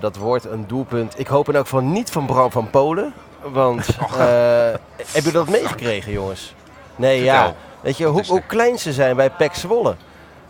Dat 0.00 0.16
wordt 0.16 0.44
een 0.44 0.66
doelpunt. 0.66 1.18
Ik 1.18 1.26
hoop 1.26 1.48
in 1.48 1.54
elk 1.54 1.64
geval 1.64 1.82
niet 1.82 2.10
van 2.10 2.26
Bram 2.26 2.50
van 2.50 2.70
Polen. 2.70 3.14
Want 3.42 3.86
eh 4.18 4.74
heb 5.12 5.24
je 5.24 5.32
dat 5.32 5.48
meegekregen, 5.48 6.12
jongens? 6.12 6.54
Nee, 6.96 7.22
ja. 7.22 7.54
Weet 7.80 7.96
je 7.96 8.06
hoe, 8.06 8.26
hoe 8.26 8.42
klein 8.46 8.78
ze 8.78 8.92
zijn 8.92 9.16
bij 9.16 9.30
PEC 9.30 9.54
Zwolle? 9.54 9.94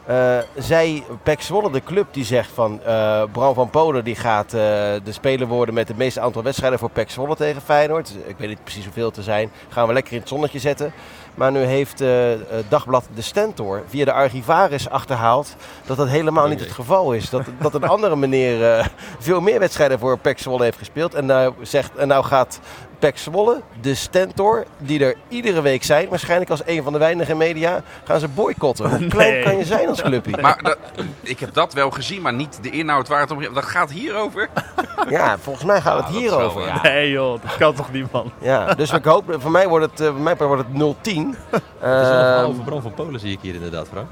Eh, 0.06 0.38
zij, 0.56 1.02
PEC 1.22 1.40
Zwolle, 1.40 1.70
de 1.70 1.82
club, 1.82 2.06
die 2.10 2.24
zegt 2.24 2.50
van 2.50 2.82
eh 2.82 3.22
Bram 3.32 3.54
van 3.54 3.70
Polen 3.70 4.04
die 4.04 4.14
gaat 4.14 4.44
eh, 4.44 4.60
de 5.04 5.12
speler 5.12 5.46
worden 5.46 5.74
met 5.74 5.88
het 5.88 5.96
meeste 5.96 6.20
aantal 6.20 6.42
wedstrijden 6.42 6.78
voor 6.78 6.90
PEC 6.90 7.10
Zwolle 7.10 7.36
tegen 7.36 7.62
Feyenoord. 7.62 8.14
Ik 8.26 8.38
weet 8.38 8.48
niet 8.48 8.62
precies 8.62 8.84
hoeveel 8.84 9.10
te 9.10 9.22
zijn. 9.22 9.50
Gaan 9.68 9.86
we 9.86 9.92
lekker 9.92 10.12
in 10.12 10.18
het 10.18 10.28
zonnetje 10.28 10.58
zetten. 10.58 10.92
Maar 11.36 11.52
nu 11.52 11.58
heeft 11.58 12.00
eh, 12.00 12.32
eh, 12.32 12.40
Dagblad 12.68 13.04
De 13.14 13.22
Stentor 13.22 13.82
via 13.88 14.04
de 14.04 14.12
archivaris 14.12 14.88
achterhaald 14.90 15.56
dat 15.86 15.96
dat 15.96 16.08
helemaal 16.08 16.46
niet 16.48 16.60
het 16.60 16.72
geval 16.72 17.12
is. 17.12 17.30
Dat, 17.30 17.42
dat 17.60 17.74
een 17.74 17.84
andere 17.88 18.16
meneer 18.16 18.72
eh, 18.78 18.86
veel 19.18 19.40
meer 19.40 19.58
wedstrijden 19.58 19.98
voor 19.98 20.18
PEC 20.18 20.38
Zwolle 20.38 20.64
heeft 20.64 20.78
gespeeld. 20.78 21.14
En 21.14 21.26
nou, 21.26 21.52
zegt, 21.62 21.96
en 21.96 22.08
nou 22.08 22.24
gaat 22.24 22.60
PEC 22.98 23.18
Zwolle, 23.18 23.60
De 23.80 23.94
Stentor, 23.94 24.64
die 24.78 25.04
er 25.04 25.14
iedere 25.28 25.60
week 25.60 25.84
zijn, 25.84 26.08
waarschijnlijk 26.08 26.50
als 26.50 26.62
een 26.66 26.82
van 26.82 26.92
de 26.92 26.98
weinige 26.98 27.34
media, 27.34 27.82
gaan 28.04 28.20
ze 28.20 28.28
boycotten. 28.28 28.90
Hoe 28.98 29.08
klein 29.08 29.32
Nee. 29.32 29.42
kan 29.42 29.56
je 29.56 29.64
zijn 29.64 29.88
als 29.88 30.02
clubje? 30.02 30.36
Maar 30.42 30.58
dat- 30.62 30.78
ik 31.20 31.40
heb 31.40 31.54
dat 31.54 31.72
wel 31.72 31.90
gezien, 31.90 32.22
maar 32.22 32.32
niet 32.34 32.58
de 32.62 32.70
inhoud 32.70 33.08
waar 33.08 33.20
het 33.20 33.30
om 33.30 33.40
gaat. 33.42 33.54
Dat 33.54 33.64
gaat 33.64 33.90
hierover. 33.90 34.48
Ja, 35.08 35.38
volgens 35.38 35.64
mij 35.64 35.80
gaat 35.80 35.98
Ja, 35.98 36.04
het 36.06 36.16
hierover. 36.16 36.58
wel, 36.64 36.66
Ja. 36.68 36.82
Nee 36.82 37.10
joh, 37.10 37.42
dat 37.42 37.56
kan 37.56 37.74
toch 37.74 37.92
niet 37.92 38.12
man. 38.12 38.30
Ja, 38.38 38.74
dus 38.74 38.92
ik 38.92 39.04
hoop, 39.04 39.36
voor 39.38 39.50
mij 39.50 39.68
wordt 39.68 39.84
het, 39.98 40.06
voor 40.08 40.20
mij 40.20 40.36
wordt 40.36 40.62
het 40.72 40.96
0-10. 41.16 41.25
Het 41.50 41.62
is 42.02 42.08
wel 42.08 42.20
een 42.20 42.34
Ehm, 42.36 42.44
over 42.44 42.62
Bram 42.64 42.82
van 42.82 42.94
Polen 42.94 43.20
zie 43.20 43.32
ik 43.32 43.38
hier 43.40 43.54
inderdaad, 43.54 43.88
Frank. 43.88 44.10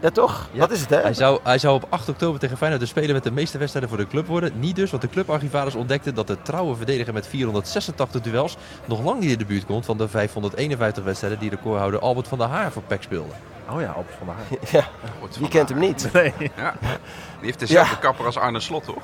ja, 0.00 0.10
toch? 0.10 0.48
Ja. 0.52 0.60
Dat 0.60 0.70
is 0.70 0.80
het, 0.80 0.90
hè? 0.90 1.00
Hij 1.00 1.14
zou, 1.14 1.40
hij 1.42 1.58
zou 1.58 1.74
op 1.74 1.86
8 1.88 2.08
oktober 2.08 2.40
tegen 2.40 2.56
Feyenoord 2.56 2.82
de 2.82 2.88
speler 2.88 3.12
met 3.14 3.22
de 3.24 3.30
meeste 3.30 3.58
wedstrijden 3.58 3.90
voor 3.90 4.00
de 4.00 4.06
club 4.08 4.26
worden. 4.26 4.52
Niet 4.60 4.76
dus, 4.76 4.90
want 4.90 5.02
de 5.02 5.08
clubarchivaris 5.08 5.74
ontdekte 5.74 6.12
dat 6.12 6.26
de 6.26 6.42
trouwe 6.42 6.76
verdediger 6.76 7.12
met 7.12 7.26
486 7.26 8.20
duels 8.20 8.56
nog 8.84 9.02
lang 9.04 9.20
niet 9.20 9.30
in 9.30 9.38
de 9.38 9.44
buurt 9.46 9.66
komt 9.66 9.84
van 9.84 9.98
de 9.98 10.08
551 10.08 11.04
wedstrijden 11.04 11.38
die 11.38 11.50
recordhouder 11.50 12.00
Albert 12.00 12.28
van 12.28 12.38
der 12.38 12.46
Haar 12.48 12.72
voor 12.72 12.82
PEC 12.82 13.02
speelde. 13.02 13.32
Oh 13.70 13.80
ja, 13.80 13.94
op 13.96 14.06
vandaag. 14.18 14.36
Ja, 14.70 14.84
Wordt 15.18 15.38
wie 15.38 15.48
vandaag. 15.48 15.50
kent 15.50 15.68
hem 15.68 15.78
niet? 15.78 16.08
Nee. 16.12 16.32
Ja. 16.56 16.74
Die 17.38 17.52
heeft 17.52 17.58
dezelfde 17.58 17.94
Ja. 17.94 18.00
kapper 18.00 18.26
als 18.26 18.36
Arne 18.36 18.60
Slot, 18.60 18.84
toch? 18.84 19.02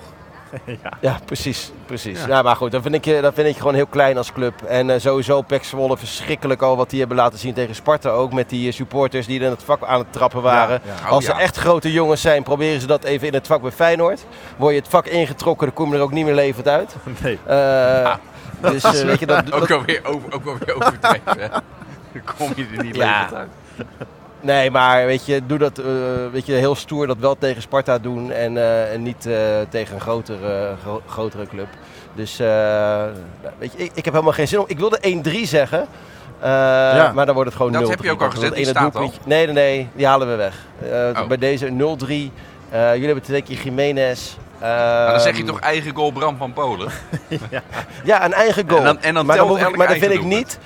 Ja, 1.01 1.19
precies. 1.25 1.73
precies. 1.87 2.21
Ja. 2.21 2.27
Ja. 2.29 2.43
maar 2.43 2.57
goed, 2.57 2.71
dat 2.71 2.83
vind, 2.83 2.95
ik, 2.95 3.05
je- 3.05 3.21
dat 3.21 3.35
vind 3.35 3.49
ik 3.49 3.57
gewoon 3.57 3.75
heel 3.75 3.87
klein 3.87 4.17
als 4.17 4.33
club. 4.33 4.63
En 4.63 4.91
eh, 4.91 5.01
sowieso 5.01 5.43
Pek 5.43 5.65
Zwolle 5.65 5.97
verschrikkelijk 5.97 6.63
al 6.63 6.77
wat 6.77 6.91
die 6.91 6.99
hebben 6.99 7.17
laten 7.17 7.39
zien 7.39 7.55
tegen 7.55 7.75
Sparta 7.75 8.11
ook. 8.11 8.33
Met 8.33 8.49
die 8.49 8.69
eh, 8.69 8.75
supporters 8.75 9.27
die 9.27 9.39
er 9.39 9.45
in 9.45 9.51
het 9.51 9.63
vak 9.63 9.83
aan 9.85 9.99
het 9.99 10.13
trappen 10.13 10.43
waren. 10.43 10.81
Ja, 10.85 10.93
ja. 11.01 11.07
Oh, 11.07 11.11
Als 11.13 11.27
ja. 11.27 11.35
ze 11.35 11.41
echt 11.41 11.57
grote 11.57 11.93
jongens 11.93 12.21
zijn, 12.21 12.43
proberen 12.43 12.81
ze 12.81 12.87
dat 12.87 13.05
even 13.05 13.27
in 13.27 13.35
het 13.35 13.47
vak 13.47 13.63
bij 13.63 13.71
Feyenoord. 13.71 14.25
Word 14.57 14.73
je 14.75 14.79
het 14.81 14.89
vak 14.89 15.07
ingetrokken, 15.07 15.67
dan 15.67 15.77
kom 15.77 15.91
je 15.91 15.97
er 15.97 16.03
ook 16.03 16.13
niet 16.13 16.25
meer 16.25 16.35
levend 16.35 16.69
uit. 16.69 16.95
Nee. 17.23 17.39
Eh, 17.47 18.15
Dus 18.61 18.85
eh, 18.85 18.93
weet 19.07 19.19
je, 19.19 19.27
dat, 19.27 19.53
Ook 19.63 19.71
alweer, 19.71 20.01
over, 20.05 20.33
ook 20.35 20.47
alweer 20.47 20.75
overdreven. 20.75 21.51
Dan 22.13 22.23
kom 22.39 22.53
je 22.57 22.67
er 22.77 22.85
niet 22.85 22.97
Ja. 22.97 23.21
levend 23.21 23.35
uit. 23.35 23.49
Nee, 24.41 24.71
maar 24.71 25.07
weet 25.07 25.27
je, 25.27 25.47
doe 25.47 25.59
dat 25.59 25.79
eh, 25.79 25.85
weet 26.33 26.47
je, 26.47 26.53
heel 26.53 26.75
stoer 26.75 27.07
dat 27.07 27.17
wel 27.19 27.39
tegen 27.39 27.63
Sparta 27.63 27.99
doen 27.99 28.31
en, 28.33 28.57
eh, 28.57 28.93
en 28.93 29.03
niet 29.03 29.27
eh, 29.27 29.35
tegen 29.69 29.95
een 29.95 30.01
grotere, 30.01 30.75
gro- 30.83 31.03
grotere 31.07 31.47
club. 31.47 31.67
Dus 32.15 32.37
weet 33.59 33.73
je, 33.73 33.79
ik, 33.79 33.91
ik 33.95 34.05
heb 34.05 34.13
helemaal 34.15 34.33
geen 34.35 34.49
zin 34.49 34.59
om. 34.59 34.65
Ik 34.69 34.79
wilde 34.79 34.99
1-3 35.29 35.43
zeggen, 35.43 35.81
eh, 36.41 36.49
maar 37.15 37.27
dan 37.27 37.35
wordt 37.35 37.49
het 37.51 37.57
gewoon 37.59 37.73
0-3. 37.73 37.81
Dat 37.81 37.91
heb 37.91 38.03
je 38.03 38.11
ook 38.11 38.23
al 38.23 38.31
gezet, 38.31 38.49
dat 38.49 38.57
die 38.57 38.67
staat 38.67 38.93
doelpuntje- 38.93 39.21
Nee, 39.25 39.45
nee, 39.47 39.55
nee, 39.55 39.89
die 39.95 40.07
halen 40.07 40.29
we 40.29 40.35
weg. 40.35 40.55
Eh, 40.91 41.21
Oh. 41.23 41.27
Bij 41.29 41.37
deze 41.39 41.69
0-3. 41.71 42.33
Eh, 42.71 42.91
jullie 42.93 43.05
hebben 43.07 43.25
twee 43.25 43.43
keer 43.43 43.57
Jiménez. 43.65 44.37
Maar 44.61 45.11
dan 45.11 45.21
zeg 45.21 45.37
je 45.37 45.43
toch 45.45 45.61
eigen 45.61 45.95
goal 45.95 46.11
Bram 46.11 46.37
van 46.37 46.53
Polen? 46.53 46.91
Ja, 48.05 48.25
een 48.25 48.33
eigen 48.33 48.65
goal. 48.69 48.79
En 48.79 48.85
dan- 48.85 49.01
en 49.01 49.15
dan 49.15 49.27
maar 49.27 49.37
ik- 49.37 49.77
maar 49.77 49.87
dat 49.87 49.97
vind 49.97 50.13
ik 50.13 50.25
niet. 50.25 50.59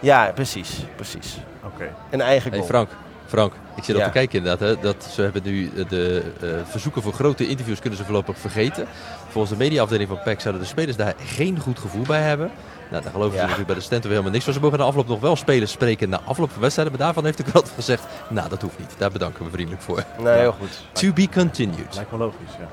Ja, 0.00 0.30
precies, 0.34 0.70
precies. 0.96 1.36
Oké. 1.64 1.88
Een 2.10 2.20
eigen 2.20 2.50
Hey 2.50 2.58
goal. 2.58 2.70
Frank, 2.70 2.88
Frank, 3.28 3.52
ik 3.76 3.84
zit 3.84 3.94
al 3.94 4.00
Ja. 4.00 4.06
te 4.06 4.12
kijken 4.12 4.38
inderdaad. 4.38 4.68
Hè, 4.68 4.80
dat 4.82 5.04
ze 5.12 5.22
hebben 5.22 5.42
nu 5.44 5.70
eh, 5.76 5.88
de 5.88 6.32
eh, 6.40 6.48
verzoeken 6.64 7.02
voor 7.02 7.12
grote 7.12 7.48
interviews 7.48 7.80
kunnen 7.80 7.98
ze 7.98 8.04
voorlopig 8.04 8.38
vergeten. 8.38 8.86
Volgens 9.28 9.52
de 9.52 9.58
mediaafdeling 9.64 10.08
van 10.08 10.20
PEC 10.24 10.40
zouden 10.40 10.62
de 10.62 10.68
spelers 10.68 10.96
daar 10.96 11.14
geen 11.24 11.58
goed 11.60 11.78
gevoel 11.78 12.02
bij 12.02 12.22
hebben. 12.22 12.50
Nou, 12.90 13.02
daar 13.02 13.12
geloven 13.12 13.30
ze 13.32 13.36
Ja. 13.36 13.42
natuurlijk 13.42 13.66
bij 13.68 13.76
de 13.76 13.82
Stentor 13.84 14.10
helemaal 14.10 14.32
niks 14.32 14.44
van. 14.44 14.52
Ze 14.52 14.60
mogen 14.60 14.78
na 14.78 14.84
afloop 14.84 15.08
nog 15.08 15.20
wel 15.20 15.36
spelers 15.36 15.70
spreken 15.72 16.08
na 16.08 16.20
afloop 16.24 16.50
van 16.50 16.60
wedstrijden. 16.60 16.94
Maar 16.96 17.04
daarvan 17.04 17.24
heeft 17.24 17.36
de 17.36 17.42
krant 17.44 17.72
gezegd, 17.74 18.02
nou 18.28 18.48
dat 18.48 18.62
hoeft 18.62 18.78
niet. 18.78 18.94
Daar 18.98 19.10
bedanken 19.10 19.44
we 19.44 19.50
vriendelijk 19.50 19.82
voor. 19.82 20.04
Nee, 20.18 20.38
heel 20.38 20.52
goed. 20.52 20.82
To 20.92 21.12
be 21.12 21.28
continued. 21.34 21.94
Lijkt 21.94 22.10
me 22.12 22.18
logisch, 22.18 22.52
ja. 22.58 22.68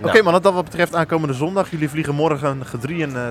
Nou. 0.00 0.12
Oké 0.12 0.22
man, 0.22 0.42
dat 0.42 0.54
wat 0.54 0.64
betreft 0.64 0.94
aankomende 0.94 1.34
zondag. 1.34 1.70
Jullie 1.70 1.88
vliegen 1.88 2.14
morgen 2.14 2.66
gedrieën 2.66 3.16
eh, 3.16 3.26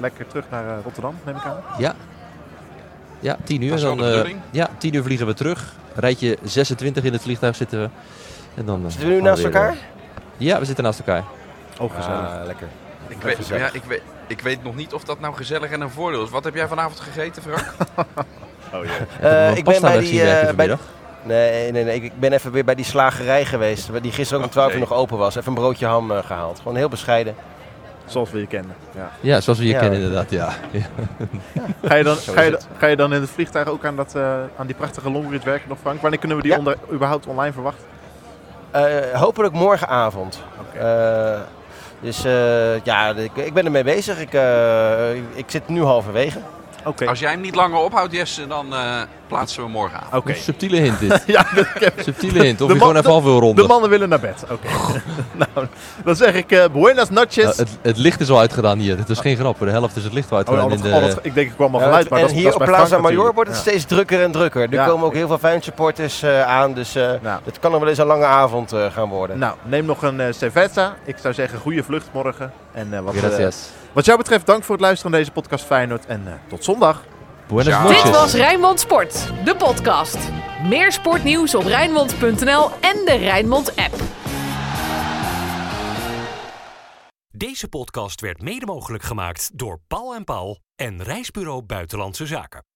lekker 0.00 0.26
terug 0.26 0.44
naar 0.50 0.68
eh, 0.68 0.82
Rotterdam, 0.84 1.14
neem 1.24 1.36
ik 1.36 1.44
aan. 1.44 1.56
Ja. 1.78 1.94
Ja, 3.20 3.36
10 3.44 3.62
uur. 3.62 3.68
Dat 3.68 3.78
is 3.78 3.84
wel 3.84 3.96
Dan, 3.96 4.06
de 4.10 4.22
eh, 4.28 4.34
ja, 4.50 4.68
10 4.78 4.94
uur 4.94 5.02
vliegen 5.02 5.26
we 5.26 5.34
terug. 5.34 5.72
Rijtje 5.94 6.38
26 6.42 7.04
in 7.04 7.12
het 7.12 7.22
vliegtuig 7.22 7.56
zitten 7.56 7.80
we. 7.82 7.88
En 8.54 8.64
dan, 8.64 8.84
eh, 8.84 8.90
Zitten 8.90 9.08
we 9.08 9.14
nu 9.14 9.20
naast 9.22 9.42
weer, 9.42 9.54
elkaar? 9.54 9.70
eh, 9.70 9.76
ja, 10.36 10.58
we 10.58 10.64
zitten 10.64 10.84
naast 10.84 10.98
elkaar. 10.98 11.24
Oh, 11.80 11.94
gezellig. 11.94 12.18
Ah, 12.18 12.46
lekker. 12.46 12.66
Ik 13.08 13.22
weet, 13.22 13.36
gezellig. 13.36 13.62
ja, 13.62 13.70
ik, 13.72 13.84
weet, 13.84 14.02
ik 14.26 14.40
weet 14.40 14.62
nog 14.64 14.74
niet 14.74 14.92
of 14.92 15.04
dat 15.04 15.20
nou 15.20 15.34
gezellig 15.34 15.70
en 15.70 15.80
een 15.80 15.90
voordeel 15.90 16.22
is. 16.24 16.30
Wat 16.30 16.44
heb 16.44 16.54
jij 16.54 16.68
vanavond 16.68 17.00
gegeten, 17.00 17.42
Frank? 17.42 17.72
Oh 18.74 18.84
ja. 18.84 18.90
Eh, 19.50 19.56
ik 19.56 19.64
ben 19.64 19.80
bij 19.80 19.98
die, 19.98 20.20
eh, 20.22 20.26
bij, 20.26 20.46
vanmiddag. 20.46 20.80
nee, 21.22 21.72
nee, 21.72 21.84
nee, 21.84 22.02
ik- 22.02 22.20
ben 22.20 22.32
even 22.32 22.52
weer 22.52 22.64
bij 22.64 22.74
die 22.74 22.84
slagerij 22.84 23.44
geweest, 23.44 23.88
die 24.02 24.12
gisteren 24.12 24.38
ook 24.38 24.46
om 24.46 24.52
12 24.52 24.72
uur 24.72 24.78
nog 24.78 24.92
open 24.92 25.18
was. 25.18 25.34
Even 25.36 25.48
een 25.48 25.54
broodje 25.54 25.86
ham 25.86 26.10
eh, 26.10 26.18
gehaald. 26.24 26.58
Gewoon 26.58 26.76
heel 26.76 26.88
bescheiden. 26.88 27.34
Zoals 28.08 28.30
we 28.30 28.38
je 28.38 28.46
kennen. 28.46 28.74
Ja. 28.94 29.10
Ja, 29.20 29.40
zoals 29.40 29.58
we 29.58 29.64
je 29.66 29.70
Ja. 29.72 29.78
kennen 29.78 29.98
inderdaad, 29.98 30.30
ja. 30.30 30.48
ja. 30.70 30.80
Ga, 31.88 31.94
je 31.94 32.04
dan, 32.04 32.16
ga, 32.16 32.40
je, 32.42 32.50
het. 32.50 32.66
ga 32.78 32.86
je 32.86 32.96
dan 32.96 33.12
in 33.14 33.20
het 33.20 33.30
vliegtuig 33.30 33.68
ook 33.68 33.84
aan, 33.84 33.96
dat, 33.96 34.14
eh, 34.14 34.22
aan 34.56 34.66
die 34.66 34.74
prachtige 34.74 35.10
Longreach 35.10 35.44
werken 35.44 35.68
nog, 35.68 35.78
Frank? 35.80 36.00
Wanneer 36.00 36.18
kunnen 36.18 36.36
we 36.36 36.42
die 36.42 36.52
Ja. 36.52 36.58
onder, 36.58 36.76
überhaupt 36.92 37.26
online 37.26 37.52
verwachten? 37.52 37.84
Eh, 38.70 39.20
hopelijk 39.20 39.54
morgenavond. 39.54 40.42
Oké. 40.60 40.78
Eh, 40.78 41.40
dus 42.00 42.24
eh, 42.24 42.80
ja, 42.84 43.08
ik, 43.14 43.36
ik 43.36 43.54
ben 43.54 43.64
ermee 43.64 43.84
bezig. 43.84 44.18
Ik, 44.20 44.32
eh, 44.34 45.14
ik 45.14 45.44
zit 45.46 45.68
nu 45.68 45.82
halverwege. 45.82 46.38
Oké. 46.84 47.06
Als 47.06 47.18
jij 47.18 47.30
hem 47.30 47.40
niet 47.40 47.54
langer 47.54 47.78
ophoudt, 47.78 48.12
Jesse, 48.12 48.46
dan 48.46 48.74
eh, 48.74 49.00
plaatsen 49.28 49.62
we 49.62 49.68
morgen 49.68 49.98
aan. 50.00 50.18
Oké. 50.18 50.34
Subtiele 50.34 50.76
hint 50.80 50.98
dit. 50.98 51.22
Ja, 51.26 51.46
Subtiele 51.98 52.42
hint. 52.44 52.60
Of 52.60 52.66
De 52.68 52.74
je 52.74 52.80
gewoon 52.80 52.96
even 52.96 53.12
af 53.12 53.22
wil 53.22 53.34
de 53.34 53.40
ronden. 53.40 53.66
mannen 53.66 53.90
willen 53.90 54.08
naar 54.08 54.20
bed. 54.20 54.44
Oké. 54.50 54.66
nou, 55.54 55.66
dan 56.04 56.16
zeg 56.16 56.34
ik 56.34 56.52
eh, 56.52 56.64
buenas 56.72 57.10
noches. 57.10 57.36
Nou, 57.44 57.56
het, 57.56 57.68
het 57.82 57.96
licht 57.96 58.20
is 58.20 58.30
al 58.30 58.38
uitgedaan 58.38 58.78
hier. 58.78 58.98
Het 58.98 59.08
is 59.08 59.18
geen 59.18 59.36
grap. 59.36 59.58
De 59.58 59.70
helft 59.70 59.96
is 59.96 60.04
het 60.04 60.12
licht 60.12 60.30
al 60.32 60.38
Oh, 60.38 60.46
uitgedaan. 60.48 60.72
in 60.72 60.80
de... 60.80 60.92
al 60.92 61.00
dat- 61.00 61.18
ik 61.22 61.34
denk 61.34 61.48
ik 61.48 61.54
kwam 61.54 61.74
al 61.74 61.80
Ja, 61.80 61.86
vanuit, 61.86 62.08
maar 62.08 62.18
en 62.18 62.24
dat, 62.26 62.34
hier 62.34 62.44
dat 62.44 62.54
op 62.54 62.64
Plaza 62.64 62.98
Major 62.98 63.34
wordt 63.34 63.50
het 63.50 63.58
Ja. 63.64 63.70
steeds 63.70 63.84
drukker 63.84 64.22
en 64.22 64.32
drukker. 64.32 64.62
Er 64.62 64.72
Ja. 64.72 64.86
komen 64.86 65.06
ook 65.06 65.14
heel 65.14 65.26
veel 65.26 65.38
Feyenoord 65.38 65.64
supporters 65.64 66.22
eh, 66.22 66.42
aan. 66.42 66.74
Dus 66.74 66.94
eh 66.94 67.10
Nou. 67.22 67.40
het 67.44 67.58
kan 67.58 67.70
nog 67.70 67.80
wel 67.80 67.88
eens 67.88 67.98
een 67.98 68.06
lange 68.06 68.24
avond 68.24 68.72
eh, 68.72 68.84
gaan 68.92 69.08
worden. 69.08 69.38
Nou, 69.38 69.54
neem 69.64 69.84
nog 69.84 70.02
een 70.02 70.34
cerveza. 70.34 70.94
Ik 71.04 71.16
zou 71.22 71.34
zeggen, 71.34 71.58
goede 71.58 71.82
vlucht 71.82 72.06
morgen. 72.12 72.52
En 72.72 72.88
eh, 72.94 73.00
wat, 73.00 73.14
eh, 73.14 73.46
wat 73.92 74.04
jou 74.04 74.18
betreft, 74.18 74.46
dank 74.46 74.64
voor 74.64 74.74
het 74.74 74.84
luisteren 74.84 75.10
naar 75.10 75.20
deze 75.20 75.32
podcast 75.32 75.64
Feyenoord. 75.64 76.06
En 76.06 76.22
eh, 76.26 76.32
tot 76.48 76.64
zondag. 76.64 77.02
Dit 77.48 78.10
was 78.10 78.34
Rijnmond 78.34 78.80
Sport, 78.80 79.32
de 79.44 79.56
podcast. 79.56 80.18
Meer 80.62 80.92
sportnieuws 80.92 81.54
op 81.54 81.62
Rijnmond.nl 81.62 82.70
en 82.70 83.04
de 83.04 83.16
Rijnmond 83.18 83.76
app. 83.76 83.94
Deze 87.30 87.68
podcast 87.68 88.20
werd 88.20 88.42
mede 88.42 88.66
mogelijk 88.66 89.02
gemaakt 89.02 89.58
door 89.58 89.80
Paul 89.86 90.14
en 90.14 90.24
Paul 90.24 90.58
en 90.76 91.02
Reisbureau 91.02 91.62
Buitenlandse 91.62 92.26
Zaken. 92.26 92.64